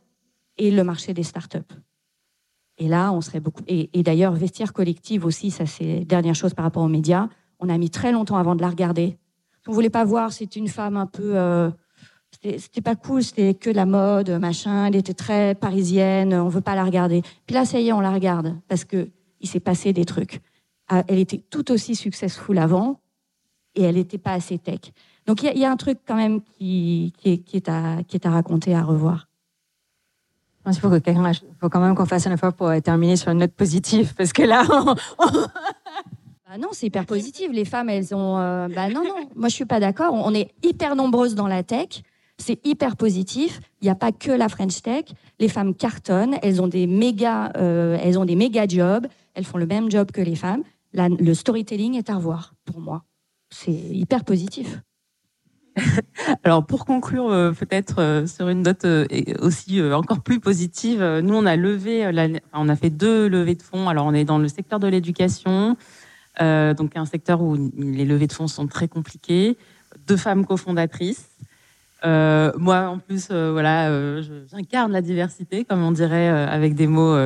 et 0.59 0.71
le 0.71 0.85
marché 0.85 1.13
des 1.13 1.23
startups. 1.23 1.59
Et 2.79 2.89
là, 2.89 3.13
on 3.13 3.21
serait 3.21 3.41
beaucoup. 3.41 3.63
Et, 3.67 4.03
d'ailleurs, 4.03 4.33
vestiaire 4.33 4.73
collective 4.73 5.25
aussi, 5.25 5.51
ça 5.51 5.67
c'est 5.67 6.05
dernière 6.05 6.35
chose 6.35 6.55
par 6.55 6.65
rapport 6.65 6.83
aux 6.83 6.89
médias. 6.89 7.29
On 7.59 7.69
a 7.69 7.79
mis 7.79 7.91
très 7.91 8.13
longtemps 8.13 8.37
avant 8.37 8.55
de 8.55 8.63
la 8.63 8.71
regarder. 8.71 9.19
On 9.67 9.73
voulait 9.73 9.91
pas 9.91 10.05
voir. 10.05 10.33
C'est 10.33 10.57
une 10.57 10.69
femme 10.69 10.97
un 10.97 11.07
peu. 11.07 11.37
Euh, 11.37 11.71
c'était 12.43 12.81
pas 12.81 12.97
cool. 12.97 13.23
C'était 13.23 13.55
que 13.55 13.71
la 13.71 13.87
mode, 13.87 14.31
machin. 14.31 14.87
Elle 14.87 14.97
était 14.97 15.15
très 15.15 15.55
parisienne. 15.55 16.35
On 16.35 16.49
veut 16.49 16.61
pas 16.61 16.75
la 16.75 16.85
regarder. 16.85 17.23
Puis 17.47 17.55
là, 17.55 17.65
ça 17.65 17.79
y 17.79 17.89
est, 17.89 17.93
on 17.93 18.01
la 18.01 18.11
regarde 18.11 18.57
parce 18.69 18.85
que 18.85 19.09
il 19.41 19.49
s'est 19.49 19.61
passé 19.61 19.93
des 19.93 20.05
trucs. 20.05 20.41
Ah, 20.89 21.05
elle 21.09 21.19
était 21.19 21.43
tout 21.51 21.71
aussi 21.71 21.95
successful 21.95 22.59
avant 22.59 23.01
et 23.75 23.83
elle 23.83 23.95
n'était 23.95 24.19
pas 24.19 24.33
assez 24.33 24.59
tech. 24.59 24.81
Donc 25.27 25.43
il 25.43 25.57
y, 25.57 25.65
a 25.65 25.71
un 25.71 25.77
truc 25.77 25.99
quand 26.07 26.17
même 26.17 26.41
qui, 26.43 27.13
est, 27.25 27.69
à, 27.69 28.03
qui 28.07 28.17
est 28.17 28.27
à 28.27 28.31
raconter, 28.31 28.75
à 28.75 28.83
revoir. 28.83 29.29
Qu'il 30.65 30.75
faut, 30.75 30.91
que 30.91 30.99
faut 31.61 31.69
quand 31.69 31.81
même 31.81 31.95
qu'on 31.95 32.07
fasse 32.07 32.27
un 32.27 32.33
effort 32.33 32.53
pour 32.53 32.71
terminer 32.83 33.17
sur 33.17 33.31
une 33.31 33.39
note 33.39 33.53
positive, 33.53 34.15
parce 34.19 34.33
que 34.33 34.43
là, 34.43 34.65
bah 35.19 36.59
non, 36.59 36.69
c'est 36.73 36.87
hyper 36.87 37.05
positif. 37.05 37.51
Les 37.53 37.65
femmes, 37.65 37.89
elles 37.89 38.15
ont. 38.15 38.39
Euh, 38.39 38.69
bah 38.69 38.89
non, 38.89 39.03
non, 39.05 39.29
moi 39.35 39.49
je 39.49 39.55
suis 39.55 39.65
pas 39.65 39.81
d'accord. 39.81 40.13
On 40.13 40.35
est 40.35 40.53
hyper 40.63 40.95
nombreuses 40.95 41.35
dans 41.35 41.49
la 41.49 41.63
tech. 41.63 42.03
C'est 42.39 42.65
hyper 42.67 42.97
positif. 42.97 43.61
Il 43.81 43.85
n'y 43.85 43.91
a 43.91 43.95
pas 43.95 44.11
que 44.11 44.31
la 44.31 44.49
French 44.49 44.83
Tech. 44.83 45.05
Les 45.39 45.49
femmes 45.49 45.75
cartonnent. 45.75 46.37
Elles 46.43 46.61
ont 46.61 46.67
des 46.67 46.87
méga, 46.87 47.53
euh, 47.57 47.99
elles 48.03 48.19
ont 48.19 48.25
des 48.25 48.37
méga 48.37 48.67
jobs. 48.67 49.07
Elles 49.35 49.45
font 49.45 49.59
le 49.59 49.67
même 49.67 49.91
job 49.91 50.11
que 50.13 50.21
les 50.21 50.37
femmes 50.37 50.63
le 50.95 51.35
storytelling 51.35 51.95
est 51.95 52.11
à 52.11 52.17
revoir 52.17 52.55
pour 52.65 52.81
moi. 52.81 53.05
C'est 53.51 53.73
hyper 53.73 54.25
positif. 54.25 54.81
Alors 56.45 56.67
pour 56.67 56.85
conclure 56.85 57.31
euh, 57.31 57.53
peut-être 57.53 57.99
euh, 57.99 58.27
sur 58.27 58.49
une 58.51 58.61
note 58.61 58.85
euh, 58.85 59.07
aussi 59.41 59.81
encore 59.83 60.21
plus 60.21 60.39
positive, 60.39 61.03
nous 61.23 61.35
on 61.35 61.47
a 61.47 61.57
levé, 61.57 62.11
on 62.53 62.69
a 62.69 62.77
fait 62.77 62.91
deux 62.91 63.27
levées 63.29 63.55
de 63.55 63.63
fonds. 63.63 63.89
Alors 63.89 64.07
on 64.07 64.13
est 64.13 64.25
dans 64.25 64.39
le 64.39 64.49
secteur 64.49 64.81
de 64.81 64.87
l'éducation, 64.87 65.77
donc 66.41 66.97
un 66.97 67.07
secteur 67.07 67.41
où 67.41 67.57
les 67.77 68.05
levées 68.05 68.27
de 68.27 68.33
fonds 68.33 68.49
sont 68.49 68.67
très 68.67 68.89
compliquées. 68.89 69.57
Deux 70.07 70.17
femmes 70.17 70.45
cofondatrices. 70.45 71.31
moi 72.05 72.89
en 72.89 72.99
plus 72.99 73.31
voilà, 73.31 74.21
j'incarne 74.51 74.93
la 74.93 75.01
diversité 75.01 75.65
comme 75.65 75.83
on 75.83 75.93
dirait 75.93 76.29
avec 76.29 76.75
des 76.75 76.87
mots 76.87 77.17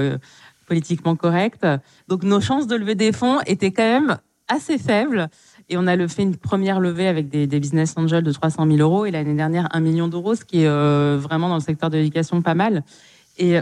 politiquement 0.66 1.16
correct. 1.16 1.66
Donc 2.08 2.22
nos 2.22 2.40
chances 2.40 2.66
de 2.66 2.76
lever 2.76 2.94
des 2.94 3.12
fonds 3.12 3.40
étaient 3.46 3.72
quand 3.72 3.82
même 3.82 4.18
assez 4.48 4.78
faibles. 4.78 5.28
Et 5.68 5.76
on 5.76 5.86
a 5.86 6.08
fait 6.08 6.22
une 6.22 6.36
première 6.36 6.78
levée 6.78 7.08
avec 7.08 7.28
des, 7.28 7.46
business 7.46 7.94
angels 7.96 8.22
de 8.22 8.32
300 8.32 8.66
000 8.66 8.78
euros 8.78 9.04
et 9.06 9.10
l'année 9.10 9.34
dernière 9.34 9.68
un 9.74 9.80
million 9.80 10.06
d'euros, 10.06 10.34
ce 10.34 10.44
qui 10.44 10.62
est 10.62 10.68
euh, 10.68 11.18
vraiment 11.20 11.48
dans 11.48 11.56
le 11.56 11.60
secteur 11.60 11.90
de 11.90 11.96
l'éducation 11.96 12.42
pas 12.42 12.54
mal. 12.54 12.84
Et 13.38 13.58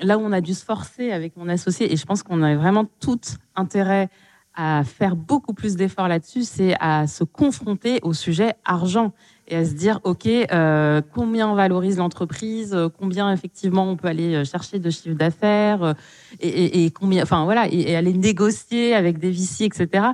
là 0.00 0.18
où 0.18 0.20
on 0.20 0.32
a 0.32 0.40
dû 0.40 0.54
se 0.54 0.64
forcer 0.64 1.12
avec 1.12 1.36
mon 1.36 1.48
associé, 1.48 1.92
et 1.92 1.96
je 1.96 2.04
pense 2.04 2.22
qu'on 2.22 2.42
a 2.42 2.54
vraiment 2.56 2.84
tout 3.00 3.20
intérêt 3.54 4.10
à 4.54 4.84
faire 4.84 5.16
beaucoup 5.16 5.52
plus 5.52 5.76
d'efforts 5.76 6.08
là-dessus, 6.08 6.42
c'est 6.44 6.74
à 6.80 7.06
se 7.06 7.24
confronter 7.24 8.00
au 8.02 8.12
sujet 8.12 8.54
argent 8.64 9.12
et 9.48 9.56
à 9.56 9.64
se 9.64 9.74
dire, 9.74 10.00
OK, 10.02 10.26
euh, 10.26 11.00
combien 11.14 11.54
valorise 11.54 11.98
l'entreprise, 11.98 12.74
euh, 12.74 12.88
combien 12.88 13.32
effectivement 13.32 13.88
on 13.88 13.96
peut 13.96 14.08
aller 14.08 14.34
euh, 14.34 14.44
chercher 14.44 14.78
de 14.78 14.90
chiffre 14.90 15.16
d'affaires, 15.16 15.94
et, 16.40 16.90
combien, 16.90 17.22
enfin 17.22 17.44
voilà, 17.44 17.68
et, 17.70 17.94
aller 17.94 18.12
négocier 18.12 18.94
avec 18.94 19.18
des 19.18 19.30
VC, 19.30 19.64
etc. 19.64 20.08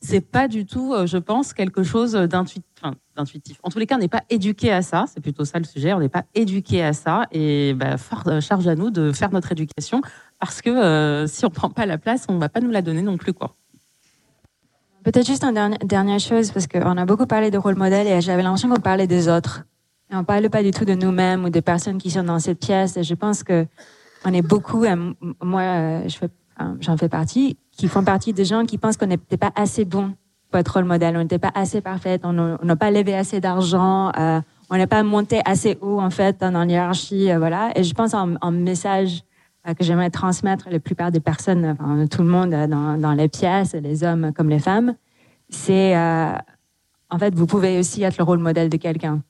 C'est 0.00 0.20
pas 0.20 0.48
du 0.48 0.64
tout, 0.64 0.94
je 1.06 1.18
pense, 1.18 1.52
quelque 1.52 1.82
chose 1.82 2.12
d'intuitif. 2.12 3.58
en 3.62 3.68
tous 3.68 3.78
les 3.78 3.86
cas, 3.86 3.96
on 3.96 3.98
n'est 3.98 4.06
pas 4.06 4.22
éduqué 4.30 4.70
à 4.70 4.80
ça. 4.80 5.06
C'est 5.12 5.20
plutôt 5.20 5.44
ça 5.44 5.58
le 5.58 5.64
sujet. 5.64 5.92
On 5.92 5.98
n'est 5.98 6.08
pas 6.08 6.24
éduqué 6.36 6.84
à 6.84 6.92
ça, 6.92 7.26
et 7.32 7.74
bah, 7.74 7.96
charge 8.40 8.68
à 8.68 8.76
nous 8.76 8.90
de 8.90 9.10
faire 9.10 9.32
notre 9.32 9.50
éducation, 9.50 10.00
parce 10.38 10.62
que 10.62 11.26
si 11.26 11.44
on 11.44 11.50
prend 11.50 11.70
pas 11.70 11.84
la 11.84 11.98
place, 11.98 12.26
on 12.28 12.38
va 12.38 12.48
pas 12.48 12.60
nous 12.60 12.70
la 12.70 12.80
donner 12.80 13.02
non 13.02 13.16
plus, 13.16 13.32
quoi. 13.32 13.56
Peut-être 15.10 15.26
juste 15.26 15.42
une 15.42 15.78
dernière, 15.84 16.20
chose, 16.20 16.50
parce 16.50 16.66
qu'on 16.66 16.98
a 16.98 17.06
beaucoup 17.06 17.24
parlé 17.24 17.50
de 17.50 17.56
rôle 17.56 17.76
modèle 17.76 18.06
et 18.06 18.20
j'avais 18.20 18.42
l'impression 18.42 18.68
qu'on 18.68 18.78
parlait 18.78 19.06
des 19.06 19.26
autres. 19.26 19.64
Et 20.12 20.14
on 20.14 20.18
ne 20.18 20.22
parle 20.22 20.50
pas 20.50 20.62
du 20.62 20.70
tout 20.70 20.84
de 20.84 20.92
nous-mêmes 20.92 21.46
ou 21.46 21.48
des 21.48 21.62
personnes 21.62 21.96
qui 21.96 22.10
sont 22.10 22.24
dans 22.24 22.38
cette 22.38 22.58
pièce. 22.58 22.98
Je 23.00 23.14
pense 23.14 23.42
que 23.42 23.64
on 24.26 24.34
est 24.34 24.42
beaucoup, 24.42 24.84
moi, 25.40 25.62
euh, 25.62 26.08
j'en 26.80 26.98
fais, 26.98 27.08
partie, 27.08 27.56
qui 27.72 27.88
font 27.88 28.04
partie 28.04 28.34
des 28.34 28.44
gens 28.44 28.66
qui 28.66 28.76
pensent 28.76 28.98
qu'on 28.98 29.06
n'était 29.06 29.38
pas 29.38 29.50
assez 29.56 29.86
bon 29.86 30.12
pour 30.50 30.60
être 30.60 30.74
rôle 30.74 30.84
modèle. 30.84 31.16
On 31.16 31.22
n'était 31.22 31.38
pas 31.38 31.52
assez 31.54 31.80
parfaite, 31.80 32.20
on 32.24 32.58
n'a 32.62 32.76
pas 32.76 32.90
levé 32.90 33.14
assez 33.14 33.40
d'argent, 33.40 34.12
euh, 34.18 34.42
on 34.68 34.76
n'a 34.76 34.86
pas 34.86 35.02
monté 35.04 35.40
assez 35.46 35.78
haut, 35.80 36.00
en 36.00 36.10
fait, 36.10 36.40
dans 36.40 36.64
l'hierarchie, 36.64 37.32
euh, 37.32 37.38
voilà. 37.38 37.70
Et 37.76 37.82
je 37.82 37.94
pense 37.94 38.12
en, 38.12 38.34
en 38.42 38.50
message 38.50 39.22
que 39.74 39.84
j'aimerais 39.84 40.10
transmettre 40.10 40.68
la 40.70 40.80
plupart 40.80 41.10
des 41.10 41.20
personnes, 41.20 41.76
enfin, 41.78 42.06
tout 42.06 42.22
le 42.22 42.28
monde 42.28 42.52
euh, 42.54 42.66
dans, 42.66 42.98
dans, 42.98 43.12
les 43.12 43.28
pièces, 43.28 43.74
les 43.74 44.04
hommes 44.04 44.32
comme 44.34 44.48
les 44.48 44.58
femmes, 44.58 44.94
c'est 45.48 45.96
euh, 45.96 46.32
en 47.10 47.18
fait, 47.18 47.34
vous 47.34 47.46
pouvez 47.46 47.78
aussi 47.78 48.02
être 48.02 48.18
le 48.18 48.24
rôle 48.24 48.38
modèle 48.38 48.68
de 48.68 48.76
quelqu'un. 48.76 49.22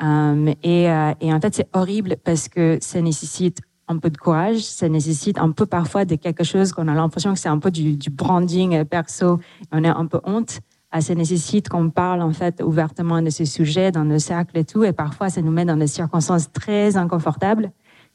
et, 0.00 0.88
en 0.88 1.40
fait, 1.40 1.54
c'est 1.54 1.68
horrible 1.72 2.16
parce 2.24 2.48
que 2.48 2.78
ça 2.80 3.00
nécessite 3.00 3.60
un 3.88 3.98
peu 3.98 4.10
de 4.10 4.16
courage, 4.16 4.58
ça 4.62 4.88
nécessite 4.88 5.38
un 5.38 5.52
peu 5.52 5.66
parfois 5.66 6.04
de 6.04 6.16
quelque 6.16 6.44
chose 6.44 6.72
qu'on 6.72 6.88
a 6.88 6.94
l'impression 6.94 7.32
que 7.34 7.38
c'est 7.38 7.48
un 7.48 7.58
peu 7.58 7.70
du, 7.70 7.96
du, 7.96 8.10
branding 8.10 8.84
perso, 8.84 9.38
on 9.70 9.84
a 9.84 9.94
un 9.94 10.06
peu 10.06 10.20
honte. 10.24 10.60
Ça 10.98 11.14
nécessite 11.14 11.68
qu'on 11.68 11.90
parle 11.90 12.22
en 12.22 12.32
fait 12.32 12.62
ouvertement 12.62 13.20
de 13.20 13.28
ces 13.28 13.44
sujets 13.44 13.92
dans 13.92 14.04
nos 14.04 14.18
cercles 14.18 14.56
et 14.56 14.64
tout, 14.64 14.82
et 14.82 14.92
parfois 14.92 15.28
ça 15.28 15.42
nous 15.42 15.52
met 15.52 15.66
dans 15.66 15.76
des 15.76 15.88
circonstances 15.88 16.50
très 16.52 16.96
inconfortables. 16.96 17.70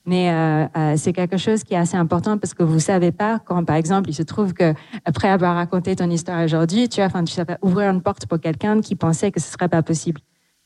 Mais 0.05 0.31
euh, 0.31 0.65
euh, 0.75 0.93
c'est 0.97 1.13
quelque 1.13 1.37
chose 1.37 1.63
qui 1.63 1.75
est 1.75 1.77
assez 1.77 1.97
important 1.97 2.37
parce 2.37 2.53
que 2.53 2.63
vous 2.63 2.79
savez 2.79 3.11
pas 3.11 3.39
quand, 3.39 3.63
par 3.63 3.75
exemple, 3.75 4.09
il 4.09 4.15
se 4.15 4.23
trouve 4.23 4.53
que 4.53 4.73
après 5.05 5.29
avoir 5.29 5.55
raconté 5.55 5.95
ton 5.95 6.09
histoire 6.09 6.43
aujourd'hui, 6.43 6.89
tu 6.89 7.01
as, 7.01 7.05
enfin, 7.05 7.23
tu 7.23 7.33
savais 7.33 7.57
ouvrir 7.61 7.91
une 7.91 8.01
porte 8.01 8.25
pour 8.25 8.39
quelqu'un 8.39 8.81
qui 8.81 8.95
pensait 8.95 9.31
que 9.31 9.39
ce 9.39 9.51
serait 9.51 9.69
pas 9.69 9.83
possible. 9.83 10.21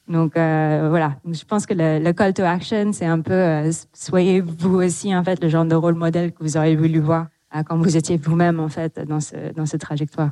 Donc 0.08 0.38
euh, 0.38 0.88
voilà, 0.90 1.16
je 1.26 1.44
pense 1.46 1.66
que 1.66 1.74
le, 1.74 2.00
le, 2.00 2.14
call 2.14 2.34
to 2.34 2.44
action, 2.44 2.94
c'est 2.94 3.08
un 3.08 3.22
peu 3.22 3.34
euh, 3.34 3.72
soyez 3.94 4.40
vous 4.40 4.76
aussi 4.76 5.16
en 5.16 5.24
fait 5.24 5.42
le 5.42 5.50
genre 5.50 5.66
de 5.66 5.74
rôle 5.74 5.96
modèle 5.96 6.32
que 6.32 6.44
vous 6.44 6.58
auriez 6.58 6.76
voulu 6.76 7.00
voir 7.00 7.28
euh, 7.56 7.64
quand 7.64 7.78
vous 7.78 7.98
étiez 7.98 8.18
vous-même 8.18 8.60
en 8.60 8.70
fait 8.70 9.00
dans 9.00 9.20
ce 9.20 9.52
dans 9.54 9.66
cette 9.66 9.82
trajectoire. 9.82 10.32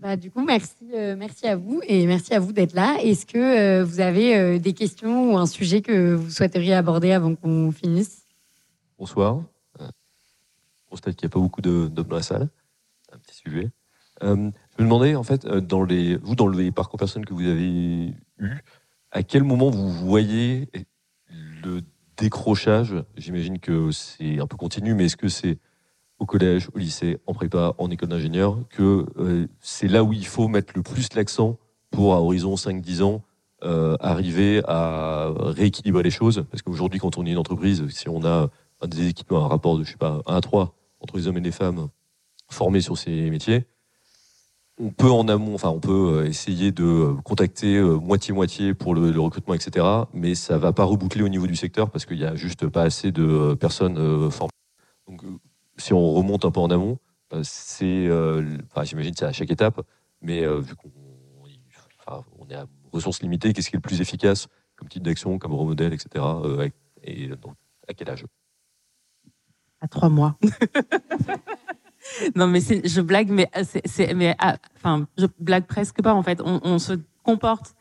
Bah, 0.00 0.16
du 0.16 0.30
coup, 0.30 0.44
merci, 0.44 0.84
merci 1.16 1.46
à 1.46 1.56
vous 1.56 1.80
et 1.86 2.06
merci 2.06 2.32
à 2.32 2.38
vous 2.38 2.52
d'être 2.52 2.74
là. 2.74 2.98
Est-ce 3.02 3.26
que 3.26 3.82
vous 3.82 4.00
avez 4.00 4.58
des 4.60 4.72
questions 4.72 5.32
ou 5.32 5.36
un 5.36 5.46
sujet 5.46 5.82
que 5.82 6.14
vous 6.14 6.30
souhaiteriez 6.30 6.74
aborder 6.74 7.10
avant 7.12 7.34
qu'on 7.34 7.72
finisse? 7.72 8.24
Bonsoir. 8.98 9.42
Euh, 9.80 9.86
je 9.86 10.90
constate 10.90 11.14
qu'il 11.14 11.26
n'y 11.26 11.30
a 11.30 11.34
pas 11.34 11.38
beaucoup 11.38 11.62
d'hommes 11.62 11.88
dans 11.88 12.16
la 12.16 12.22
salle. 12.22 12.48
Un 13.12 13.18
petit 13.18 13.36
sujet. 13.36 13.70
Euh, 14.24 14.50
je 14.76 14.82
me 14.82 14.88
demandais, 14.88 15.14
en 15.14 15.22
fait, 15.22 15.44
euh, 15.44 15.60
vous, 16.22 16.34
dans 16.34 16.48
les 16.48 16.72
parcours 16.72 16.98
personnels 16.98 17.26
que 17.26 17.32
vous 17.32 17.46
avez 17.46 18.12
eus, 18.38 18.64
à 19.12 19.22
quel 19.22 19.44
moment 19.44 19.70
vous 19.70 19.88
voyez 19.88 20.68
le 21.62 21.82
décrochage? 22.16 22.96
J'imagine 23.16 23.60
que 23.60 23.92
c'est 23.92 24.40
un 24.40 24.48
peu 24.48 24.56
continu, 24.56 24.94
mais 24.94 25.04
est-ce 25.04 25.16
que 25.16 25.28
c'est 25.28 25.58
au 26.18 26.26
collège, 26.26 26.68
au 26.74 26.78
lycée, 26.78 27.18
en 27.26 27.34
prépa, 27.34 27.74
en 27.78 27.90
école 27.90 28.08
d'ingénieur, 28.08 28.58
que 28.70 29.06
c'est 29.60 29.88
là 29.88 30.02
où 30.02 30.12
il 30.12 30.26
faut 30.26 30.48
mettre 30.48 30.72
le 30.74 30.82
plus 30.82 31.14
l'accent 31.14 31.58
pour, 31.90 32.14
à 32.14 32.20
horizon 32.20 32.54
5-10 32.54 33.02
ans, 33.02 33.22
arriver 34.00 34.62
à 34.66 35.30
rééquilibrer 35.36 36.02
les 36.02 36.10
choses 36.10 36.44
Parce 36.50 36.62
qu'aujourd'hui, 36.62 36.98
quand 36.98 37.18
on 37.18 37.26
est 37.26 37.30
une 37.30 37.38
entreprise, 37.38 37.86
si 37.88 38.08
on 38.08 38.24
a 38.24 38.50
des 38.86 39.08
équipements, 39.08 39.44
un 39.44 39.48
rapport 39.48 39.78
de, 39.78 39.84
je 39.84 39.92
sais 39.92 39.96
pas, 39.96 40.22
1 40.26 40.36
à 40.36 40.40
3 40.40 40.74
entre 41.00 41.16
les 41.16 41.28
hommes 41.28 41.38
et 41.38 41.40
les 41.40 41.52
femmes 41.52 41.88
formés 42.48 42.80
sur 42.80 42.96
ces 42.96 43.30
métiers. 43.30 43.66
On 44.80 44.90
peut 44.90 45.10
en 45.10 45.26
amont, 45.26 45.54
enfin, 45.54 45.70
on 45.70 45.80
peut 45.80 46.20
euh, 46.20 46.26
essayer 46.26 46.70
de 46.70 46.84
euh, 46.84 47.14
contacter 47.24 47.76
euh, 47.76 47.96
moitié-moitié 47.96 48.74
pour 48.74 48.94
le, 48.94 49.10
recrutement, 49.18 49.54
etc. 49.54 49.84
Mais 50.14 50.36
ça 50.36 50.56
va 50.56 50.72
pas 50.72 50.84
reboucler 50.84 51.22
au 51.22 51.28
niveau 51.28 51.48
du 51.48 51.56
secteur 51.56 51.90
parce 51.90 52.06
qu'il 52.06 52.18
y 52.18 52.24
a 52.24 52.36
juste 52.36 52.68
pas 52.68 52.82
assez 52.82 53.10
de 53.10 53.54
personnes 53.54 54.30
formées. 54.30 54.52
Donc, 55.08 55.22
si 55.78 55.92
on 55.92 56.12
remonte 56.12 56.44
un 56.44 56.50
peu 56.50 56.60
en 56.60 56.70
amont, 56.70 56.98
c'est, 57.42 58.08
enfin, 58.70 58.84
j'imagine 58.84 59.14
c'est 59.16 59.26
à 59.26 59.32
chaque 59.32 59.50
étape, 59.50 59.80
mais 60.20 60.46
vu 60.60 60.74
qu'on 60.76 60.90
on 62.38 62.48
est 62.48 62.56
ressources 62.92 63.22
limitées, 63.22 63.52
qu'est-ce 63.52 63.70
qui 63.70 63.76
est 63.76 63.78
le 63.78 63.82
plus 63.82 64.00
efficace 64.00 64.48
comme 64.76 64.88
type 64.88 65.02
d'action, 65.02 65.38
comme 65.38 65.52
rôle 65.54 65.68
modèle, 65.68 65.92
etc. 65.92 66.24
et 67.02 67.28
donc, 67.28 67.54
à 67.88 67.94
quel 67.94 68.10
âge? 68.10 68.24
À 69.80 69.88
trois 69.88 70.08
mois. 70.08 70.38
non, 72.36 72.46
mais 72.46 72.60
je 72.60 73.00
blague, 73.00 73.30
mais, 73.30 73.50
c'est, 73.84 74.14
mais 74.14 74.36
ah, 74.38 74.56
enfin, 74.76 75.06
je 75.16 75.26
blague 75.38 75.66
presque 75.66 76.02
pas 76.02 76.14
en 76.14 76.22
fait. 76.22 76.40
On, 76.42 76.78
se 76.78 76.94
comporte. 77.22 77.74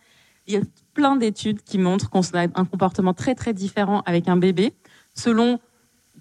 Il 0.48 0.54
y 0.54 0.58
a 0.58 0.62
plein 0.94 1.16
d'études 1.16 1.62
qui 1.62 1.78
montrent 1.78 2.10
qu'on 2.10 2.22
a 2.22 2.42
un 2.42 2.66
comportement 2.66 3.14
très 3.14 3.36
très 3.36 3.54
différent 3.54 4.02
avec 4.06 4.28
un 4.28 4.38
bébé 4.38 4.74
selon 5.14 5.60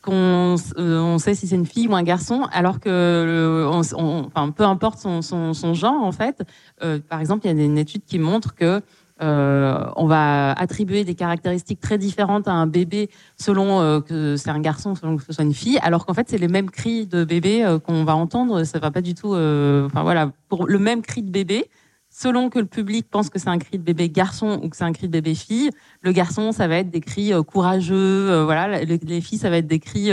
qu'on 0.02 0.56
euh, 0.78 1.00
on 1.00 1.18
sait 1.18 1.34
si 1.34 1.46
c'est 1.46 1.56
une 1.56 1.66
fille 1.66 1.88
ou 1.88 1.94
un 1.94 2.02
garçon, 2.02 2.46
alors 2.52 2.80
que 2.80 3.66
enfin, 3.66 4.50
peu 4.50 4.64
importe 4.64 4.98
son, 4.98 5.22
son, 5.22 5.74
genre 5.74 6.02
en 6.02 6.12
fait. 6.12 6.42
Euh, 6.82 6.98
par 7.08 7.20
exemple, 7.20 7.46
il 7.46 7.56
y 7.56 7.60
a 7.60 7.64
une 7.64 7.78
étude 7.78 8.04
qui 8.04 8.18
montre 8.18 8.54
que 8.54 8.82
euh, 9.22 9.86
on 9.96 10.06
va 10.06 10.52
attribuer 10.52 11.04
des 11.04 11.14
caractéristiques 11.14 11.80
très 11.80 11.96
différentes 11.96 12.48
à 12.48 12.52
un 12.52 12.66
bébé 12.66 13.08
selon 13.38 13.80
euh, 13.80 14.00
que 14.00 14.36
c'est 14.36 14.50
un 14.50 14.60
garçon, 14.60 14.94
selon 14.94 15.16
que 15.16 15.22
ce 15.22 15.32
soit 15.32 15.44
une 15.44 15.54
fille, 15.54 15.78
alors 15.78 16.04
qu'en 16.04 16.12
fait 16.12 16.28
c'est 16.28 16.36
les 16.36 16.48
mêmes 16.48 16.70
cris 16.70 17.06
de 17.06 17.24
bébé 17.24 17.64
euh, 17.64 17.78
qu'on 17.78 18.04
va 18.04 18.14
entendre. 18.14 18.64
Ça 18.64 18.78
va 18.78 18.90
pas 18.90 19.00
du 19.00 19.14
tout. 19.14 19.34
Enfin 19.34 20.02
voilà, 20.02 20.32
pour 20.48 20.66
le 20.66 20.78
même 20.78 21.02
cri 21.02 21.22
de 21.22 21.30
bébé, 21.30 21.70
selon 22.18 22.48
que 22.48 22.58
le 22.58 22.66
public 22.66 23.06
pense 23.10 23.28
que 23.28 23.38
c'est 23.38 23.48
un 23.48 23.58
cri 23.58 23.78
de 23.78 23.82
bébé 23.82 24.08
garçon 24.08 24.60
ou 24.62 24.68
que 24.68 24.76
c'est 24.76 24.84
un 24.84 24.92
cri 24.92 25.06
de 25.06 25.12
bébé 25.12 25.34
fille, 25.34 25.70
le 26.00 26.12
garçon 26.12 26.52
ça 26.52 26.66
va 26.68 26.76
être 26.78 26.90
des 26.90 27.00
cris 27.00 27.32
courageux, 27.46 28.42
voilà, 28.42 28.82
les, 28.84 29.20
filles 29.20 29.38
ça 29.38 29.50
va 29.50 29.58
être 29.58 29.66
des 29.66 29.80
cris 29.80 30.10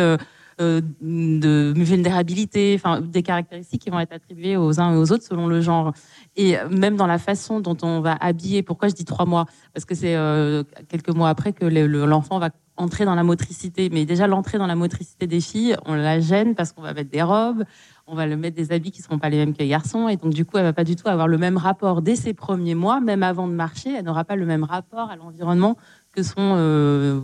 euh, 0.62 0.82
de 1.02 1.74
vulnérabilité, 1.76 2.74
enfin 2.76 3.02
des 3.02 3.24
caractéristiques 3.24 3.82
qui 3.82 3.90
vont 3.90 4.00
être 4.00 4.14
attribuées 4.14 4.56
aux 4.56 4.80
uns 4.80 4.94
et 4.94 4.98
aux 4.98 5.12
autres 5.12 5.24
selon 5.24 5.48
le 5.48 5.62
genre. 5.62 5.94
Et 6.36 6.56
même 6.70 6.96
dans 6.96 7.08
la 7.08 7.18
façon 7.18 7.60
dont 7.60 7.78
on 7.82 8.02
va 8.02 8.16
habiller. 8.20 8.62
Pourquoi 8.62 8.88
je 8.88 8.94
dis 8.94 9.06
trois 9.06 9.26
mois? 9.26 9.46
Parce 9.74 9.86
que 9.86 9.96
c'est 9.96 10.16
euh, 10.16 10.64
quelques 10.90 11.10
mois 11.10 11.30
après 11.30 11.54
que 11.54 11.66
l'enfant 11.66 12.38
va 12.38 12.50
entrer 12.78 13.06
dans 13.06 13.16
la 13.16 13.24
motricité. 13.24 13.90
Mais 13.92 14.06
déjà 14.06 14.28
l'entrée 14.28 14.58
dans 14.58 14.68
la 14.68 14.76
motricité 14.76 15.26
des 15.26 15.42
filles, 15.42 15.76
on 15.86 15.96
la 15.96 16.20
gêne 16.20 16.54
parce 16.56 16.72
qu'on 16.72 16.82
va 16.82 16.94
mettre 16.94 17.10
des 17.10 17.24
robes, 17.24 17.64
on 18.06 18.16
va 18.16 18.28
le 18.28 18.36
mettre 18.36 18.56
des 18.56 18.72
habits 18.72 18.92
qui 18.92 19.00
ne 19.00 19.06
seront 19.06 19.20
pas 19.20 19.30
les 19.30 19.38
mêmes 19.38 19.54
que 19.54 19.60
les 19.60 19.68
garçons. 19.68 20.10
Et 20.10 20.18
donc, 20.18 20.34
du 20.34 20.46
coup, 20.46 20.58
elle 20.58 20.64
va 20.64 20.74
pas 20.74 20.84
du 20.84 20.96
tout 20.96 21.08
avoir 21.08 21.28
le 21.28 21.38
même 21.38 21.58
rapport 21.58 22.02
dès 22.02 22.16
ses 22.16 22.34
premiers 22.34 22.76
mois, 22.76 23.00
même 23.00 23.24
avant 23.24 23.48
de 23.48 23.54
marcher. 23.54 23.94
Elle 23.94 24.06
n'aura 24.06 24.26
pas 24.26 24.36
le 24.36 24.46
même 24.46 24.64
rapport 24.64 25.10
à 25.10 25.16
l'environnement 25.16 25.78
que 26.14 26.22
son 26.22 26.36
euh, 26.38 27.22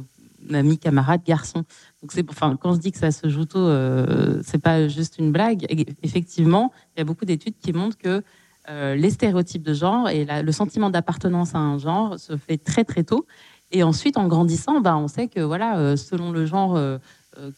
ami, 0.53 0.77
camarade, 0.77 1.21
garçon. 1.25 1.63
Donc 2.01 2.11
c'est, 2.11 2.27
enfin, 2.29 2.57
quand 2.59 2.73
je 2.73 2.79
dis 2.79 2.91
que 2.91 2.97
ça 2.97 3.11
se 3.11 3.27
joue 3.29 3.45
tôt, 3.45 3.59
euh, 3.59 4.41
c'est 4.43 4.61
pas 4.61 4.87
juste 4.87 5.17
une 5.19 5.31
blague. 5.31 5.65
effectivement, 6.01 6.71
il 6.95 6.99
y 6.99 7.01
a 7.01 7.05
beaucoup 7.05 7.25
d'études 7.25 7.57
qui 7.59 7.73
montrent 7.73 7.97
que 7.97 8.23
euh, 8.69 8.95
les 8.95 9.09
stéréotypes 9.09 9.63
de 9.63 9.73
genre 9.73 10.09
et 10.09 10.25
le 10.25 10.51
sentiment 10.51 10.89
d'appartenance 10.89 11.55
à 11.55 11.59
un 11.59 11.77
genre 11.77 12.19
se 12.19 12.37
fait 12.37 12.57
très 12.57 12.83
très 12.83 13.03
tôt. 13.03 13.25
Et 13.71 13.83
ensuite, 13.83 14.17
en 14.17 14.27
grandissant, 14.27 14.79
bah, 14.81 14.97
on 14.97 15.07
sait 15.07 15.27
que 15.27 15.41
voilà, 15.41 15.77
euh, 15.77 15.95
selon 15.95 16.31
le 16.31 16.45
genre 16.45 16.79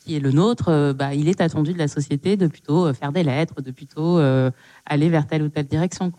qui 0.03 0.15
est 0.15 0.19
le 0.19 0.31
nôtre, 0.31 0.93
bah, 0.93 1.13
il 1.13 1.27
est 1.27 1.41
attendu 1.41 1.73
de 1.73 1.77
la 1.77 1.87
société 1.87 2.37
de 2.37 2.47
plutôt 2.47 2.93
faire 2.93 3.11
des 3.11 3.23
lettres, 3.23 3.61
de 3.61 3.71
plutôt 3.71 4.19
aller 4.85 5.09
vers 5.09 5.27
telle 5.27 5.43
ou 5.43 5.49
telle 5.49 5.67
direction. 5.67 6.11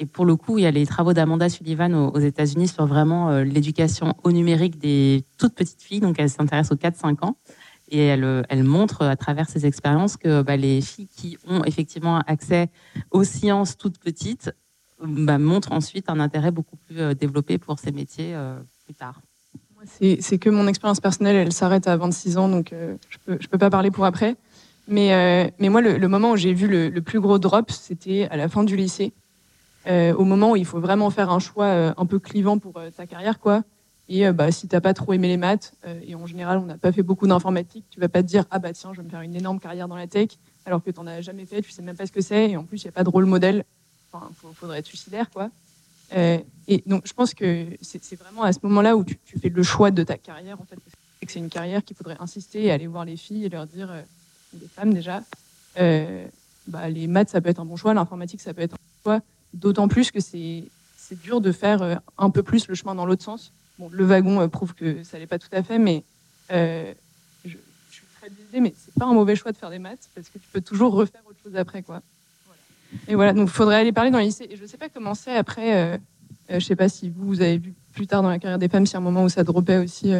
Et 0.00 0.06
pour 0.06 0.24
le 0.24 0.34
coup, 0.34 0.56
il 0.56 0.62
y 0.62 0.66
a 0.66 0.70
les 0.70 0.86
travaux 0.86 1.12
d'Amanda 1.12 1.50
Sullivan 1.50 1.92
aux, 1.92 2.18
États-Unis 2.18 2.68
sur 2.68 2.86
vraiment 2.86 3.28
euh, 3.28 3.44
l'éducation 3.44 4.14
au 4.24 4.32
numérique 4.32 4.78
des 4.78 5.24
toutes 5.36 5.54
petites 5.54 5.82
filles. 5.82 6.00
Donc, 6.00 6.16
elle 6.18 6.30
s'intéresse 6.30 6.72
aux 6.72 6.76
4-5 6.76 7.22
ans. 7.22 7.36
Et 7.90 8.06
elle, 8.06 8.24
euh, 8.24 8.42
montre 8.50 9.02
à 9.02 9.16
travers 9.16 9.50
ses 9.50 9.66
expériences 9.66 10.16
que 10.16 10.40
bah, 10.40 10.56
les 10.56 10.80
filles 10.80 11.08
qui 11.08 11.36
ont 11.46 11.64
effectivement 11.64 12.20
accès 12.20 12.70
aux 13.10 13.24
sciences 13.24 13.76
toutes 13.76 13.98
petites 13.98 14.50
bah, 15.04 15.36
montrent 15.36 15.72
ensuite 15.72 16.08
un 16.08 16.18
intérêt 16.18 16.50
beaucoup 16.50 16.76
plus 16.76 16.98
euh, 16.98 17.14
développé 17.14 17.58
pour 17.58 17.78
ces 17.78 17.92
métiers 17.92 18.34
plus 18.86 18.94
tard. 18.94 19.20
C'est 20.00 20.38
que 20.38 20.50
mon 20.50 20.66
expérience 20.66 21.00
personnelle, 21.00 21.36
elle 21.36 21.52
s'arrête 21.52 21.86
à 21.86 21.96
26 21.96 22.38
ans, 22.38 22.48
donc 22.48 22.72
je 22.72 23.18
peux, 23.24 23.38
je 23.40 23.48
peux 23.48 23.58
pas 23.58 23.70
parler 23.70 23.90
pour 23.90 24.04
après. 24.04 24.36
Mais, 24.88 25.52
mais 25.58 25.68
moi, 25.68 25.80
le, 25.80 26.08
moment 26.08 26.32
où 26.32 26.36
j'ai 26.36 26.52
vu 26.52 26.66
le, 26.66 27.00
plus 27.00 27.20
gros 27.20 27.38
drop, 27.38 27.70
c'était 27.70 28.28
à 28.30 28.36
la 28.36 28.48
fin 28.48 28.64
du 28.64 28.76
lycée. 28.76 29.12
Euh, 29.86 30.12
au 30.14 30.24
moment 30.24 30.52
où 30.52 30.56
il 30.56 30.66
faut 30.66 30.80
vraiment 30.80 31.08
faire 31.10 31.30
un 31.30 31.38
choix 31.38 31.66
euh, 31.66 31.94
un 31.96 32.04
peu 32.04 32.18
clivant 32.18 32.58
pour 32.58 32.76
euh, 32.76 32.90
ta 32.90 33.06
carrière, 33.06 33.40
quoi. 33.40 33.62
Et 34.08 34.28
bah, 34.32 34.50
si 34.50 34.66
t'as 34.66 34.80
pas 34.80 34.92
trop 34.92 35.12
aimé 35.12 35.28
les 35.28 35.36
maths, 35.36 35.72
et 36.02 36.16
en 36.16 36.26
général 36.26 36.58
on 36.58 36.64
n'a 36.64 36.76
pas 36.76 36.90
fait 36.90 37.04
beaucoup 37.04 37.28
d'informatique, 37.28 37.84
tu 37.90 38.00
vas 38.00 38.08
pas 38.08 38.24
te 38.24 38.26
dire 38.26 38.44
ah 38.50 38.58
bah 38.58 38.72
tiens 38.72 38.92
je 38.92 38.98
vais 38.98 39.04
me 39.04 39.08
faire 39.08 39.20
une 39.20 39.36
énorme 39.36 39.60
carrière 39.60 39.86
dans 39.86 39.94
la 39.94 40.08
tech, 40.08 40.30
alors 40.66 40.82
que 40.82 40.90
tu 40.90 40.98
n'en 40.98 41.06
as 41.06 41.20
jamais 41.20 41.44
fait, 41.44 41.62
tu 41.62 41.70
sais 41.70 41.80
même 41.80 41.96
pas 41.96 42.06
ce 42.06 42.10
que 42.10 42.20
c'est, 42.20 42.50
et 42.50 42.56
en 42.56 42.64
plus 42.64 42.82
il 42.82 42.86
n'y 42.86 42.88
a 42.88 42.92
pas 42.92 43.04
de 43.04 43.08
rôle 43.08 43.26
modèle. 43.26 43.64
Enfin, 44.12 44.28
faudrait 44.56 44.80
être 44.80 44.86
suicidaire 44.86 45.30
quoi. 45.30 45.50
Et 46.12 46.82
donc 46.86 47.06
je 47.06 47.12
pense 47.12 47.34
que 47.34 47.66
c'est 47.80 48.16
vraiment 48.16 48.42
à 48.42 48.52
ce 48.52 48.58
moment-là 48.62 48.96
où 48.96 49.04
tu, 49.04 49.18
fais 49.40 49.48
le 49.48 49.62
choix 49.62 49.90
de 49.90 50.02
ta 50.02 50.18
carrière 50.18 50.60
en 50.60 50.64
fait, 50.64 50.76
que 50.76 51.32
c'est 51.32 51.38
une 51.38 51.50
carrière 51.50 51.84
qu'il 51.84 51.96
faudrait 51.96 52.16
insister 52.20 52.64
et 52.64 52.70
aller 52.70 52.86
voir 52.86 53.04
les 53.04 53.16
filles 53.16 53.44
et 53.44 53.48
leur 53.48 53.66
dire, 53.66 53.92
les 54.60 54.68
femmes 54.68 54.94
déjà, 54.94 55.22
bah, 55.76 56.88
les 56.88 57.06
maths 57.06 57.30
ça 57.30 57.40
peut 57.40 57.48
être 57.48 57.60
un 57.60 57.64
bon 57.64 57.76
choix, 57.76 57.94
l'informatique 57.94 58.40
ça 58.40 58.54
peut 58.54 58.62
être 58.62 58.74
un 58.74 58.76
bon 58.76 59.10
choix 59.10 59.22
D'autant 59.52 59.88
plus 59.88 60.10
que 60.10 60.20
c'est 60.20 60.68
dur 61.22 61.40
de 61.40 61.50
faire 61.50 61.82
euh, 61.82 61.96
un 62.18 62.30
peu 62.30 62.42
plus 62.42 62.68
le 62.68 62.74
chemin 62.74 62.94
dans 62.94 63.04
l'autre 63.04 63.24
sens. 63.24 63.52
Bon, 63.78 63.88
le 63.90 64.04
wagon 64.04 64.40
euh, 64.40 64.48
prouve 64.48 64.74
que 64.74 65.02
ça 65.02 65.18
l'est 65.18 65.26
pas 65.26 65.40
tout 65.40 65.48
à 65.50 65.62
fait, 65.64 65.78
mais 65.78 66.04
euh, 66.52 66.94
je, 67.44 67.56
suis 67.90 68.04
très 68.20 68.30
biaisée, 68.30 68.60
mais 68.60 68.72
c'est 68.78 68.94
pas 68.94 69.06
un 69.06 69.12
mauvais 69.12 69.34
choix 69.34 69.50
de 69.50 69.56
faire 69.56 69.70
des 69.70 69.80
maths 69.80 70.08
parce 70.14 70.28
que 70.28 70.38
tu 70.38 70.48
peux 70.52 70.60
toujours 70.60 70.92
refaire 70.92 71.22
autre 71.28 71.38
chose 71.42 71.56
après, 71.56 71.82
quoi. 71.82 72.00
Et 73.08 73.14
voilà, 73.14 73.32
donc 73.32 73.48
il 73.48 73.52
faudrait 73.52 73.76
aller 73.76 73.92
parler 73.92 74.10
dans 74.10 74.18
le 74.18 74.24
lycée. 74.24 74.48
Et 74.50 74.56
je 74.56 74.64
sais 74.66 74.76
pas 74.76 74.88
comment 74.88 75.14
c'est 75.14 75.36
après. 75.36 76.00
je 76.48 76.58
sais 76.58 76.76
pas 76.76 76.88
si 76.88 77.10
vous, 77.10 77.26
vous 77.26 77.40
avez 77.40 77.58
vu 77.58 77.74
plus 77.92 78.06
tard 78.06 78.22
dans 78.22 78.30
la 78.30 78.38
carrière 78.38 78.58
des 78.58 78.68
femmes, 78.68 78.86
si 78.86 78.96
a 78.96 78.98
un 78.98 79.02
moment 79.02 79.24
où 79.24 79.28
ça 79.28 79.44
dropait 79.44 79.78
aussi. 79.78 80.12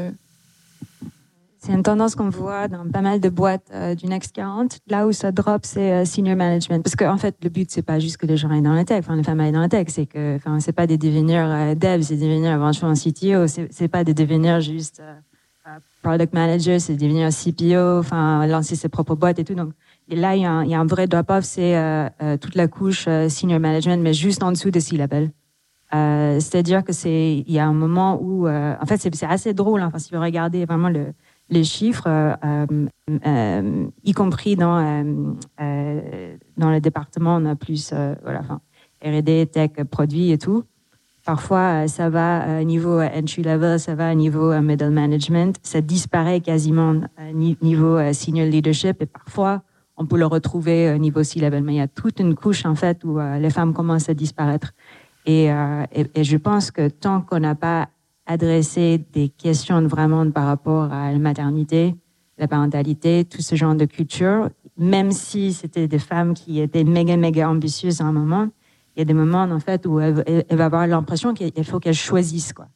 C'est 1.63 1.73
une 1.73 1.83
tendance 1.83 2.15
qu'on 2.15 2.31
voit 2.31 2.69
dans 2.69 2.89
pas 2.89 3.03
mal 3.03 3.21
de 3.21 3.29
boîtes 3.29 3.69
euh, 3.75 3.95
du 3.95 4.07
Next 4.07 4.35
40. 4.35 4.79
Là 4.87 5.07
où 5.07 5.13
ça 5.13 5.31
drop, 5.31 5.67
c'est 5.67 5.93
euh, 5.93 6.05
senior 6.07 6.35
management. 6.35 6.83
Parce 6.83 6.97
qu'en 6.97 7.13
en 7.13 7.19
fait, 7.19 7.37
le 7.43 7.51
but, 7.51 7.71
c'est 7.71 7.83
pas 7.83 7.99
juste 7.99 8.17
que 8.17 8.25
les 8.25 8.39
gens 8.39 8.49
aillent 8.49 8.63
dans 8.63 8.73
la 8.73 8.87
tech, 8.87 9.01
enfin, 9.01 9.15
les 9.15 9.23
femmes 9.23 9.41
aillent 9.41 9.53
dans 9.53 9.61
la 9.61 9.69
tech. 9.69 9.89
C'est 9.91 10.07
que, 10.07 10.37
enfin, 10.37 10.59
c'est 10.61 10.73
pas 10.73 10.87
de 10.87 10.97
devenir 10.97 11.45
euh, 11.45 11.75
dev, 11.75 12.01
c'est 12.01 12.17
de 12.17 12.23
devenir 12.23 12.55
éventuellement 12.55 12.95
CTO. 12.95 13.47
C'est 13.47 13.89
pas 13.89 14.05
de 14.05 14.13
devenir 14.15 14.61
juste 14.61 15.03
product 16.03 16.33
manager, 16.33 16.81
c'est 16.81 16.95
de 16.95 17.01
devenir 17.01 17.29
CPO, 17.29 17.99
enfin, 17.99 18.47
lancer 18.47 18.75
ses 18.75 18.89
propres 18.89 19.15
boîtes 19.15 19.39
et 19.39 19.45
tout. 19.45 19.55
Donc, 19.55 19.73
et 20.11 20.17
là, 20.17 20.37
il 20.37 20.43
y, 20.43 20.45
a 20.45 20.51
un, 20.51 20.65
y 20.65 20.75
a 20.75 20.81
un 20.81 20.87
vrai 20.87 21.07
drop-off, 21.07 21.45
c'est 21.45 21.75
toute 22.41 22.55
la 22.55 22.69
couche 22.69 23.05
senior 23.29 23.61
management, 23.61 24.03
mais 24.03 24.13
juste 24.13 24.43
en 24.43 24.53
dessous 24.53 24.71
de 24.71 24.81
C-level. 24.81 25.31
C'est-à-dire 25.93 26.85
que 26.85 26.93
c'est, 26.93 27.45
il 27.47 27.53
y 27.53 27.59
a 27.59 27.67
un 27.67 27.73
moment 27.73 28.19
où, 28.21 28.49
en 28.49 28.87
fait, 28.87 28.99
c'est 28.99 29.27
assez 29.27 29.55
drôle. 29.55 29.83
Hein, 29.83 29.87
enfin, 29.89 29.99
si 29.99 30.13
vous 30.13 30.21
regardez 30.21 30.65
vraiment 30.65 30.89
le, 30.89 31.13
les 31.51 31.65
chiffres, 31.65 32.07
euh, 32.07 32.35
euh, 32.45 32.87
euh, 33.27 33.87
y 34.05 34.13
compris 34.13 34.57
dans, 34.57 34.81
dans 35.59 36.71
le 36.71 36.81
département, 36.81 37.37
on 37.37 37.45
a 37.45 37.57
plus 37.57 37.93
voilà, 38.23 38.43
R&D, 39.05 39.47
tech, 39.53 39.71
produits 39.91 40.31
et 40.31 40.39
tout. 40.39 40.65
Parfois, 41.27 41.87
ça 41.87 42.09
va 42.09 42.41
à 42.41 42.65
niveau 42.65 43.01
entry 43.01 43.43
level, 43.43 43.79
ça 43.79 43.95
va 43.95 44.09
à 44.09 44.15
niveau 44.15 44.59
middle 44.61 44.91
management, 44.91 45.57
ça 45.63 45.81
disparaît 45.81 46.41
quasiment 46.41 47.01
niveau 47.35 48.13
senior 48.13 48.47
leadership 48.47 49.03
et 49.03 49.07
parfois, 49.07 49.63
on 50.01 50.07
peut 50.07 50.19
le 50.19 50.27
retrouver 50.27 50.93
au 50.93 50.99
niveau 50.99 51.23
C-level. 51.23 51.63
Mais 51.63 51.75
il 51.75 51.77
y 51.77 51.81
a 51.81 51.87
toute 51.89 52.19
une 52.21 52.35
couche, 52.35 52.65
en 52.65 52.75
fait, 52.75 53.05
où 53.05 53.19
les 53.19 53.51
femmes 53.51 53.75
commencent 53.75 54.09
à 54.09 54.15
disparaître. 54.15 54.73
Et, 55.27 55.51
et, 55.93 56.25
je 56.25 56.37
pense 56.39 56.71
que 56.71 56.89
tant 56.89 57.21
qu'on 57.21 57.41
n'a 57.41 57.55
pas 57.55 57.91
adresser 58.27 59.05
des 59.13 59.29
questions 59.29 59.83
vraiment 59.87 60.29
par 60.31 60.47
rapport 60.47 60.91
à 60.91 61.13
la 61.13 61.19
maternité, 61.19 61.95
la 62.39 62.49
parentalité, 62.49 63.27
tout 63.27 63.43
ce 63.43 63.55
genre 63.55 63.75
de 63.75 63.85
culture, 63.85 64.49
même 64.79 65.13
si 65.13 65.53
c'était 65.53 65.87
des 65.87 65.99
femmes 65.99 66.33
qui 66.33 66.61
étaient 66.61 66.85
méga, 66.85 67.19
méga 67.19 67.51
ambitieuses 67.51 68.01
à 68.01 68.05
un 68.05 68.13
moment, 68.13 68.49
il 68.97 69.01
y 69.01 69.03
a 69.03 69.05
des 69.05 69.15
moments, 69.15 69.43
en 69.43 69.61
fait, 69.61 69.85
où 69.87 70.01
elle, 70.01 70.45
va 70.51 70.65
avoir 70.65 70.87
l'impression 70.87 71.35
qu'il 71.35 71.65
faut 71.65 71.79
qu'elle 71.79 71.95
choisisse, 71.95 72.55
quoi. 72.55 72.69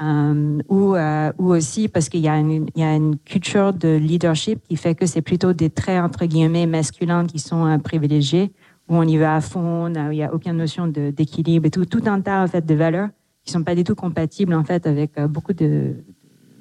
Euh, 0.00 0.60
ou, 0.68 0.94
euh, 0.94 1.32
ou 1.38 1.50
aussi 1.50 1.88
parce 1.88 2.08
qu'il 2.08 2.20
y, 2.20 2.24
y 2.24 2.28
a 2.28 2.94
une 2.94 3.18
culture 3.18 3.72
de 3.72 3.96
leadership 3.96 4.60
qui 4.68 4.76
fait 4.76 4.94
que 4.94 5.06
c'est 5.06 5.22
plutôt 5.22 5.52
des 5.52 5.70
traits, 5.70 6.00
entre 6.00 6.24
guillemets, 6.26 6.66
masculins 6.66 7.26
qui 7.26 7.40
sont 7.40 7.66
euh, 7.66 7.78
privilégiés, 7.78 8.52
où 8.88 8.94
on 8.94 9.02
y 9.02 9.16
va 9.16 9.34
à 9.34 9.40
fond, 9.40 9.92
où 9.92 10.12
il 10.12 10.16
n'y 10.16 10.22
a 10.22 10.32
aucune 10.32 10.52
notion 10.52 10.86
d'équilibre 10.86 11.66
et 11.66 11.70
tout, 11.70 11.84
tout 11.84 12.02
un 12.06 12.20
tas, 12.20 12.44
en 12.44 12.46
fait, 12.46 12.64
de 12.64 12.74
valeurs 12.74 13.08
qui 13.48 13.52
sont 13.52 13.64
pas 13.64 13.74
du 13.74 13.82
tout 13.82 13.94
compatibles 13.94 14.52
en 14.52 14.62
fait 14.62 14.86
avec 14.86 15.16
euh, 15.16 15.26
beaucoup 15.26 15.54
de, 15.54 15.94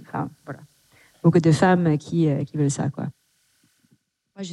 enfin, 0.03 0.29
voilà, 0.45 0.61
beaucoup 1.21 1.39
de 1.39 1.51
femmes 1.51 1.97
qui, 1.97 2.29
euh, 2.29 2.45
qui 2.45 2.55
veulent 2.55 2.71
ça 2.71 2.89
quoi. 2.89 3.07
Moi, 4.38 4.45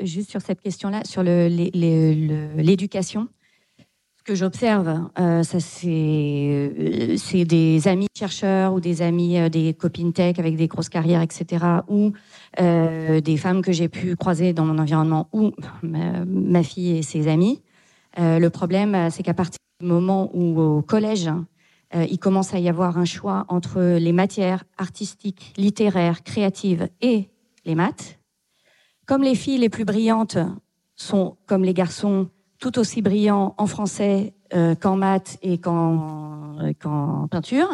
juste 0.00 0.30
sur 0.30 0.40
cette 0.40 0.60
question-là, 0.60 1.02
sur 1.04 1.22
l'éducation, 1.22 3.28
ce 4.22 4.32
que 4.32 4.34
j'observe, 4.36 5.08
euh, 5.18 5.42
ça 5.42 5.58
c'est 5.58 7.16
c'est 7.16 7.44
des 7.44 7.88
amis 7.88 8.06
chercheurs 8.16 8.72
ou 8.72 8.78
des 8.78 9.02
amis, 9.02 9.50
des 9.50 9.74
copines 9.74 10.12
tech 10.12 10.38
avec 10.38 10.54
des 10.54 10.68
grosses 10.68 10.88
carrières, 10.88 11.22
etc. 11.22 11.64
Ou 11.88 12.12
des 12.56 13.36
femmes 13.36 13.62
que 13.62 13.72
j'ai 13.72 13.88
pu 13.88 14.14
croiser 14.14 14.52
dans 14.52 14.64
mon 14.64 14.78
environnement 14.78 15.28
ou 15.32 15.50
ma, 15.82 16.24
ma 16.24 16.62
fille 16.62 16.98
et 16.98 17.02
ses 17.02 17.26
amis. 17.26 17.62
le 18.16 18.48
problème, 18.48 19.10
c'est 19.10 19.24
qu'à 19.24 19.34
partir 19.34 19.58
du 19.80 19.86
moment 19.86 20.30
où 20.34 20.60
au 20.60 20.82
collège, 20.82 21.28
euh, 21.94 22.06
il 22.10 22.18
commence 22.18 22.54
à 22.54 22.58
y 22.58 22.68
avoir 22.68 22.98
un 22.98 23.04
choix 23.04 23.44
entre 23.48 23.80
les 23.98 24.12
matières 24.12 24.64
artistiques, 24.78 25.52
littéraires, 25.56 26.22
créatives 26.22 26.88
et 27.00 27.28
les 27.64 27.74
maths, 27.74 28.18
comme 29.06 29.22
les 29.22 29.34
filles 29.34 29.58
les 29.58 29.68
plus 29.68 29.84
brillantes 29.84 30.38
sont, 30.96 31.36
comme 31.46 31.64
les 31.64 31.74
garçons, 31.74 32.30
tout 32.62 32.78
aussi 32.78 33.02
brillants 33.02 33.54
en 33.58 33.66
français 33.66 34.34
euh, 34.54 34.76
qu'en 34.76 34.94
maths 34.94 35.36
et 35.42 35.58
qu'en 35.58 37.26
peinture, 37.28 37.68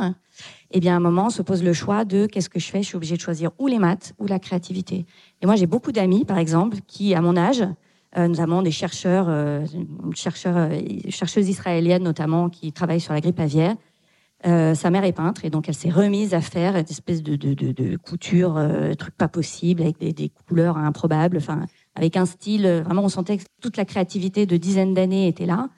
eh 0.70 0.80
bien, 0.80 0.94
à 0.94 0.96
un 0.96 1.00
moment, 1.00 1.28
se 1.28 1.42
pose 1.42 1.62
le 1.62 1.74
choix 1.74 2.06
de 2.06 2.24
qu'est-ce 2.24 2.48
que 2.48 2.58
je 2.58 2.70
fais 2.70 2.82
Je 2.82 2.88
suis 2.88 2.96
obligée 2.96 3.16
de 3.16 3.20
choisir 3.20 3.50
ou 3.58 3.66
les 3.66 3.78
maths 3.78 4.14
ou 4.18 4.26
la 4.26 4.38
créativité. 4.38 5.04
Et 5.42 5.46
moi, 5.46 5.56
j'ai 5.56 5.66
beaucoup 5.66 5.92
d'amis, 5.92 6.24
par 6.24 6.38
exemple, 6.38 6.78
qui, 6.86 7.14
à 7.14 7.20
mon 7.20 7.36
âge, 7.36 7.62
euh, 8.16 8.28
notamment 8.28 8.62
des 8.62 8.70
chercheurs, 8.70 9.26
euh, 9.28 9.66
chercheurs, 10.14 10.56
euh, 10.56 10.80
chercheuses 11.10 11.50
israéliennes 11.50 12.02
notamment, 12.02 12.48
qui 12.48 12.72
travaillent 12.72 13.00
sur 13.00 13.12
la 13.12 13.20
grippe 13.20 13.40
aviaire. 13.40 13.76
sa 14.42 14.90
mère 14.90 15.04
est 15.04 15.12
peintre 15.12 15.44
et 15.44 15.50
donc 15.50 15.68
elle 15.68 15.74
s'est 15.74 15.90
remise 15.90 16.32
à 16.32 16.40
faire 16.40 16.76
une 16.76 16.86
espèce 16.88 17.22
de, 17.22 17.36
de, 17.36 17.52
de, 17.52 17.72
de 17.72 17.96
couture, 17.98 18.58
truc 18.96 19.14
pas 19.16 19.28
possible, 19.28 19.82
avec 19.82 19.98
des, 19.98 20.14
des 20.14 20.30
couleurs 20.30 20.78
improbables, 20.78 21.36
enfin, 21.36 21.66
avec 21.98 22.16
un 22.16 22.24
style, 22.24 22.82
vraiment 22.84 23.02
on 23.02 23.08
sentait 23.08 23.36
que 23.36 23.44
toute 23.60 23.76
la 23.76 23.84
créativité 23.84 24.46
de 24.46 24.56
dizaines 24.56 24.94
d'années 24.94 25.26
était 25.26 25.46
là. 25.46 25.68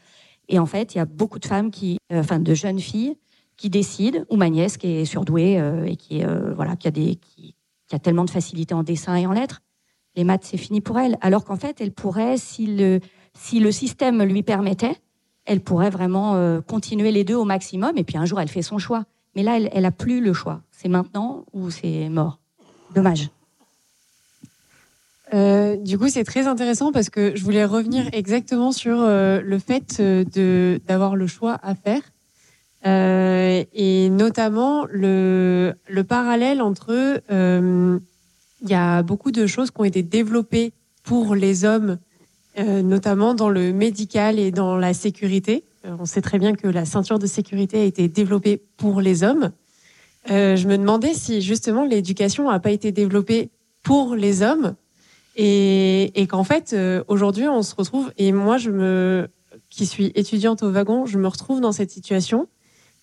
Et 0.49 0.59
en 0.59 0.66
fait, 0.66 0.95
il 0.95 0.99
y 0.99 1.01
a 1.01 1.07
beaucoup 1.07 1.39
de 1.39 1.47
femmes 1.47 1.71
qui, 1.71 1.99
enfin 2.12 2.39
de 2.39 2.55
jeunes 2.55 2.79
filles, 2.79 3.16
qui 3.61 3.68
décide, 3.68 4.25
ou 4.31 4.37
ma 4.37 4.49
nièce 4.49 4.79
qui 4.79 4.87
est 4.87 5.05
surdouée 5.05 5.61
euh, 5.61 5.85
et 5.85 5.97
qui, 5.97 6.25
euh, 6.25 6.55
voilà, 6.55 6.77
qui, 6.77 6.89
a 6.89 6.91
des, 6.91 7.16
qui, 7.16 7.55
a 7.93 7.99
tellement 7.99 8.25
de 8.25 8.31
facilité 8.31 8.73
en 8.73 8.83
dessin 8.83 9.16
et 9.16 9.27
en 9.27 9.33
lettres, 9.33 9.61
les 10.16 10.25
maths, 10.25 10.45
c'est 10.45 10.57
fini 10.57 10.81
pour 10.81 10.99
elle. 10.99 11.18
Alors 11.21 11.45
qu'en 11.45 11.57
fait, 11.57 11.81
elle 11.81 11.93
pourrait, 11.93 12.37
si 12.37 12.66
le, 12.66 13.01
si 13.35 13.61
le 13.61 13.71
système 13.71 14.23
lui 14.23 14.43
permettait, 14.43 14.97
elle 15.45 15.61
pourrait 15.61 15.91
vraiment 15.91 16.37
euh, 16.37 16.61
continuer 16.61 17.12
les 17.12 17.23
deux 17.23 17.35
au 17.35 17.45
maximum. 17.45 17.97
Et 17.97 18.05
puis 18.05 18.16
un 18.16 18.25
jour, 18.25 18.41
elle 18.41 18.49
fait 18.49 18.62
son 18.62 18.79
choix. 18.79 19.05
Mais 19.37 19.43
là, 19.43 19.59
elle 19.59 19.83
n'a 19.83 19.93
plus 19.93 20.21
le 20.21 20.33
choix. 20.33 20.62
C'est 20.71 20.89
maintenant 20.89 21.45
ou 21.53 21.71
c'est 21.71 22.09
mort. 22.09 22.41
Dommage. 22.95 23.31
Du 25.33 25.99
coup, 25.99 26.09
c'est 26.09 26.24
très 26.24 26.47
intéressant 26.47 26.93
parce 26.93 27.11
que 27.11 27.37
je 27.37 27.45
voulais 27.45 27.64
revenir 27.64 28.09
exactement 28.12 28.72
sur 28.72 28.97
le 28.99 29.59
fait 29.59 30.01
de 30.01 30.81
d'avoir 30.87 31.16
le 31.16 31.26
choix 31.26 31.59
à 31.62 31.74
faire. 31.74 32.03
Euh, 32.87 33.62
et 33.74 34.09
notamment 34.09 34.87
le, 34.91 35.74
le 35.87 36.05
parallèle 36.05 36.62
entre 36.62 37.20
euh, 37.31 37.99
il 38.62 38.70
y 38.70 38.74
a 38.74 39.03
beaucoup 39.03 39.33
de 39.33 39.47
choses 39.47 39.70
qui 39.70 39.81
ont 39.81 39.85
été 39.85 40.03
développées 40.03 40.72
pour 41.03 41.35
les 41.35 41.64
hommes, 41.64 41.99
euh, 42.59 42.83
notamment 42.83 43.35
dans 43.35 43.51
le 43.51 43.72
médical 43.72 44.39
et 44.39 44.51
dans 44.51 44.76
la 44.76 44.95
sécurité. 44.95 45.64
Euh, 45.85 45.97
on 45.99 46.07
sait 46.07 46.22
très 46.22 46.39
bien 46.39 46.55
que 46.55 46.68
la 46.68 46.87
ceinture 46.87 47.18
de 47.18 47.26
sécurité 47.26 47.81
a 47.81 47.85
été 47.85 48.09
développée 48.09 48.62
pour 48.78 49.01
les 49.01 49.24
hommes. 49.24 49.51
Euh, 50.31 50.57
je 50.57 50.66
me 50.66 50.76
demandais 50.76 51.14
si 51.14 51.43
justement 51.43 51.85
l'éducation 51.85 52.51
n'a 52.51 52.61
pas 52.61 52.70
été 52.70 52.93
développée 52.93 53.51
pour 53.83 54.14
les 54.14 54.43
hommes 54.43 54.74
et, 55.37 56.20
et 56.20 56.26
qu'en 56.26 56.45
fait 56.45 56.72
euh, 56.72 57.05
aujourd'hui 57.09 57.49
on 57.49 57.62
se 57.62 57.74
retrouve 57.74 58.12
et 58.18 58.33
moi 58.33 58.59
je 58.59 58.70
me 58.70 59.28
qui 59.70 59.87
suis 59.87 60.12
étudiante 60.14 60.62
au 60.62 60.70
wagon, 60.70 61.07
je 61.07 61.18
me 61.18 61.28
retrouve 61.28 61.61
dans 61.61 61.72
cette 61.72 61.91
situation 61.91 62.49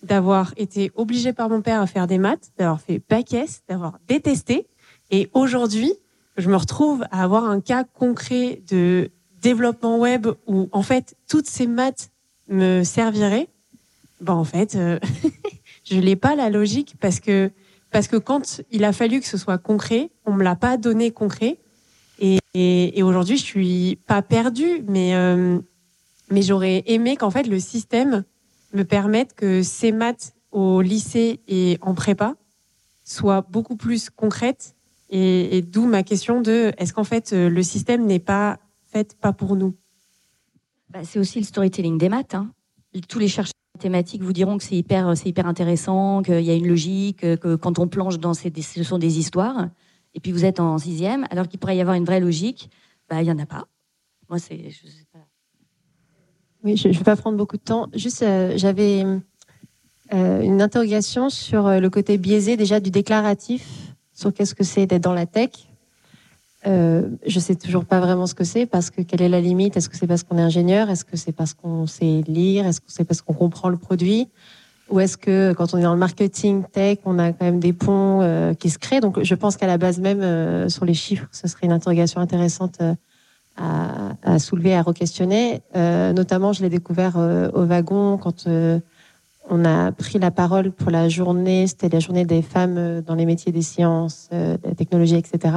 d'avoir 0.03 0.53
été 0.57 0.91
obligée 0.95 1.34
par 1.34 1.49
mon 1.49 1.61
père 1.61 1.82
à 1.82 1.88
faire 1.88 2.07
des 2.07 2.17
maths, 2.17 2.51
d'avoir 2.57 2.80
fait 2.82 3.01
bac 3.09 3.36
d'avoir 3.67 3.97
détesté. 4.07 4.67
Et 5.09 5.30
aujourd'hui, 5.34 5.93
je 6.38 6.49
me 6.49 6.55
retrouve 6.55 7.03
à 7.09 7.23
avoir 7.23 7.45
un 7.45 7.61
cas 7.61 7.84
concret 7.84 8.61
de 8.69 9.09
développement 9.41 9.97
web 9.97 10.28
où, 10.45 10.69
en 10.71 10.84
fait, 10.84 11.15
toutes 11.28 11.47
ces 11.47 11.65
maths 11.65 12.11
me 12.47 12.84
serviraient. 12.84 13.47
Bon, 14.21 14.34
en 14.34 14.43
fait, 14.43 14.75
euh, 14.75 14.99
je 15.84 15.95
n'ai 15.95 16.15
pas 16.15 16.36
la 16.36 16.49
logique 16.49 16.95
parce 16.99 17.19
que, 17.19 17.51
parce 17.91 18.07
que 18.07 18.17
quand 18.17 18.61
il 18.71 18.84
a 18.84 18.93
fallu 18.93 19.19
que 19.19 19.25
ce 19.28 19.38
soit 19.38 19.57
concret, 19.57 20.11
on 20.25 20.34
me 20.34 20.43
l'a 20.43 20.55
pas 20.55 20.78
donné 20.78 21.11
concret. 21.11 21.57
Et, 22.20 22.39
et, 22.53 23.03
aujourd'hui, 23.03 23.38
je 23.38 23.43
suis 23.43 23.99
pas 24.07 24.22
perdue, 24.22 24.84
mais, 24.88 25.15
euh, 25.15 25.59
mais 26.32 26.41
j'aurais 26.41 26.84
aimé 26.88 27.15
qu'en 27.15 27.30
fait, 27.30 27.43
le 27.43 27.59
système 27.59 28.24
me 28.74 28.84
permettre 28.84 29.36
que 29.36 29.63
ces 29.63 29.91
maths 29.91 30.34
au 30.51 30.82
lycée 30.82 31.41
et 31.47 31.78
en 31.82 31.93
prépa 31.93 32.36
soient 33.03 33.41
beaucoup 33.41 33.76
plus 33.76 34.09
concrètes. 34.09 34.76
Et, 35.09 35.61
d'où 35.61 35.86
ma 35.86 36.03
question 36.03 36.41
de 36.41 36.74
est-ce 36.78 36.93
qu'en 36.93 37.05
fait 37.05 37.32
euh, 37.32 37.49
le 37.49 37.63
système 37.63 38.05
n'est 38.05 38.20
pas 38.20 38.59
fait 38.91 39.15
pas 39.15 39.32
pour 39.32 39.55
nous? 39.55 39.74
Bah, 40.89 40.99
C'est 41.03 41.20
aussi 41.20 41.39
le 41.39 41.45
storytelling 41.45 41.97
des 41.97 42.09
maths. 42.09 42.36
Hein. 42.36 42.51
Tous 43.07 43.20
les 43.20 43.30
chercheurs 43.30 43.53
mathématiques 43.76 44.22
vous 44.22 44.34
diront 44.34 44.57
que 44.57 44.63
c'est 44.63 44.76
hyper, 44.76 45.15
c'est 45.15 45.30
hyper 45.30 45.47
intéressant, 45.47 46.24
qu'il 46.24 46.41
y 46.41 46.49
a 46.49 46.55
une 46.55 46.68
logique, 46.68 47.20
que 47.20 47.55
quand 47.55 47.80
on 47.80 47.88
plonge 47.88 48.20
dans 48.20 48.34
ces, 48.34 48.51
ce 48.61 48.84
sont 48.84 48.97
des 48.97 49.20
histoires. 49.20 49.70
Et 50.18 50.20
puis 50.20 50.32
vous 50.32 50.45
êtes 50.45 50.59
en 50.59 50.80
sixième, 50.80 51.28
alors 51.30 51.47
qu'il 51.47 51.59
pourrait 51.59 51.78
y 51.78 51.82
avoir 51.82 51.95
une 51.95 52.03
vraie 52.03 52.20
logique, 52.20 52.72
bah, 53.07 53.22
il 53.22 53.26
n'y 53.26 53.32
en 53.32 53.38
a 53.38 53.45
pas. 53.45 53.68
Moi, 54.30 54.39
c'est. 54.39 54.72
Oui, 56.63 56.76
je 56.76 56.88
ne 56.88 56.93
vais 56.93 57.03
pas 57.03 57.15
prendre 57.15 57.38
beaucoup 57.38 57.57
de 57.57 57.61
temps. 57.61 57.88
Juste, 57.93 58.24
euh, 58.24 58.53
j'avais 58.55 59.05
euh, 60.13 60.41
une 60.41 60.59
interrogation 60.59 61.30
sur 61.30 61.68
euh, 61.68 61.80
le 61.80 61.91
côté 61.91 62.18
biaisé 62.18 62.57
déjà 62.57 62.80
du 62.80 62.89
déclaratif, 62.89 63.93
sur 64.11 64.34
qu'est-ce 64.34 64.55
que 64.55 64.63
c'est 64.63 64.88
d'être 64.88 65.03
dans 65.03 65.13
la 65.13 65.28
tech. 65.28 65.51
Euh, 66.65 67.07
je 67.28 67.39
sais 67.39 67.55
toujours 67.55 67.86
pas 67.86 67.99
vraiment 67.99 68.26
ce 68.26 68.34
que 68.34 68.43
c'est 68.43 68.65
parce 68.65 68.89
que 68.89 69.03
quelle 69.03 69.22
est 69.22 69.30
la 69.30 69.39
limite? 69.39 69.78
Est-ce 69.78 69.88
que 69.88 69.95
c'est 69.95 70.07
parce 70.07 70.24
qu'on 70.24 70.39
est 70.39 70.41
ingénieur? 70.41 70.89
Est-ce 70.89 71.05
que 71.05 71.15
c'est 71.15 71.32
parce 71.32 71.53
qu'on 71.53 71.86
sait 71.86 72.24
lire? 72.28 72.65
Est-ce 72.65 72.82
que 72.82 72.88
c'est 72.91 73.05
parce 73.05 73.22
qu'on 73.22 73.36
comprend 73.36 73.70
le 73.70 73.78
produit? 73.78 74.30
Ou 74.89 74.99
est-ce 74.99 75.17
que 75.17 75.53
quand 75.53 75.73
on 75.73 75.77
est 75.77 75.83
dans 75.83 75.93
le 75.93 75.99
marketing 75.99 76.63
tech, 76.71 76.99
on 77.05 77.19
a 77.19 77.33
quand 77.33 77.45
même 77.45 77.59
des 77.59 77.73
ponts 77.73 78.21
euh, 78.21 78.53
qui 78.53 78.69
se 78.69 78.77
créent 78.77 79.01
Donc 79.01 79.21
je 79.21 79.35
pense 79.35 79.57
qu'à 79.57 79.67
la 79.67 79.77
base 79.77 79.99
même 79.99 80.69
sur 80.69 80.85
les 80.85 80.93
chiffres, 80.93 81.27
ce 81.31 81.47
serait 81.47 81.65
une 81.65 81.73
interrogation 81.73 82.21
intéressante 82.21 82.79
à, 83.57 84.13
à 84.23 84.39
soulever, 84.39 84.75
à 84.75 84.81
re-questionner. 84.81 85.61
Euh, 85.75 86.13
notamment, 86.13 86.53
je 86.53 86.61
l'ai 86.61 86.69
découvert 86.69 87.17
euh, 87.17 87.49
au 87.53 87.65
wagon 87.65 88.17
quand 88.17 88.47
euh, 88.47 88.79
on 89.49 89.65
a 89.65 89.91
pris 89.91 90.19
la 90.19 90.31
parole 90.31 90.71
pour 90.71 90.91
la 90.91 91.09
journée, 91.09 91.67
c'était 91.67 91.89
la 91.89 91.99
journée 91.99 92.25
des 92.25 92.41
femmes 92.41 93.01
dans 93.01 93.15
les 93.15 93.25
métiers 93.25 93.51
des 93.51 93.61
sciences, 93.61 94.29
euh, 94.33 94.57
des 94.57 94.75
technologies, 94.75 95.15
etc. 95.15 95.55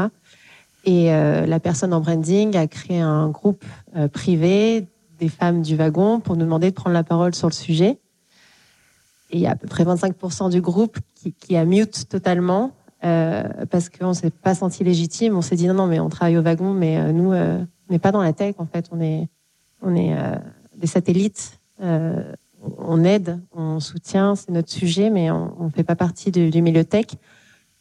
Et 0.85 1.13
euh, 1.13 1.47
la 1.47 1.61
personne 1.61 1.93
en 1.93 2.01
branding 2.01 2.57
a 2.57 2.67
créé 2.67 3.01
un 3.01 3.29
groupe 3.29 3.65
euh, 3.97 4.09
privé 4.09 4.87
des 5.19 5.29
femmes 5.29 5.61
du 5.63 5.77
wagon 5.77 6.21
pour 6.21 6.37
nous 6.37 6.45
demander 6.45 6.71
de 6.71 6.75
prendre 6.75 6.95
la 6.95 7.05
parole 7.05 7.35
sur 7.35 7.49
le 7.49 7.53
sujet. 7.53 7.99
Et 9.31 9.37
il 9.37 9.41
y 9.41 9.47
a 9.47 9.53
à 9.53 9.57
peu 9.57 9.67
près 9.67 9.85
25% 9.85 10.51
du 10.51 10.61
groupe 10.61 10.99
qui, 11.15 11.33
qui 11.33 11.57
a 11.57 11.65
mute 11.65 12.09
totalement 12.09 12.73
euh, 13.05 13.45
parce 13.71 13.89
qu'on 13.89 14.13
s'est 14.13 14.31
pas 14.31 14.55
senti 14.55 14.85
légitime. 14.85 15.37
On 15.37 15.43
s'est 15.43 15.57
dit 15.57 15.67
non, 15.67 15.75
non, 15.75 15.87
mais 15.87 16.01
on 16.01 16.09
travaille 16.09 16.37
au 16.37 16.43
wagon, 16.43 16.73
mais 16.73 17.13
nous, 17.13 17.33
on 17.33 17.93
n'est 17.93 17.99
pas 17.99 18.13
dans 18.13 18.23
la 18.23 18.33
tech 18.33 18.55
en 18.59 18.67
fait, 18.67 18.89
on 18.93 19.01
est, 19.01 19.29
on 19.83 19.95
est 19.95 20.17
euh, 20.17 20.37
des 20.77 20.87
satellites. 20.87 21.59
Euh, 21.83 22.33
on 22.79 23.05
aide, 23.05 23.41
on 23.53 23.81
soutient, 23.81 24.35
c'est 24.35 24.51
notre 24.51 24.71
sujet, 24.71 25.09
mais 25.09 25.31
on 25.31 25.65
ne 25.65 25.71
fait 25.71 25.83
pas 25.83 25.97
partie 25.97 26.31
du, 26.31 26.51
du, 26.51 26.61
milieu 26.61 26.85
tech. 26.85 27.07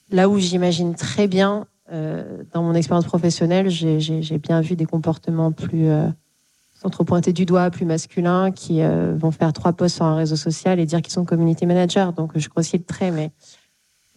Là 0.10 0.30
où 0.30 0.40
j'imagine 0.40 0.96
très 0.96 1.28
bien, 1.28 1.68
euh, 1.92 2.44
dans 2.54 2.64
mon 2.64 2.74
expérience 2.74 3.06
professionnelle, 3.06 3.70
j'ai 3.70 4.38
bien 4.38 4.62
vu 4.62 4.78
des 4.78 4.86
comportements 4.86 5.52
plus 5.52 5.90
sans 6.82 6.90
trop 6.90 7.04
pointer 7.04 7.34
du 7.34 7.46
doigt, 7.46 7.70
plus 7.70 7.86
masculins, 7.86 8.52
qui 8.52 8.82
euh, 8.82 9.14
vont 9.18 9.32
faire 9.32 9.52
trois 9.52 9.74
posts 9.74 9.98
sur 9.98 10.06
un 10.06 10.16
réseau 10.16 10.38
social 10.38 10.80
et 10.80 10.86
dire 10.86 11.02
qu'ils 11.02 11.14
sont 11.14 11.26
community 11.26 11.66
managers. 11.66 12.10
Donc 12.16 12.32
je 12.36 12.48
grossis 12.50 12.78
le 12.78 12.84
trait, 12.84 13.12
mais 13.12 13.32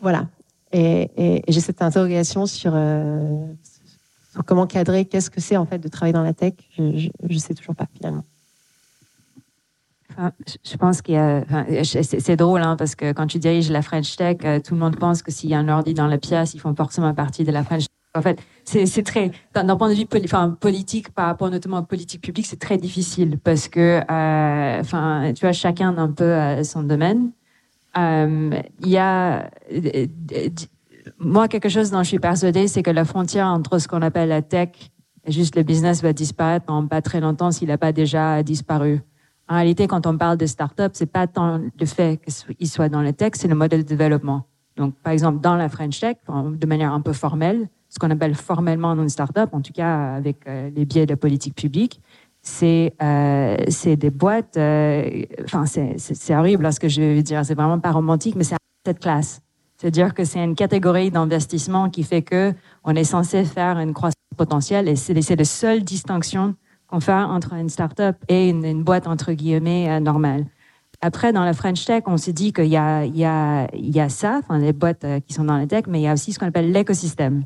voilà. 0.01 0.29
Et, 0.73 1.11
et, 1.17 1.43
j'ai 1.49 1.61
cette 1.61 1.83
interrogation 1.83 2.47
sur 2.47 2.73
euh, 2.75 3.47
sur 4.33 4.45
comment 4.45 4.67
cadrer, 4.67 5.05
qu'est-ce 5.05 5.29
que 5.29 5.41
c'est 5.41 5.57
en 5.57 5.67
fait 5.67 5.79
de 5.79 5.89
travailler 5.89 6.15
dans 6.15 6.23
la 6.23 6.33
tech, 6.33 6.55
je 6.79 7.11
ne 7.29 7.39
sais 7.39 7.55
toujours 7.55 7.75
pas 7.75 7.87
finalement. 7.95 8.25
Je 10.65 10.77
pense 10.77 11.03
qu'il 11.03 11.15
y 11.15 11.19
a. 11.19 11.43
Enfin, 11.43 11.65
c'est 11.85 12.37
drôle 12.37 12.63
hein, 12.63 12.77
parce 12.77 12.95
que 12.95 13.13
quand 13.13 13.27
tu 13.27 13.39
diriges 13.39 13.71
la 13.71 13.83
French 13.83 14.17
Tech, 14.17 14.39
euh, 14.45 14.61
tout 14.61 14.75
le 14.75 14.81
monde 14.81 14.97
pense 14.97 15.23
que 15.23 15.31
s'il 15.31 15.51
y 15.51 15.55
a 15.55 15.59
un 15.59 15.69
ordi 15.69 15.95
dans 15.95 16.07
la 16.07 16.19
pièce, 16.19 16.55
ils 16.55 16.61
font 16.61 16.75
forcément 16.75 17.13
partie 17.15 17.45
de 17.45 17.51
la 17.51 17.65
French 17.65 17.85
Tech. 17.85 17.89
En 18.15 18.23
fait, 18.23 18.39
c'est 18.65 19.03
très, 19.03 19.31
d'un 19.55 19.77
point 19.77 19.89
de 19.89 19.95
vue 19.95 20.07
politique, 20.61 21.11
par 21.11 21.27
rapport 21.27 21.51
notamment 21.51 21.79
à 21.79 21.83
politique 21.83 22.23
publique, 22.23 22.47
c'est 22.47 22.61
très 22.61 22.79
difficile 22.79 23.39
parce 23.39 23.69
que, 23.69 24.01
euh, 24.11 24.81
enfin, 24.81 25.33
tu 25.35 25.41
vois, 25.41 25.53
chacun 25.53 25.97
a 25.97 26.01
un 26.01 26.11
peu 26.11 26.25
euh, 26.25 26.63
son 26.65 26.83
domaine. 26.83 27.33
Euh, 27.97 28.51
il 28.81 28.89
y 28.89 28.99
a 28.99 29.51
moi, 31.19 31.49
quelque 31.49 31.69
chose 31.69 31.91
dont 31.91 32.03
je 32.03 32.09
suis 32.09 32.19
persuadée, 32.19 32.69
c'est 32.69 32.83
que 32.83 32.91
la 32.91 33.05
frontière 33.05 33.47
entre 33.47 33.79
ce 33.79 33.89
qu'on 33.89 34.03
appelle 34.03 34.29
la 34.29 34.43
tech 34.43 34.71
et 35.25 35.33
juste 35.33 35.57
le 35.57 35.63
business 35.63 36.03
va 36.03 36.13
disparaître 36.13 36.67
dans 36.67 36.87
pas 36.87 37.03
très 37.03 37.21
longtemps 37.21 37.51
s'il 37.51 37.69
n'a 37.69 37.79
pas 37.79 37.93
déjà 37.93 38.43
disparu. 38.43 39.01
En 39.49 39.55
réalité, 39.57 39.87
quand 39.87 40.07
on 40.07 40.17
parle 40.17 40.37
de 40.37 40.47
start-up, 40.47 40.93
c'est 40.95 41.07
pas 41.07 41.27
tant 41.27 41.61
le 41.79 41.87
fait 41.87 42.21
qu'il 42.59 42.69
soit 42.69 42.89
dans 42.89 43.03
la 43.03 43.13
tech, 43.13 43.33
c'est 43.35 43.49
le 43.49 43.55
modèle 43.55 43.85
de 43.85 43.95
développement. 43.95 44.47
Donc, 44.77 44.95
par 45.03 45.13
exemple, 45.13 45.41
dans 45.41 45.57
la 45.57 45.69
French 45.69 46.01
Tech, 46.01 46.17
de 46.29 46.67
manière 46.67 46.93
un 46.93 47.01
peu 47.01 47.13
formelle, 47.13 47.69
ce 47.93 47.99
qu'on 47.99 48.11
appelle 48.11 48.35
formellement 48.35 48.93
une 48.95 49.09
start-up, 49.11 49.51
en 49.53 49.61
tout 49.61 49.73
cas 49.75 50.15
avec 50.15 50.39
euh, 50.49 50.71
les 50.75 50.87
biais 50.87 51.05
de 51.05 51.13
la 51.13 51.17
politique 51.19 51.55
publique, 51.55 52.01
c'est 52.41 52.95
euh, 53.03 53.57
des 53.85 54.11
boîtes. 54.11 54.57
euh, 54.57 55.25
Enfin, 55.45 55.67
c'est- 55.67 55.97
c'est 55.99 56.35
horrible 56.35 56.73
ce 56.73 56.81
que 56.81 56.89
je 56.89 57.03
veux 57.03 57.23
dire. 57.23 57.45
C'est 57.45 57.55
vraiment 57.55 57.79
pas 57.79 57.93
romantique, 57.93 58.35
mais 58.35 58.45
c'est 58.45 58.57
cette 58.87 58.99
classe. 58.99 59.43
C'est-à-dire 59.77 60.15
que 60.15 60.25
c'est 60.25 60.43
une 60.43 60.55
catégorie 60.55 61.11
d'investissement 61.11 61.91
qui 61.91 62.03
fait 62.03 62.23
que 62.23 62.55
on 62.83 62.95
est 62.97 63.05
censé 63.05 63.45
faire 63.45 63.79
une 63.79 63.93
croissance 63.93 64.15
potentielle 64.39 64.89
et 64.89 64.97
c'est 64.97 65.13
la 65.37 65.45
seule 65.45 65.83
distinction 65.85 66.55
qu'on 66.87 67.01
fait 67.01 67.13
entre 67.13 67.53
une 67.55 67.69
start-up 67.69 68.17
et 68.29 68.49
une, 68.49 68.83
boîte 68.83 69.07
entre 69.07 69.33
guillemets 69.35 69.91
euh, 69.91 70.01
normale. 70.01 70.47
Après, 71.03 71.33
dans 71.33 71.45
la 71.45 71.53
French 71.53 71.85
Tech, 71.85 72.05
on 72.07 72.17
s'est 72.17 72.33
dit 72.33 72.53
qu'il 72.53 72.67
y 72.67 72.77
y, 72.77 72.77
y 72.77 74.01
a 74.01 74.09
ça, 74.09 74.41
enfin 74.43 74.59
les 74.59 74.73
boîtes 74.73 75.05
euh, 75.05 75.21
qui 75.21 75.35
sont 75.35 75.45
dans 75.45 75.59
la 75.59 75.67
tech, 75.67 75.85
mais 75.89 76.01
il 76.01 76.05
y 76.05 76.09
a 76.09 76.13
aussi 76.15 76.33
ce 76.33 76.39
qu'on 76.39 76.47
appelle 76.47 76.71
l'écosystème. 76.73 77.45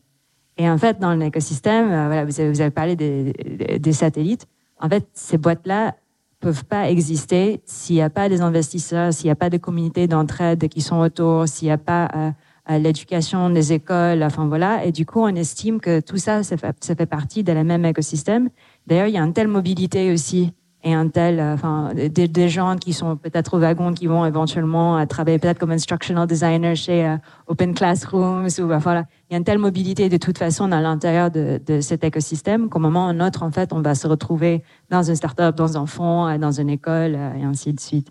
Et 0.59 0.68
en 0.70 0.78
fait, 0.78 0.98
dans 0.98 1.14
l'écosystème, 1.14 1.90
euh, 1.90 2.07
voilà, 2.07 2.24
vous, 2.24 2.40
avez, 2.40 2.50
vous 2.50 2.61
avez 2.61 2.70
parlé 2.70 2.96
des, 2.96 3.32
des- 3.78 3.92
satellites. 3.92 4.46
En 4.80 4.88
fait, 4.88 5.07
ces 5.12 5.38
boîtes-là 5.38 5.94
peuvent 6.40 6.64
pas 6.64 6.88
exister 6.90 7.61
s'il 7.64 7.96
n'y 7.96 8.02
a 8.02 8.11
pas 8.11 8.28
des 8.28 8.40
investisseurs, 8.40 9.12
s'il 9.12 9.26
n'y 9.26 9.32
a 9.32 9.36
pas 9.36 9.50
de 9.50 9.57
communautés 9.59 10.07
d'entraide 10.07 10.68
qui 10.68 10.80
sont 10.80 10.98
autour, 10.98 11.48
s'il 11.48 11.68
n'y 11.68 11.72
a 11.72 11.78
pas 11.78 12.09
euh, 12.14 12.30
euh, 12.70 12.78
l'éducation 12.78 13.50
des 13.50 13.72
écoles, 13.72 14.22
enfin 14.22 14.46
voilà. 14.46 14.84
Et 14.84 14.92
du 14.92 15.07
coup, 15.07 15.20
on 15.20 15.34
estime 15.34 15.80
que 15.80 16.00
tout 16.00 16.16
ça, 16.18 16.42
ça 16.42 16.57
fait, 16.57 16.74
ça 16.80 16.94
fait 16.94 17.07
partie 17.07 17.42
de 17.44 17.52
la 17.52 17.64
même 17.64 17.84
écosystème. 17.84 18.48
D'ailleurs, 18.86 19.07
il 19.09 19.14
y 19.14 19.18
a 19.18 19.22
une 19.22 19.32
telle 19.32 19.48
mobilité 19.48 20.12
aussi 20.12 20.52
et 20.87 20.95
un 20.95 21.11
euh, 21.16 21.55
enfin, 21.55 21.93
des, 21.95 22.49
gens 22.49 22.76
qui 22.76 22.93
sont 22.93 23.16
peut-être 23.16 23.55
au 23.55 23.59
wagon, 23.59 23.93
qui 23.93 24.07
vont 24.07 24.24
éventuellement 24.24 24.97
euh, 24.97 25.05
travailler 25.05 25.41
peut-être 25.41 25.59
comme 25.59 25.72
instructional 25.72 26.28
designer 26.28 26.76
chez 26.76 27.05
euh, 27.05 27.16
Open 27.49 27.74
Classrooms 27.74 28.47
ou 28.61 28.66
bah, 28.68 28.78
voilà. 28.78 29.05
Il 29.28 29.32
y 29.32 29.34
a 29.34 29.39
une 29.39 29.45
telle 29.45 29.59
mobilité 29.59 30.09
de 30.09 30.16
toute 30.16 30.39
façon 30.39 30.68
dans 30.68 30.78
l'intérieur 30.78 31.32
de, 31.32 31.80
cet 31.80 32.05
écosystème 32.05 32.68
qu'au 32.68 32.78
moment 32.78 33.07
ou 33.07 33.09
un 33.09 33.26
autre, 33.26 33.43
en 33.43 33.51
fait, 33.51 33.72
on 33.72 33.82
va 33.82 33.97
se 33.97 34.07
retrouver 34.07 34.62
dans 34.89 35.03
une 35.03 35.16
start-up, 35.16 35.57
dans 35.57 35.76
un 35.76 35.87
fonds, 35.87 36.39
dans 36.39 36.53
une 36.53 36.70
école 36.70 37.16
et 37.16 37.43
ainsi 37.43 37.72
de 37.72 37.80
suite. 37.80 38.09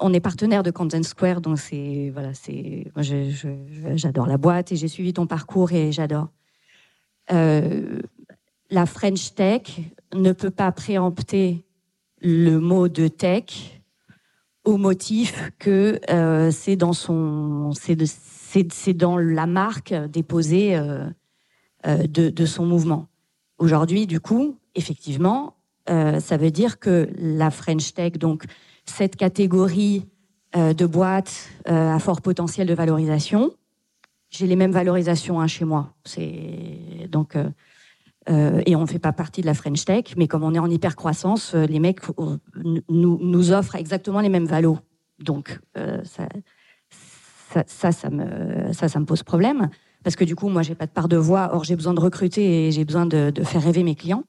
on 0.00 0.14
est 0.14 0.20
partenaire 0.20 0.62
de 0.62 0.70
Content 0.70 1.02
Square, 1.02 1.42
donc 1.42 1.58
c'est 1.58 2.10
voilà, 2.14 2.32
c'est 2.32 2.90
j'adore 3.94 4.26
la 4.26 4.38
boîte 4.38 4.72
et 4.72 4.76
j'ai 4.76 4.88
suivi 4.88 5.12
ton 5.12 5.26
parcours 5.26 5.70
et 5.72 5.92
j'adore. 5.92 6.28
La 8.70 8.86
French 8.86 9.34
Tech 9.34 9.80
ne 10.14 10.32
peut 10.32 10.50
pas 10.50 10.72
préempter 10.72 11.64
le 12.20 12.58
mot 12.58 12.88
de 12.88 13.08
tech 13.08 13.82
au 14.64 14.78
motif 14.78 15.50
que 15.58 16.00
euh, 16.10 16.50
c'est 16.50 16.76
dans 18.94 19.18
la 19.18 19.46
marque 19.46 19.94
déposée 20.08 20.76
euh, 20.76 21.06
euh, 21.86 22.06
de, 22.06 22.46
son 22.46 22.64
mouvement. 22.64 23.08
Aujourd'hui, 23.58 24.06
du 24.06 24.20
coup, 24.20 24.58
effectivement, 24.74 25.56
ça 25.86 26.38
veut 26.38 26.50
dire 26.50 26.78
que 26.78 27.10
la 27.18 27.50
French 27.50 27.92
Tech, 27.92 28.12
donc 28.12 28.44
cette 28.86 29.16
catégorie 29.16 30.06
de 30.54 30.86
boîtes 30.86 31.50
à 31.66 31.98
fort 31.98 32.22
potentiel 32.22 32.66
de 32.66 32.72
valorisation, 32.72 33.52
j'ai 34.30 34.46
les 34.46 34.56
mêmes 34.56 34.72
valorisations 34.72 35.40
hein, 35.40 35.46
chez 35.46 35.66
moi. 35.66 35.92
C'est 36.04 37.06
donc 37.10 37.36
euh, 38.28 38.34
euh, 38.54 38.62
et 38.66 38.76
on 38.76 38.82
ne 38.82 38.86
fait 38.86 38.98
pas 38.98 39.12
partie 39.12 39.40
de 39.40 39.46
la 39.46 39.54
French 39.54 39.84
Tech, 39.84 40.14
mais 40.16 40.28
comme 40.28 40.42
on 40.42 40.54
est 40.54 40.58
en 40.58 40.70
hyper 40.70 40.96
croissance, 40.96 41.54
les 41.54 41.80
mecs 41.80 42.00
euh, 42.18 42.36
nous, 42.88 43.18
nous 43.20 43.52
offrent 43.52 43.76
exactement 43.76 44.20
les 44.20 44.28
mêmes 44.28 44.46
valos. 44.46 44.78
Donc 45.18 45.60
euh, 45.76 46.02
ça, 46.04 46.28
ça, 47.66 47.92
ça, 47.92 48.10
me, 48.10 48.72
ça, 48.72 48.88
ça 48.88 48.98
me 48.98 49.04
pose 49.04 49.22
problème 49.22 49.68
parce 50.02 50.16
que 50.16 50.24
du 50.24 50.36
coup, 50.36 50.48
moi, 50.48 50.62
j'ai 50.62 50.74
pas 50.74 50.86
de 50.86 50.90
part 50.90 51.08
de 51.08 51.16
voix. 51.16 51.50
Or, 51.52 51.64
j'ai 51.64 51.76
besoin 51.76 51.94
de 51.94 52.00
recruter 52.00 52.66
et 52.66 52.72
j'ai 52.72 52.84
besoin 52.84 53.06
de, 53.06 53.30
de 53.30 53.42
faire 53.42 53.62
rêver 53.62 53.82
mes 53.82 53.94
clients. 53.94 54.24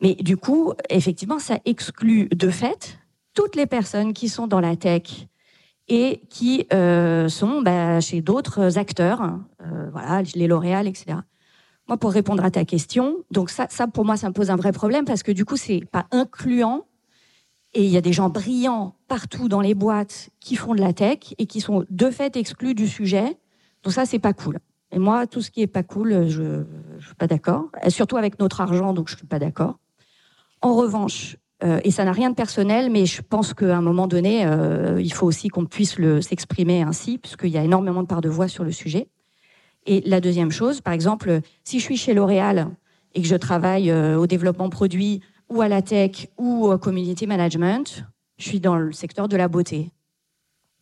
Mais 0.00 0.14
du 0.14 0.36
coup, 0.36 0.72
effectivement, 0.90 1.38
ça 1.38 1.58
exclut 1.64 2.28
de 2.28 2.50
fait 2.50 2.98
toutes 3.34 3.56
les 3.56 3.66
personnes 3.66 4.12
qui 4.12 4.28
sont 4.28 4.46
dans 4.46 4.60
la 4.60 4.76
tech 4.76 5.26
et 5.88 6.22
qui 6.28 6.66
euh, 6.72 7.28
sont 7.28 7.62
bah, 7.62 8.00
chez 8.00 8.20
d'autres 8.20 8.78
acteurs, 8.78 9.38
euh, 9.62 9.88
voilà, 9.90 10.22
les 10.34 10.46
L'Oréal, 10.46 10.86
etc. 10.86 11.18
Moi, 11.88 11.96
pour 11.96 12.12
répondre 12.12 12.44
à 12.44 12.50
ta 12.50 12.64
question, 12.64 13.16
donc 13.30 13.50
ça, 13.50 13.66
pour 13.92 14.04
moi, 14.04 14.16
ça 14.16 14.28
me 14.28 14.32
pose 14.32 14.50
un 14.50 14.56
vrai 14.56 14.72
problème 14.72 15.04
parce 15.04 15.22
que 15.22 15.32
du 15.32 15.44
coup, 15.44 15.56
c'est 15.56 15.84
pas 15.90 16.06
incluant. 16.10 16.86
Et 17.74 17.84
il 17.84 17.90
y 17.90 17.96
a 17.96 18.02
des 18.02 18.12
gens 18.12 18.28
brillants 18.28 18.94
partout 19.08 19.48
dans 19.48 19.60
les 19.60 19.74
boîtes 19.74 20.28
qui 20.40 20.56
font 20.56 20.74
de 20.74 20.80
la 20.80 20.92
tech 20.92 21.34
et 21.38 21.46
qui 21.46 21.60
sont 21.60 21.84
de 21.88 22.10
fait 22.10 22.36
exclus 22.36 22.74
du 22.74 22.86
sujet. 22.86 23.38
Donc 23.82 23.94
ça, 23.94 24.04
c'est 24.04 24.18
pas 24.18 24.34
cool. 24.34 24.58
Et 24.92 24.98
moi, 24.98 25.26
tout 25.26 25.40
ce 25.40 25.50
qui 25.50 25.62
est 25.62 25.66
pas 25.66 25.82
cool, 25.82 26.28
je, 26.28 26.64
je 26.98 27.06
suis 27.06 27.14
pas 27.14 27.26
d'accord. 27.26 27.70
Surtout 27.88 28.18
avec 28.18 28.38
notre 28.38 28.60
argent, 28.60 28.92
donc 28.92 29.08
je 29.08 29.16
suis 29.16 29.26
pas 29.26 29.38
d'accord. 29.38 29.78
En 30.60 30.74
revanche, 30.74 31.38
euh, 31.64 31.80
et 31.84 31.90
ça 31.90 32.04
n'a 32.04 32.12
rien 32.12 32.30
de 32.30 32.34
personnel, 32.34 32.90
mais 32.90 33.06
je 33.06 33.22
pense 33.22 33.54
qu'à 33.54 33.76
un 33.76 33.82
moment 33.82 34.06
donné, 34.06 34.44
euh, 34.46 35.00
il 35.00 35.12
faut 35.12 35.26
aussi 35.26 35.48
qu'on 35.48 35.66
puisse 35.66 35.96
s'exprimer 36.20 36.82
ainsi, 36.82 37.18
puisqu'il 37.18 37.50
y 37.50 37.58
a 37.58 37.64
énormément 37.64 38.02
de 38.02 38.08
parts 38.08 38.20
de 38.20 38.28
voix 38.28 38.48
sur 38.48 38.64
le 38.64 38.72
sujet. 38.72 39.08
Et 39.86 40.00
la 40.02 40.20
deuxième 40.20 40.50
chose, 40.50 40.80
par 40.80 40.92
exemple, 40.92 41.40
si 41.64 41.78
je 41.78 41.84
suis 41.84 41.96
chez 41.96 42.14
L'Oréal 42.14 42.68
et 43.14 43.22
que 43.22 43.28
je 43.28 43.36
travaille 43.36 43.90
euh, 43.90 44.16
au 44.16 44.26
développement 44.26 44.70
produit 44.70 45.20
ou 45.48 45.60
à 45.60 45.68
la 45.68 45.82
tech 45.82 46.28
ou 46.38 46.66
au 46.66 46.78
community 46.78 47.26
management, 47.26 48.04
je 48.38 48.48
suis 48.48 48.60
dans 48.60 48.76
le 48.76 48.92
secteur 48.92 49.28
de 49.28 49.36
la 49.36 49.48
beauté. 49.48 49.90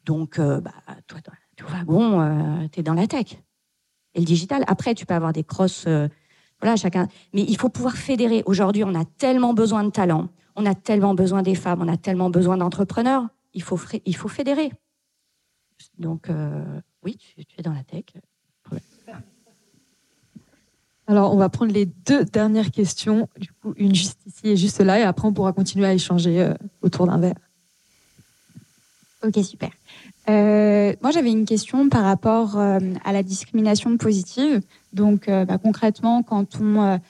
Donc, 0.05 0.39
euh, 0.39 0.61
bah, 0.61 0.75
toi, 1.07 1.19
tout 1.57 1.67
wagon, 1.67 2.69
tu 2.73 2.81
es 2.81 2.83
dans 2.83 2.95
la 2.95 3.07
tech 3.07 3.37
et 4.15 4.21
le 4.21 4.25
digital. 4.25 4.65
Après, 4.67 4.95
tu 4.95 5.07
peux 5.07 5.15
avoir 5.15 5.33
des 5.33 5.45
crosses, 5.45 5.85
euh, 5.87 6.09
voilà, 6.61 6.77
chacun. 6.77 7.09
Mais 7.33 7.43
il 7.43 7.57
faut 7.57 7.69
pouvoir 7.69 7.97
fédérer. 7.97 8.43
Aujourd'hui, 8.47 8.85
on 8.85 8.95
a 8.95 9.05
tellement 9.05 9.55
besoin 9.55 9.85
de 9.85 9.91
talents, 9.91 10.29
on 10.57 10.67
a 10.67 10.75
tellement 10.75 11.15
besoin 11.15 11.43
des 11.43 11.55
femmes, 11.55 11.83
on 11.83 11.89
a 11.89 11.97
tellement 11.97 12.31
besoin 12.31 12.57
d'entrepreneurs. 12.57 13.27
Il 13.55 13.63
faut, 13.63 13.79
il 14.05 14.17
faut 14.17 14.29
fédérer. 14.29 14.73
Donc, 15.99 16.29
euh, 16.29 16.81
oui, 17.03 17.17
tu 17.17 17.59
es 17.59 17.63
dans 17.63 17.73
la 17.73 17.83
tech. 17.83 18.05
Alors, 21.11 21.35
on 21.35 21.37
va 21.37 21.49
prendre 21.49 21.73
les 21.73 21.87
deux 21.87 22.25
dernières 22.25 22.71
questions. 22.71 23.29
Du 23.37 23.49
coup, 23.51 23.75
une 23.77 23.93
juste 23.93 24.21
ici 24.29 24.51
et 24.51 24.57
juste 24.57 24.79
là, 24.79 25.01
et 25.01 25.03
après, 25.03 25.27
on 25.27 25.33
pourra 25.33 25.53
continuer 25.53 25.85
à 25.85 25.93
échanger 25.93 26.41
euh, 26.41 26.55
autour 26.83 27.09
d'un 27.09 27.19
verre. 27.19 27.35
Ok, 29.27 29.45
super. 29.45 29.71
Euh, 30.29 30.95
moi, 31.03 31.11
j'avais 31.11 31.33
une 31.33 31.47
question 31.47 31.89
par 31.89 32.05
rapport 32.05 32.57
euh, 32.57 32.79
à 33.05 33.13
la 33.13 33.25
discrimination 33.25 33.97
positive. 33.97 34.61
Donc, 34.93 35.27
bah, 35.27 35.59
concrètement, 35.59 36.23
quand 36.23 36.61
on, 36.61 37.01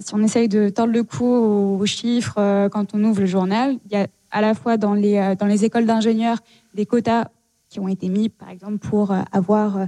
si 0.00 0.14
on 0.14 0.22
essaye 0.22 0.48
de 0.50 0.68
tordre 0.68 0.92
le 0.92 1.02
cou 1.02 1.24
aux, 1.24 1.86
chiffres, 1.86 2.68
quand 2.68 2.94
on 2.94 3.02
ouvre 3.04 3.20
le 3.20 3.26
journal, 3.26 3.78
il 3.86 3.92
y 3.92 3.96
a 3.96 4.06
à 4.30 4.42
la 4.42 4.52
fois 4.52 4.76
dans 4.76 4.92
les, 4.92 5.34
dans 5.38 5.46
les 5.46 5.64
écoles 5.64 5.86
d'ingénieurs 5.86 6.40
des 6.74 6.84
quotas 6.84 7.28
qui 7.70 7.80
ont 7.80 7.88
été 7.88 8.10
mis, 8.10 8.28
par 8.28 8.50
exemple, 8.50 8.76
pour 8.76 9.14
avoir 9.32 9.86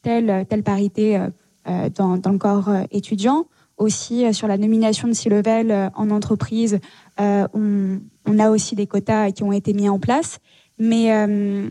telle, 0.00 0.46
telle 0.48 0.62
parité 0.62 1.28
dans, 1.94 2.16
dans 2.16 2.32
le 2.32 2.38
corps 2.38 2.68
euh, 2.68 2.82
étudiant. 2.90 3.46
Aussi, 3.76 4.24
euh, 4.24 4.32
sur 4.32 4.46
la 4.46 4.56
nomination 4.56 5.08
de 5.08 5.14
C-level 5.14 5.70
euh, 5.70 5.88
en 5.96 6.10
entreprise, 6.10 6.78
euh, 7.20 7.48
on, 7.54 8.38
a 8.38 8.50
aussi 8.50 8.76
des 8.76 8.86
quotas 8.86 9.32
qui 9.32 9.42
ont 9.42 9.52
été 9.52 9.72
mis 9.72 9.88
en 9.88 9.98
place. 9.98 10.38
Mais 10.78 11.12
euh, 11.12 11.68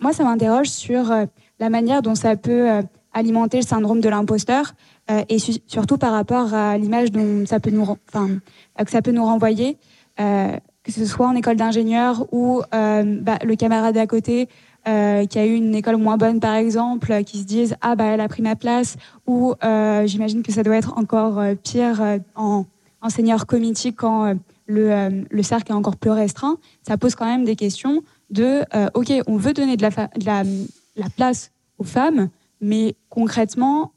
moi, 0.00 0.12
ça 0.14 0.24
m'interroge 0.24 0.68
sur 0.68 1.12
euh, 1.12 1.26
la 1.58 1.68
manière 1.68 2.00
dont 2.00 2.14
ça 2.14 2.36
peut 2.36 2.70
euh, 2.70 2.82
alimenter 3.12 3.58
le 3.58 3.66
syndrome 3.66 4.00
de 4.00 4.08
l'imposteur 4.08 4.72
euh, 5.10 5.22
et 5.28 5.38
su- 5.38 5.60
surtout 5.66 5.98
par 5.98 6.12
rapport 6.12 6.54
à 6.54 6.78
l'image 6.78 7.10
dont 7.12 7.20
euh, 7.20 7.44
que 7.44 8.90
ça 8.90 9.02
peut 9.02 9.12
nous 9.12 9.24
renvoyer, 9.24 9.76
euh, 10.20 10.56
que 10.84 10.92
ce 10.92 11.04
soit 11.04 11.26
en 11.26 11.34
école 11.34 11.56
d'ingénieur 11.56 12.26
ou 12.32 12.62
euh, 12.74 13.20
bah, 13.20 13.38
le 13.44 13.56
camarade 13.56 13.98
à 13.98 14.06
côté 14.06 14.48
euh, 14.90 15.26
qui 15.26 15.38
a 15.38 15.46
eu 15.46 15.54
une 15.54 15.74
école 15.74 15.96
moins 15.96 16.16
bonne, 16.16 16.40
par 16.40 16.54
exemple, 16.54 17.24
qui 17.24 17.38
se 17.38 17.44
disent 17.44 17.76
ah 17.80 17.94
bah 17.96 18.04
elle 18.04 18.20
a 18.20 18.28
pris 18.28 18.42
ma 18.42 18.56
place, 18.56 18.96
ou 19.26 19.54
euh, 19.62 20.06
j'imagine 20.06 20.42
que 20.42 20.52
ça 20.52 20.62
doit 20.62 20.76
être 20.76 20.98
encore 20.98 21.38
euh, 21.38 21.54
pire 21.54 21.96
en, 22.34 22.66
en 23.00 23.08
senior 23.08 23.46
quand 23.96 24.34
le, 24.66 25.24
le 25.28 25.42
cercle 25.42 25.72
est 25.72 25.74
encore 25.74 25.96
plus 25.96 26.10
restreint. 26.10 26.56
Ça 26.86 26.96
pose 26.96 27.14
quand 27.14 27.26
même 27.26 27.44
des 27.44 27.56
questions 27.56 28.02
de 28.30 28.62
ok, 28.94 29.10
on 29.26 29.36
veut 29.36 29.52
donner 29.52 29.76
de 29.76 29.82
la, 29.82 29.90
fa- 29.90 30.10
de 30.16 30.24
la, 30.24 30.42
la 30.96 31.10
place 31.10 31.50
aux 31.78 31.84
femmes, 31.84 32.28
mais 32.60 32.94
concrètement, 33.08 33.92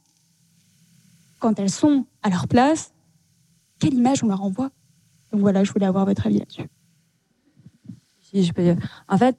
quand 1.39 1.59
elles 1.59 1.69
sont 1.69 2.05
à 2.21 2.29
leur 2.29 2.47
place, 2.47 2.93
quelle 3.79 3.93
image 3.93 4.23
on 4.23 4.27
leur 4.27 4.41
envoie? 4.41 4.71
Donc 5.31 5.41
voilà, 5.41 5.63
je 5.63 5.71
voulais 5.73 5.85
avoir 5.85 6.05
votre 6.05 6.25
avis 6.25 6.39
là-dessus. 6.39 6.69
Si 8.21 8.43
je 8.43 8.53
peux 8.53 8.63
dire. 8.63 8.77
En 9.07 9.17
fait, 9.17 9.35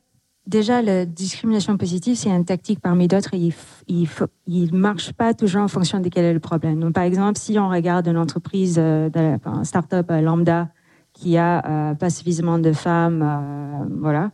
déjà, 0.46 0.82
la 0.82 1.06
discrimination 1.06 1.76
positive, 1.76 2.16
c'est 2.16 2.30
une 2.30 2.44
tactique 2.44 2.80
parmi 2.80 3.08
d'autres 3.08 3.34
et 3.34 3.52
il, 3.88 4.08
il 4.46 4.74
marche 4.74 5.12
pas 5.12 5.34
toujours 5.34 5.62
en 5.62 5.68
fonction 5.68 6.00
de 6.00 6.08
quel 6.08 6.24
est 6.24 6.32
le 6.32 6.40
problème. 6.40 6.80
Donc, 6.80 6.94
par 6.94 7.04
exemple, 7.04 7.38
si 7.38 7.58
on 7.58 7.68
regarde 7.68 8.06
une 8.06 8.18
entreprise, 8.18 8.76
euh, 8.78 9.08
de 9.08 9.38
start-up 9.64 10.10
euh, 10.10 10.20
lambda 10.20 10.68
qui 11.12 11.36
a 11.36 11.64
euh, 11.64 11.94
pas 11.94 12.10
suffisamment 12.10 12.58
de 12.58 12.72
femmes, 12.72 13.22
euh, 13.22 13.96
voilà. 14.00 14.32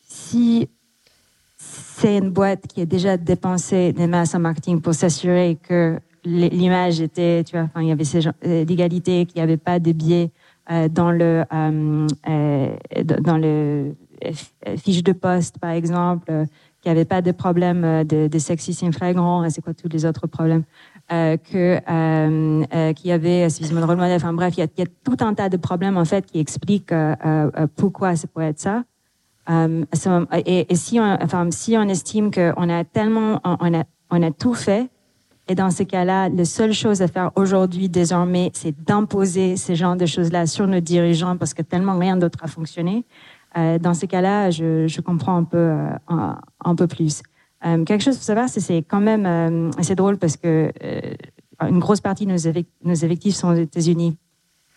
Si 0.00 0.68
c'est 1.56 2.18
une 2.18 2.30
boîte 2.30 2.66
qui 2.66 2.80
a 2.82 2.86
déjà 2.86 3.16
dépensé 3.16 3.92
des 3.92 4.06
masses 4.06 4.34
en 4.34 4.40
marketing 4.40 4.80
pour 4.80 4.94
s'assurer 4.94 5.58
que 5.62 5.98
l'image 6.24 7.00
était, 7.00 7.44
tu 7.44 7.56
vois, 7.56 7.64
enfin, 7.64 7.82
il 7.82 7.88
y 7.88 7.92
avait 7.92 8.64
l'égalité, 8.64 9.26
qu'il 9.26 9.36
n'y 9.36 9.42
avait 9.42 9.56
pas 9.56 9.78
de 9.78 9.92
biais 9.92 10.30
dans 10.90 11.10
le 11.10 11.44
dans 13.20 13.36
le 13.36 13.94
fiche 14.76 15.02
de 15.02 15.12
poste, 15.12 15.58
par 15.58 15.70
exemple, 15.70 16.26
qu'il 16.80 16.92
n'y 16.92 16.98
avait 16.98 17.04
pas 17.04 17.22
de 17.22 17.32
problème 17.32 18.04
de, 18.04 18.26
de 18.26 18.38
sexisme 18.38 18.92
flagrant, 18.92 19.48
c'est 19.50 19.62
quoi 19.62 19.74
tous 19.74 19.88
les 19.88 20.04
autres 20.04 20.26
problèmes 20.26 20.64
euh, 21.10 21.36
euh, 21.54 22.64
euh, 22.72 22.92
qu'il 22.94 23.10
y 23.10 23.12
avait 23.12 23.50
suffisamment 23.50 23.82
de 23.82 23.86
rôle 23.86 23.96
modèle. 23.96 24.16
Enfin 24.16 24.32
bref, 24.32 24.54
il 24.56 24.60
y, 24.60 24.82
a, 24.82 24.86
tout 25.04 25.16
un 25.20 25.34
tas 25.34 25.50
de 25.50 25.58
problèmes 25.58 25.98
en 25.98 26.06
fait 26.06 26.24
qui 26.24 26.38
expliquent 26.38 26.94
pourquoi 27.76 28.16
ça 28.16 28.26
pourrait 28.28 28.48
être 28.48 28.60
ça. 28.60 28.84
Et, 30.46 30.72
et, 30.72 30.74
si 30.74 31.00
on, 31.00 31.18
enfin 31.20 31.50
si 31.50 31.76
on 31.76 31.82
estime 31.82 32.30
qu'on 32.30 32.68
a 32.70 32.84
tellement, 32.84 33.40
on 33.44 33.78
a, 33.78 33.84
on 34.10 34.22
a 34.22 34.30
tout 34.30 34.54
fait. 34.54 34.88
Et 35.48 35.54
dans 35.54 35.70
ces 35.70 35.84
cas-là, 35.84 36.28
la 36.28 36.44
seule 36.44 36.72
chose 36.72 37.02
à 37.02 37.08
faire 37.08 37.32
aujourd'hui, 37.34 37.88
désormais, 37.88 38.50
c'est 38.54 38.74
d'imposer 38.84 39.56
ces 39.56 39.74
genres 39.74 39.96
de 39.96 40.06
choses-là 40.06 40.46
sur 40.46 40.66
nos 40.66 40.80
dirigeants 40.80 41.36
parce 41.36 41.52
que 41.52 41.62
tellement 41.62 41.98
rien 41.98 42.16
d'autre 42.16 42.38
a 42.42 42.46
fonctionné. 42.46 43.04
Euh, 43.56 43.78
dans 43.78 43.94
ces 43.94 44.06
cas-là, 44.06 44.50
je, 44.50 44.86
je, 44.86 45.00
comprends 45.00 45.36
un 45.36 45.44
peu, 45.44 45.72
un, 46.08 46.38
un, 46.64 46.74
peu 46.74 46.86
plus. 46.86 47.22
Euh, 47.64 47.84
quelque 47.84 48.02
chose 48.02 48.16
à 48.16 48.20
savoir, 48.20 48.48
c'est 48.48 48.78
quand 48.78 49.00
même 49.00 49.26
euh, 49.26 49.70
assez 49.78 49.94
drôle 49.94 50.18
parce 50.18 50.36
que 50.36 50.72
euh, 50.82 51.14
une 51.60 51.78
grosse 51.78 52.00
partie 52.00 52.26
de 52.26 52.32
nos, 52.32 52.94
effectifs 52.94 53.34
sont 53.34 53.48
aux 53.48 53.54
États-Unis. 53.54 54.16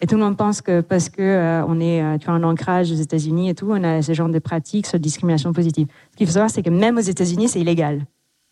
Et 0.01 0.07
tout 0.07 0.15
le 0.15 0.23
monde 0.23 0.38
pense 0.38 0.61
que 0.61 0.82
parce 0.82 1.09
que 1.09 1.63
on 1.67 1.80
est, 1.80 2.19
tu 2.19 2.30
as 2.30 2.34
un 2.34 2.43
ancrage 2.43 2.91
aux 2.91 2.95
États-Unis 2.95 3.49
et 3.49 3.55
tout, 3.55 3.67
on 3.69 3.84
a 3.84 4.01
ce 4.01 4.13
genre 4.13 4.28
de 4.28 4.39
pratiques 4.39 4.88
sur 4.88 4.99
discrimination 4.99 5.53
positive. 5.53 5.88
Ce 6.11 6.17
qu'il 6.17 6.28
faut 6.28 6.34
savoir, 6.34 6.49
c'est 6.51 6.61
que 6.61 6.69
même 6.69 6.97
aux 6.97 7.01
États-Unis, 7.01 7.47
c'est 7.47 7.61
illégal 7.61 8.05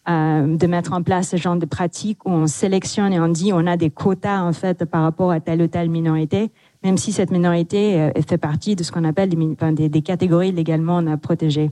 de 0.08 0.68
mettre 0.68 0.94
en 0.94 1.04
place 1.04 1.30
ce 1.30 1.38
genre 1.38 1.58
de 1.58 1.66
pratiques 1.66 2.26
où 2.26 2.30
on 2.30 2.48
sélectionne 2.48 3.12
et 3.14 3.20
on 3.20 3.28
dit 3.28 3.52
on 3.54 3.68
a 3.68 3.78
des 3.78 3.90
quotas 3.90 4.42
en 4.42 4.54
fait 4.54 4.86
par 4.86 5.04
rapport 5.04 5.32
à 5.32 5.42
telle 5.42 5.62
ou 5.62 5.68
telle 5.68 5.90
minorité, 5.90 6.50
même 6.84 6.98
si 6.98 7.12
cette 7.12 7.32
minorité 7.32 8.12
fait 8.28 8.38
partie 8.38 8.76
de 8.76 8.84
ce 8.84 8.92
qu'on 8.92 9.04
appelle 9.04 9.30
des, 9.30 10.02
catégories 10.02 10.52
légalement 10.52 11.18
protégées. 11.18 11.72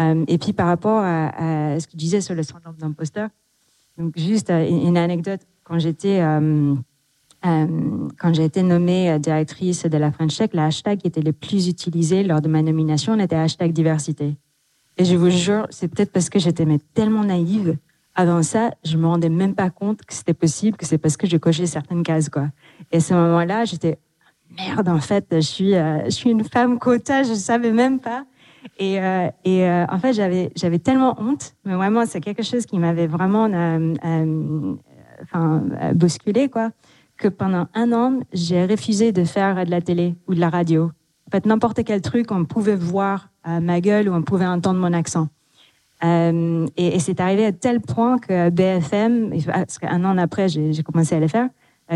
Euh, 0.00 0.24
et 0.28 0.38
puis 0.38 0.52
par 0.52 0.66
rapport 0.66 1.00
à, 1.00 1.78
ce 1.78 1.86
que 1.86 1.92
tu 1.92 1.96
disais 1.96 2.20
sur 2.20 2.34
le 2.34 2.42
syndrome 2.42 2.76
d'imposteur, 2.78 3.28
donc 3.98 4.16
juste 4.16 4.50
euh, 4.50 4.66
une 4.68 4.96
anecdote, 4.96 5.40
quand 5.64 5.78
j'étais 5.78 6.20
euh, 6.20 6.74
quand 7.42 8.34
j'ai 8.34 8.44
été 8.44 8.62
nommée 8.62 9.18
directrice 9.18 9.84
de 9.84 9.96
la 9.96 10.12
French 10.12 10.36
Tech, 10.36 10.50
le 10.52 10.60
hashtag 10.60 10.98
qui 10.98 11.06
était 11.06 11.22
le 11.22 11.32
plus 11.32 11.68
utilisé 11.68 12.22
lors 12.22 12.42
de 12.42 12.48
ma 12.48 12.60
nomination 12.60 13.18
était 13.18 13.36
hashtag 13.36 13.72
diversité. 13.72 14.36
Et 14.98 15.06
je 15.06 15.16
vous 15.16 15.30
jure, 15.30 15.66
c'est 15.70 15.88
peut-être 15.88 16.12
parce 16.12 16.28
que 16.28 16.38
j'étais 16.38 16.66
tellement 16.92 17.24
naïve. 17.24 17.78
Avant 18.14 18.42
ça, 18.42 18.72
je 18.84 18.98
me 18.98 19.06
rendais 19.06 19.30
même 19.30 19.54
pas 19.54 19.70
compte 19.70 20.04
que 20.04 20.12
c'était 20.12 20.34
possible, 20.34 20.76
que 20.76 20.84
c'est 20.84 20.98
parce 20.98 21.16
que 21.16 21.26
je 21.26 21.38
cochais 21.38 21.64
certaines 21.64 22.02
cases, 22.02 22.28
quoi. 22.28 22.48
Et 22.92 22.98
à 22.98 23.00
ce 23.00 23.14
moment-là, 23.14 23.64
j'étais 23.64 23.98
merde, 24.56 24.88
en 24.88 25.00
fait, 25.00 25.26
je 25.30 25.40
suis, 25.40 25.72
je 25.72 26.10
suis 26.10 26.30
une 26.30 26.44
femme 26.44 26.78
quota, 26.78 27.22
je 27.22 27.34
savais 27.34 27.72
même 27.72 28.00
pas. 28.00 28.24
Et, 28.78 29.00
euh, 29.00 29.28
euh, 29.46 29.86
en 29.88 29.98
fait, 29.98 30.12
j'avais, 30.12 30.78
tellement 30.78 31.16
honte, 31.20 31.54
mais 31.64 31.74
vraiment, 31.74 32.06
c'est 32.06 32.20
quelque 32.20 32.42
chose 32.42 32.66
qui 32.66 32.78
m'avait 32.78 33.06
vraiment 33.06 33.48
euh, 33.52 34.74
enfin, 35.22 35.62
bousculé, 35.94 36.48
quoi, 36.48 36.70
que 37.16 37.28
pendant 37.28 37.66
un 37.74 37.92
an, 37.92 38.20
j'ai 38.32 38.64
refusé 38.64 39.12
de 39.12 39.24
faire 39.24 39.64
de 39.64 39.70
la 39.70 39.80
télé 39.80 40.14
ou 40.28 40.34
de 40.34 40.40
la 40.40 40.48
radio. 40.48 40.90
En 41.28 41.30
fait, 41.30 41.46
n'importe 41.46 41.84
quel 41.84 42.00
truc, 42.00 42.32
on 42.32 42.44
pouvait 42.44 42.76
voir 42.76 43.28
ma 43.46 43.80
gueule 43.80 44.08
ou 44.08 44.14
on 44.14 44.22
pouvait 44.22 44.46
entendre 44.46 44.80
mon 44.80 44.92
accent. 44.92 45.28
et, 46.02 46.66
et 46.76 46.98
c'est 46.98 47.20
arrivé 47.20 47.46
à 47.46 47.52
tel 47.52 47.80
point 47.80 48.18
que 48.18 48.50
BFM, 48.50 49.30
parce 49.46 49.78
qu'un 49.78 50.04
an 50.04 50.18
après, 50.18 50.48
j'ai, 50.48 50.72
j'ai 50.72 50.82
commencé 50.82 51.14
à 51.14 51.20
le 51.20 51.28
faire, 51.28 51.48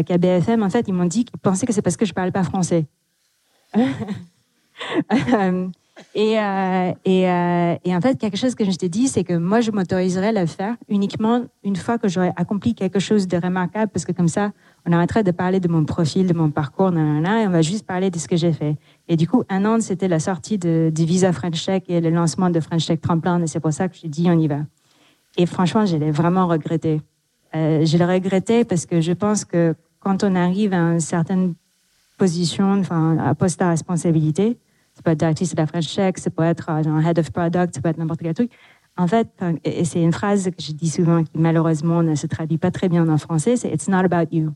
qu'à 0.03 0.19
BFM, 0.19 0.63
en 0.63 0.71
fait, 0.71 0.87
ils 0.89 0.95
m'ont 0.95 1.07
dit 1.07 1.25
qu'ils 1.25 1.39
pensaient 1.39 1.67
que 1.67 1.73
c'est 1.73 1.83
parce 1.83 1.97
que 1.97 2.05
je 2.05 2.13
parlais 2.13 2.33
pas 2.33 2.43
français. 2.43 2.87
Et, 6.17 6.39
euh, 6.39 6.93
euh, 7.07 7.77
et, 7.85 7.95
en 7.97 8.01
fait, 8.01 8.19
quelque 8.19 8.37
chose 8.37 8.55
que 8.55 8.65
je 8.65 8.71
t'ai 8.73 8.89
dit, 8.89 9.07
c'est 9.07 9.23
que 9.23 9.35
moi, 9.35 9.61
je 9.61 9.71
m'autoriserais 9.71 10.29
à 10.37 10.41
le 10.41 10.47
faire 10.47 10.75
uniquement 10.89 11.45
une 11.63 11.77
fois 11.77 11.99
que 11.99 12.09
j'aurais 12.09 12.33
accompli 12.37 12.75
quelque 12.75 12.99
chose 12.99 13.29
de 13.29 13.37
remarquable, 13.37 13.91
parce 13.93 14.05
que 14.05 14.13
comme 14.13 14.29
ça, 14.29 14.53
on 14.87 14.93
arrêterait 14.93 15.23
de 15.23 15.31
parler 15.31 15.61
de 15.61 15.69
mon 15.69 15.85
profil, 15.85 16.27
de 16.27 16.35
mon 16.35 16.51
parcours, 16.51 16.91
nanana, 16.91 17.43
et 17.43 17.47
on 17.47 17.51
va 17.51 17.63
juste 17.63 17.87
parler 17.87 18.11
de 18.11 18.19
ce 18.19 18.27
que 18.27 18.37
j'ai 18.37 18.53
fait. 18.53 18.77
Et 19.09 19.17
du 19.17 19.29
coup, 19.29 19.45
un 19.49 19.65
an, 19.65 19.81
c'était 19.81 20.09
la 20.09 20.19
sortie 20.19 20.59
du 20.59 20.91
Visa 21.05 21.33
French 21.33 21.65
Tech 21.65 21.83
et 21.89 22.01
le 22.01 22.11
lancement 22.11 22.51
de 22.51 22.59
French 22.59 22.87
Tech 22.87 23.01
Tremplin, 23.01 23.41
et 23.43 23.47
c'est 23.47 23.61
pour 23.61 23.73
ça 23.73 23.89
que 23.89 23.97
j'ai 23.97 24.09
dit, 24.09 24.27
on 24.29 24.39
y 24.39 24.49
va. 24.49 24.59
Et 25.37 25.47
franchement, 25.47 25.87
je 25.87 25.97
l'ai 25.97 26.11
vraiment 26.11 26.49
regretté. 26.49 27.01
Euh, 27.55 27.85
je 27.85 27.97
l'ai 27.97 28.05
regretté 28.05 28.65
parce 28.65 28.85
que 28.85 29.01
je 29.01 29.13
pense 29.13 29.45
que 29.45 29.75
quand 30.05 30.23
on 30.23 30.35
arrive 30.37 30.73
à 30.73 30.79
une 30.79 31.01
certaine 31.01 31.55
position, 32.19 32.79
enfin, 32.79 33.19
à 33.19 33.35
poste 33.35 33.61
à 33.63 33.71
responsabilité, 33.71 34.59
ça 34.95 35.03
peut 35.03 35.11
être 35.11 35.19
directrice 35.19 35.53
de 35.55 35.57
la 35.61 35.67
French 35.67 35.93
Tech, 35.95 36.15
ça 36.17 36.31
peut 36.31 36.45
être 36.45 36.71
un 36.71 37.01
head 37.01 37.19
of 37.19 37.31
product, 37.33 37.75
ça 37.75 37.81
peut 37.81 37.89
être 37.89 37.99
n'importe 37.99 38.21
quel 38.21 38.35
truc. 38.35 38.53
En 38.97 39.09
fait, 39.09 39.29
et 39.65 39.85
c'est 39.85 40.01
une 40.01 40.13
phrase 40.13 40.45
que 40.45 40.63
je 40.63 40.71
dis 40.73 40.89
souvent 40.89 41.25
qui 41.25 41.33
malheureusement 41.35 42.03
ne 42.05 42.15
se 42.15 42.29
traduit 42.29 42.59
pas 42.59 42.71
très 42.71 42.89
bien 42.89 43.09
en 43.09 43.19
français, 43.19 43.57
c'est 43.57 43.69
It's 43.71 43.89
not 43.89 44.05
about 44.05 44.29
you. 44.31 44.53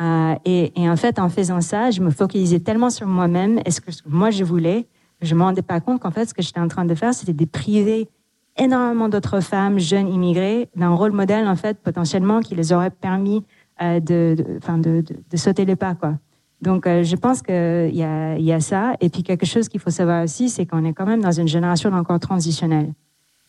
Euh, 0.00 0.34
et, 0.46 0.72
en 0.88 0.96
fait, 0.96 1.18
en 1.18 1.28
faisant 1.28 1.60
ça, 1.60 1.90
je 1.90 2.00
me 2.00 2.10
focalisais 2.10 2.60
tellement 2.60 2.88
sur 2.88 3.06
moi-même 3.06 3.60
et 3.66 3.70
ce 3.70 3.82
que 3.82 3.90
moi 4.06 4.30
je 4.30 4.44
voulais, 4.44 4.86
je 5.20 5.34
me 5.34 5.42
rendais 5.42 5.60
pas 5.60 5.80
compte 5.80 6.00
qu'en 6.00 6.10
fait, 6.10 6.26
ce 6.26 6.32
que 6.32 6.40
j'étais 6.40 6.60
en 6.60 6.68
train 6.68 6.86
de 6.86 6.94
faire, 6.94 7.12
c'était 7.12 7.34
de 7.34 7.44
priver 7.44 8.08
énormément 8.56 9.10
d'autres 9.10 9.40
femmes 9.40 9.78
jeunes 9.78 10.08
immigrées 10.08 10.70
d'un 10.74 10.94
rôle 10.94 11.12
modèle, 11.12 11.46
en 11.46 11.56
fait, 11.56 11.78
potentiellement, 11.82 12.40
qui 12.40 12.54
les 12.54 12.72
aurait 12.72 12.90
permis 12.90 13.38
euh, 13.38 13.59
de, 13.80 14.34
de, 14.36 14.82
de, 14.82 15.04
de, 15.30 15.36
sauter 15.36 15.64
les 15.64 15.76
pas, 15.76 15.94
quoi. 15.94 16.18
Donc, 16.62 16.86
euh, 16.86 17.02
je 17.02 17.16
pense 17.16 17.40
qu'il 17.40 17.94
y 17.94 18.02
a, 18.02 18.38
y 18.38 18.52
a 18.52 18.60
ça. 18.60 18.94
Et 19.00 19.08
puis, 19.08 19.22
quelque 19.22 19.46
chose 19.46 19.68
qu'il 19.68 19.80
faut 19.80 19.90
savoir 19.90 20.24
aussi, 20.24 20.50
c'est 20.50 20.66
qu'on 20.66 20.84
est 20.84 20.92
quand 20.92 21.06
même 21.06 21.22
dans 21.22 21.32
une 21.32 21.48
génération 21.48 21.90
encore 21.92 22.20
transitionnelle. 22.20 22.92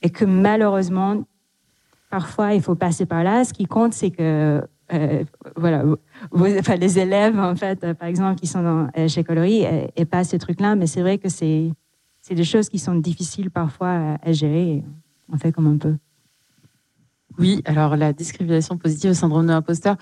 Et 0.02 0.10
que 0.10 0.24
malheureusement, 0.24 1.24
parfois, 2.10 2.54
il 2.54 2.62
faut 2.62 2.76
passer 2.76 3.06
par 3.06 3.24
là. 3.24 3.44
Ce 3.44 3.54
qui 3.54 3.66
compte, 3.66 3.94
c'est 3.94 4.12
que, 4.12 4.66
euh, 4.94 5.24
voilà, 5.58 5.84
les 6.80 7.00
élèves, 7.00 7.38
en 7.38 7.56
fait, 7.56 7.94
par 7.94 8.08
exemple, 8.08 8.40
qui 8.40 8.48
sont 8.48 8.88
euh, 8.98 9.08
chez 9.08 9.24
Coloris, 9.24 9.66
et, 9.96 10.06
pas 10.06 10.24
ce 10.24 10.38
truc-là. 10.38 10.76
Mais 10.76 10.88
c'est 10.88 11.02
vrai 11.02 11.18
que 11.18 11.28
c'est, 11.28 11.70
c'est 12.22 12.36
des 12.36 12.46
choses 12.46 12.70
qui 12.70 12.80
sont 12.80 12.96
difficiles 12.96 13.52
parfois 13.52 14.18
à, 14.24 14.32
gérer. 14.32 14.84
on 15.32 15.38
fait 15.38 15.52
comme 15.52 15.68
on 15.68 15.78
peut. 15.78 15.98
Oui, 17.38 17.62
alors 17.66 17.96
la 17.96 18.14
discrimination 18.14 18.78
positive 18.78 19.12
au 19.12 19.14
syndrome 19.14 19.48
de 19.48 19.52
l'imposteur, 19.52 19.98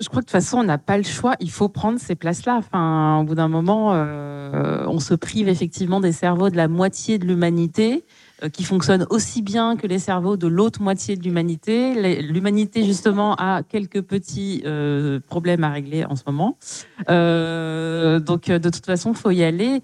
je 0.00 0.08
crois 0.08 0.22
que 0.22 0.26
de 0.26 0.30
toute 0.30 0.32
façon, 0.32 0.58
on 0.58 0.64
n'a 0.64 0.78
pas 0.78 0.96
le 0.96 1.04
choix. 1.04 1.36
Il 1.38 1.50
faut 1.50 1.68
prendre 1.68 2.00
ces 2.00 2.16
places-là. 2.16 2.56
Enfin, 2.56 3.20
au 3.20 3.24
bout 3.24 3.36
d'un 3.36 3.46
moment, 3.46 3.92
euh, 3.94 4.84
on 4.88 4.98
se 4.98 5.14
prive 5.14 5.48
effectivement 5.48 6.00
des 6.00 6.10
cerveaux 6.10 6.50
de 6.50 6.56
la 6.56 6.66
moitié 6.66 7.18
de 7.18 7.26
l'humanité 7.26 8.04
euh, 8.42 8.48
qui 8.48 8.64
fonctionnent 8.64 9.06
aussi 9.10 9.40
bien 9.40 9.76
que 9.76 9.86
les 9.86 10.00
cerveaux 10.00 10.36
de 10.36 10.48
l'autre 10.48 10.82
moitié 10.82 11.16
de 11.16 11.22
l'humanité. 11.22 12.22
L'humanité, 12.22 12.84
justement, 12.84 13.36
a 13.36 13.62
quelques 13.62 14.02
petits 14.02 14.62
euh, 14.66 15.20
problèmes 15.28 15.62
à 15.62 15.70
régler 15.70 16.04
en 16.04 16.16
ce 16.16 16.24
moment. 16.26 16.58
donc, 17.06 18.50
de 18.50 18.70
toute 18.70 18.86
façon, 18.86 19.14
faut 19.14 19.30
y 19.30 19.44
aller 19.44 19.80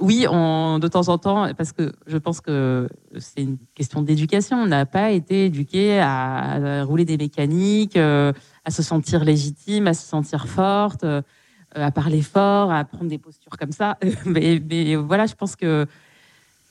oui, 0.00 0.22
de 0.22 0.88
temps 0.88 1.08
en 1.08 1.18
temps, 1.18 1.52
parce 1.54 1.72
que 1.72 1.92
je 2.06 2.18
pense 2.18 2.40
que 2.40 2.88
c'est 3.18 3.42
une 3.42 3.58
question 3.74 4.02
d'éducation. 4.02 4.58
On 4.58 4.66
n'a 4.66 4.86
pas 4.86 5.10
été 5.10 5.46
éduqué 5.46 6.00
à, 6.00 6.84
rouler 6.84 7.04
des 7.04 7.16
mécaniques, 7.16 7.96
euh, 7.96 8.32
à 8.64 8.70
se 8.70 8.82
sentir 8.82 9.24
légitime, 9.24 9.86
à 9.86 9.94
se 9.94 10.06
sentir 10.06 10.46
forte, 10.48 11.04
euh, 11.04 11.22
à 11.74 11.90
parler 11.90 12.22
fort, 12.22 12.72
à 12.72 12.84
prendre 12.84 13.08
des 13.08 13.18
postures 13.18 13.56
comme 13.58 13.72
ça. 13.72 13.98
mais, 14.24 14.96
voilà, 14.96 15.26
je 15.26 15.34
pense 15.34 15.56
que 15.56 15.86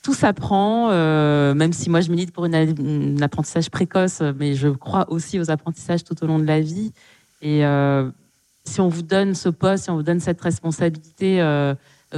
tout 0.02 0.14
s'apprend, 0.14 0.90
euh, 0.90 1.54
même 1.54 1.72
si 1.72 1.90
moi 1.90 2.00
je 2.00 2.10
milite 2.10 2.32
pour 2.32 2.44
un 2.44 3.20
apprentissage 3.20 3.70
précoce, 3.70 4.22
mais 4.38 4.54
je 4.54 4.68
crois 4.68 5.10
aussi 5.10 5.38
aux 5.38 5.50
apprentissages 5.50 6.04
tout 6.04 6.22
au 6.22 6.26
long 6.26 6.38
de 6.38 6.46
la 6.46 6.60
vie. 6.60 6.92
Et 7.42 7.62
si 8.64 8.80
on 8.80 8.88
vous 8.88 9.02
donne 9.02 9.34
ce 9.34 9.48
poste, 9.48 9.84
si 9.84 9.90
on 9.90 9.96
vous 9.96 10.02
donne 10.02 10.20
cette 10.20 10.40
responsabilité, 10.40 11.40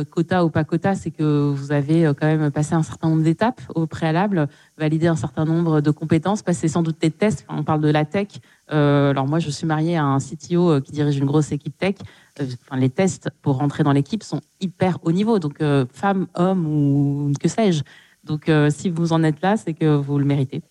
quota 0.08 0.44
ou 0.44 0.50
pas 0.50 0.64
quota, 0.64 0.94
c'est 0.94 1.10
que 1.10 1.50
vous 1.50 1.72
avez 1.72 2.06
euh, 2.06 2.14
quand 2.14 2.26
même 2.26 2.50
passé 2.50 2.74
un 2.74 2.82
certain 2.82 3.08
nombre 3.08 3.22
d'étapes 3.22 3.60
au 3.74 3.86
préalable, 3.86 4.48
validé 4.78 5.08
un 5.08 5.16
certain 5.16 5.44
nombre 5.44 5.80
de 5.80 5.90
compétences, 5.90 6.42
passé 6.42 6.68
sans 6.68 6.82
doute 6.82 7.00
des 7.00 7.10
tests. 7.10 7.44
on 7.48 7.64
parle 7.64 7.80
de 7.80 7.90
la 7.90 8.04
tech. 8.04 8.28
Euh, 8.72 9.10
alors 9.10 9.26
moi, 9.26 9.40
je 9.40 9.50
suis 9.50 9.66
mariée 9.66 9.96
à 9.96 10.04
un 10.04 10.18
CTO 10.18 10.80
qui 10.80 10.92
dirige 10.92 11.16
une 11.16 11.26
grosse 11.26 11.50
équipe 11.50 11.76
tech. 11.76 11.96
Enfin, 12.40 12.78
les 12.78 12.90
tests 12.90 13.30
pour 13.42 13.56
rentrer 13.56 13.82
dans 13.82 13.92
l'équipe 13.92 14.22
sont 14.22 14.40
hyper 14.60 14.98
haut 15.02 15.12
niveau, 15.12 15.38
donc 15.38 15.58
femme, 15.92 16.26
homme 16.34 16.66
ou 16.66 17.32
que 17.40 17.48
sais-je. 17.48 17.82
Donc 18.22 18.50
si 18.70 18.90
vous 18.90 19.12
en 19.12 19.24
êtes 19.24 19.42
là, 19.42 19.56
c'est 19.56 19.74
que 19.74 19.96
vous 19.96 20.18
le 20.18 20.24
méritez. 20.24 20.62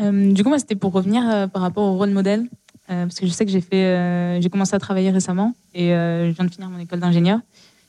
du 0.00 0.42
coup, 0.42 0.48
moi, 0.48 0.58
c'était 0.58 0.76
pour 0.76 0.92
revenir 0.92 1.50
par 1.50 1.62
rapport 1.62 1.84
au 1.84 1.96
rôle 1.96 2.10
modèle, 2.10 2.48
parce 2.88 3.20
que 3.20 3.26
je 3.26 3.32
sais 3.32 3.44
que 3.44 3.52
j'ai 3.52 3.60
fait, 3.60 4.40
j'ai 4.40 4.48
commencé 4.48 4.74
à 4.74 4.78
travailler 4.78 5.10
récemment 5.10 5.52
et 5.74 5.90
je 5.90 6.30
viens 6.30 6.44
de 6.46 6.50
finir 6.50 6.70
mon 6.70 6.78
école 6.78 7.00
d'ingénieur. 7.00 7.40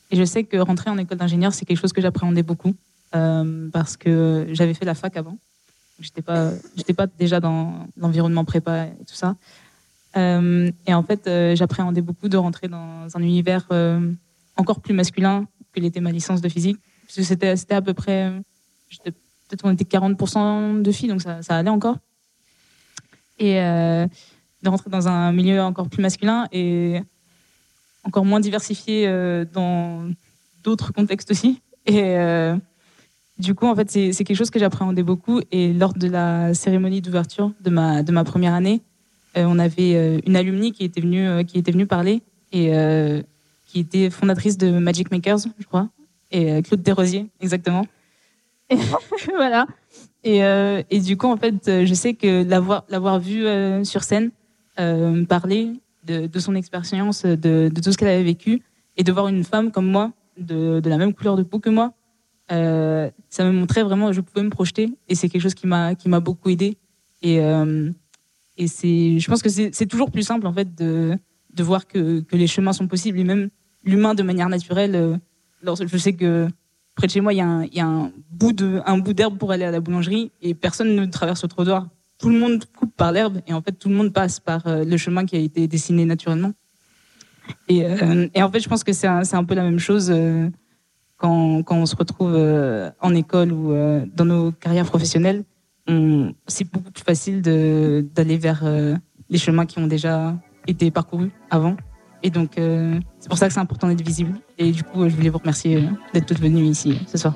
Et 0.10 0.16
je 0.16 0.24
sais 0.24 0.44
que 0.44 0.58
rentrer 0.58 0.90
en 0.90 0.98
école 0.98 1.18
d'ingénieur, 1.18 1.54
c'est 1.54 1.66
quelque 1.66 1.80
chose 1.80 1.94
que 1.94 2.02
j'appréhendais 2.02 2.44
beaucoup 2.44 2.76
euh, 3.16 3.70
parce 3.72 3.98
que 3.98 4.48
j'avais 4.52 4.74
fait 4.74 4.86
la 4.86 4.96
fac 4.96 5.18
avant. 5.18 5.38
J'étais 6.00 6.22
pas, 6.22 6.52
j'étais 6.76 6.94
pas 6.94 7.08
déjà 7.08 7.40
dans 7.40 7.88
l'environnement 7.98 8.46
prépa 8.46 8.86
et 8.86 9.06
tout 9.06 9.16
ça. 9.16 9.36
Euh, 10.16 10.72
et 10.86 10.94
en 10.94 11.04
fait, 11.04 11.28
euh, 11.28 11.56
j'appréhendais 11.56 12.02
beaucoup 12.02 12.30
de 12.30 12.38
rentrer 12.38 12.68
dans 12.68 13.08
un 13.14 13.22
univers 13.22 13.66
euh, 13.72 14.12
encore 14.56 14.80
plus 14.80 14.94
masculin 14.94 15.48
que 15.74 15.80
l'était 15.80 16.02
ma 16.02 16.12
licence 16.12 16.42
de 16.42 16.50
physique. 16.50 16.78
Parce 17.06 17.18
que 17.18 17.24
c'était, 17.24 17.56
c'était 17.56 17.76
à 17.76 17.82
peu 17.82 17.94
près, 17.94 18.32
peut-être 19.04 19.66
on 19.66 19.72
était 19.72 19.86
40% 19.86 20.82
de 20.82 20.92
filles, 20.92 21.10
donc 21.10 21.22
ça, 21.22 21.42
ça 21.42 21.58
allait 21.58 21.70
encore. 21.70 21.98
Et 23.40 23.56
de 23.56 24.70
rentrer 24.70 24.90
dans 24.90 25.08
un 25.08 25.32
milieu 25.32 25.62
encore 25.62 25.90
plus 25.90 26.02
masculin 26.02 26.48
et 26.52 27.00
encore 28.08 28.26
moins 28.26 28.40
diversifié 28.40 29.08
dans 29.54 30.10
d'autres 30.64 30.94
contextes 30.94 31.30
aussi. 31.30 31.62
Et 31.86 32.16
du 33.40 33.54
coup, 33.54 33.68
en 33.68 33.76
fait, 33.76 33.90
c'est, 33.92 34.12
quelque 34.24 34.36
chose 34.36 34.50
que 34.50 34.60
j'appréhendais 34.60 35.04
beaucoup. 35.04 35.42
Et 35.52 35.74
lors 35.74 35.94
de 35.94 36.08
la 36.08 36.54
cérémonie 36.54 37.02
d'ouverture 37.02 37.52
de 37.62 37.70
ma, 37.70 38.02
de 38.02 38.12
ma 38.12 38.24
première 38.24 38.54
année, 38.54 38.82
euh, 39.38 39.46
on 39.48 39.60
avait 39.60 39.96
euh, 39.96 40.20
une 40.26 40.36
alumni 40.36 40.72
qui 40.72 40.84
était 40.84 41.02
venue, 41.02 41.28
euh, 41.28 41.44
qui 41.44 41.60
était 41.60 41.72
venue 41.72 41.86
parler 41.86 42.22
et 42.52 42.72
qui 43.66 43.80
était 43.82 44.10
fondatrice 44.10 44.58
de 44.58 44.72
Magic 44.72 45.12
Makers, 45.12 45.40
je 45.60 45.66
crois, 45.66 45.90
et 46.32 46.62
Claude 46.64 46.82
Desrosiers, 46.82 47.28
exactement. 47.42 47.86
Voilà. 49.36 49.68
Et, 50.24 50.40
et, 50.90 51.00
du 51.02 51.18
coup, 51.18 51.28
en 51.28 51.36
fait, 51.36 51.86
je 51.86 51.94
sais 51.94 52.14
que 52.14 52.44
l'avoir 52.90 53.20
vue 53.20 53.46
sur 53.84 54.04
scène 54.04 54.32
parler 55.28 55.74
de, 56.08 56.40
son 56.40 56.56
expérience, 56.56 57.26
de, 57.26 57.70
tout 57.70 57.92
ce 57.92 57.98
qu'elle 57.98 58.08
avait 58.08 58.24
vécu, 58.24 58.62
et 58.96 59.04
de 59.04 59.12
voir 59.12 59.28
une 59.28 59.44
femme 59.44 59.72
comme 59.72 59.88
moi, 59.88 60.14
de, 60.38 60.82
la 60.84 60.98
même 60.98 61.14
couleur 61.14 61.36
de 61.36 61.44
peau 61.44 61.60
que 61.60 61.70
moi, 61.70 61.94
ça 62.50 63.44
me 63.44 63.52
montrait 63.52 63.84
vraiment, 63.84 64.12
je 64.12 64.22
pouvais 64.22 64.44
me 64.44 64.50
projeter, 64.50 64.90
et 65.08 65.16
c'est 65.16 65.30
quelque 65.30 65.42
chose 65.42 65.56
qui 65.56 65.68
m'a, 65.68 65.96
qui 65.96 66.10
m'a 66.10 66.20
beaucoup 66.20 66.50
aidé. 66.50 66.78
Et, 67.22 67.40
et 68.58 68.68
c'est, 68.68 69.20
je 69.20 69.28
pense 69.28 69.42
que 69.42 69.50
c'est 69.50 69.86
toujours 69.86 70.12
plus 70.12 70.24
simple 70.24 70.48
en 70.48 70.54
fait 70.54 70.76
de, 70.76 71.18
de 71.54 71.64
voir 71.64 71.88
que, 71.88 72.22
que, 72.22 72.36
les 72.36 72.48
chemins 72.48 72.74
sont 72.74 72.88
possibles 72.88 73.20
et 73.20 73.24
même 73.24 73.50
l'humain 73.84 74.16
de 74.16 74.24
manière 74.24 74.50
naturelle. 74.50 74.96
Euh, 74.96 75.18
je 75.64 75.98
sais 75.98 76.14
que 76.14 76.48
près 76.96 77.08
de 77.08 77.12
chez 77.12 77.22
moi, 77.22 77.34
il 77.34 77.38
y 77.38 77.76
y 77.76 77.80
a 77.80 77.86
un 77.86 78.12
bout 78.32 78.54
de, 78.54 78.82
un 78.86 78.98
bout 78.98 79.14
d'herbe 79.14 79.38
pour 79.38 79.52
aller 79.52 79.66
à 79.66 79.72
la 79.72 79.80
boulangerie 79.80 80.32
et 80.42 80.54
personne 80.54 80.96
ne 80.96 81.06
traverse 81.06 81.44
le 81.44 81.50
trottoir. 81.50 81.88
Tout 82.20 82.30
le 82.30 82.40
monde 82.40 82.64
coupe 82.78 82.96
par 82.96 83.12
l'herbe 83.12 83.42
et 83.48 83.54
en 83.54 83.62
fait 83.62 83.74
tout 83.74 83.90
le 83.90 83.96
monde 83.96 84.12
passe 84.12 84.40
par 84.40 84.66
euh, 84.68 84.84
le 84.84 84.98
chemin 84.98 85.26
qui 85.26 85.36
a 85.36 85.40
été 85.40 85.68
dessiné 85.68 86.06
naturellement. 86.06 86.54
Et, 87.70 87.86
euh, 87.86 88.28
et 88.34 88.44
en 88.44 88.52
fait, 88.52 88.60
je 88.60 88.68
pense 88.68 88.84
que 88.84 88.92
c'est 88.92 89.08
un, 89.08 89.44
peu 89.46 89.56
la 89.56 89.64
même 89.64 89.80
chose 89.80 90.14
quand, 91.16 91.64
quand 91.64 91.78
on 91.78 91.86
se 91.86 91.96
retrouve 91.96 92.36
en 93.00 93.16
école 93.16 93.54
ou 93.54 93.74
dans 94.14 94.26
nos 94.26 94.52
carrières 94.52 94.86
professionnelles 94.86 95.46
c'est 96.48 96.70
beaucoup 96.72 96.92
plus 96.92 97.04
facile 97.04 97.42
d'aller 97.42 98.38
vers 98.38 98.62
euh, 98.64 98.96
les 99.30 99.38
chemins 99.38 99.66
qui 99.66 99.80
ont 99.80 99.88
déjà 99.88 100.36
été 100.68 100.92
parcourus 100.92 101.32
avant. 101.50 101.78
Et 102.24 102.30
donc, 102.30 102.58
euh, 102.58 103.00
c'est 103.20 103.30
pour 103.30 103.38
ça 103.38 103.48
que 103.48 103.54
c'est 103.54 103.60
important 103.60 103.88
d'être 103.88 104.06
visible. 104.06 104.34
Et 104.58 104.72
du 104.72 104.84
coup, 104.84 105.08
je 105.08 105.16
voulais 105.16 105.30
vous 105.30 105.38
remercier 105.38 105.78
euh, 105.78 105.90
d'être 106.14 106.26
toutes 106.26 106.40
venues 106.40 106.66
ici 106.66 107.00
ce 107.08 107.18
soir. 107.18 107.36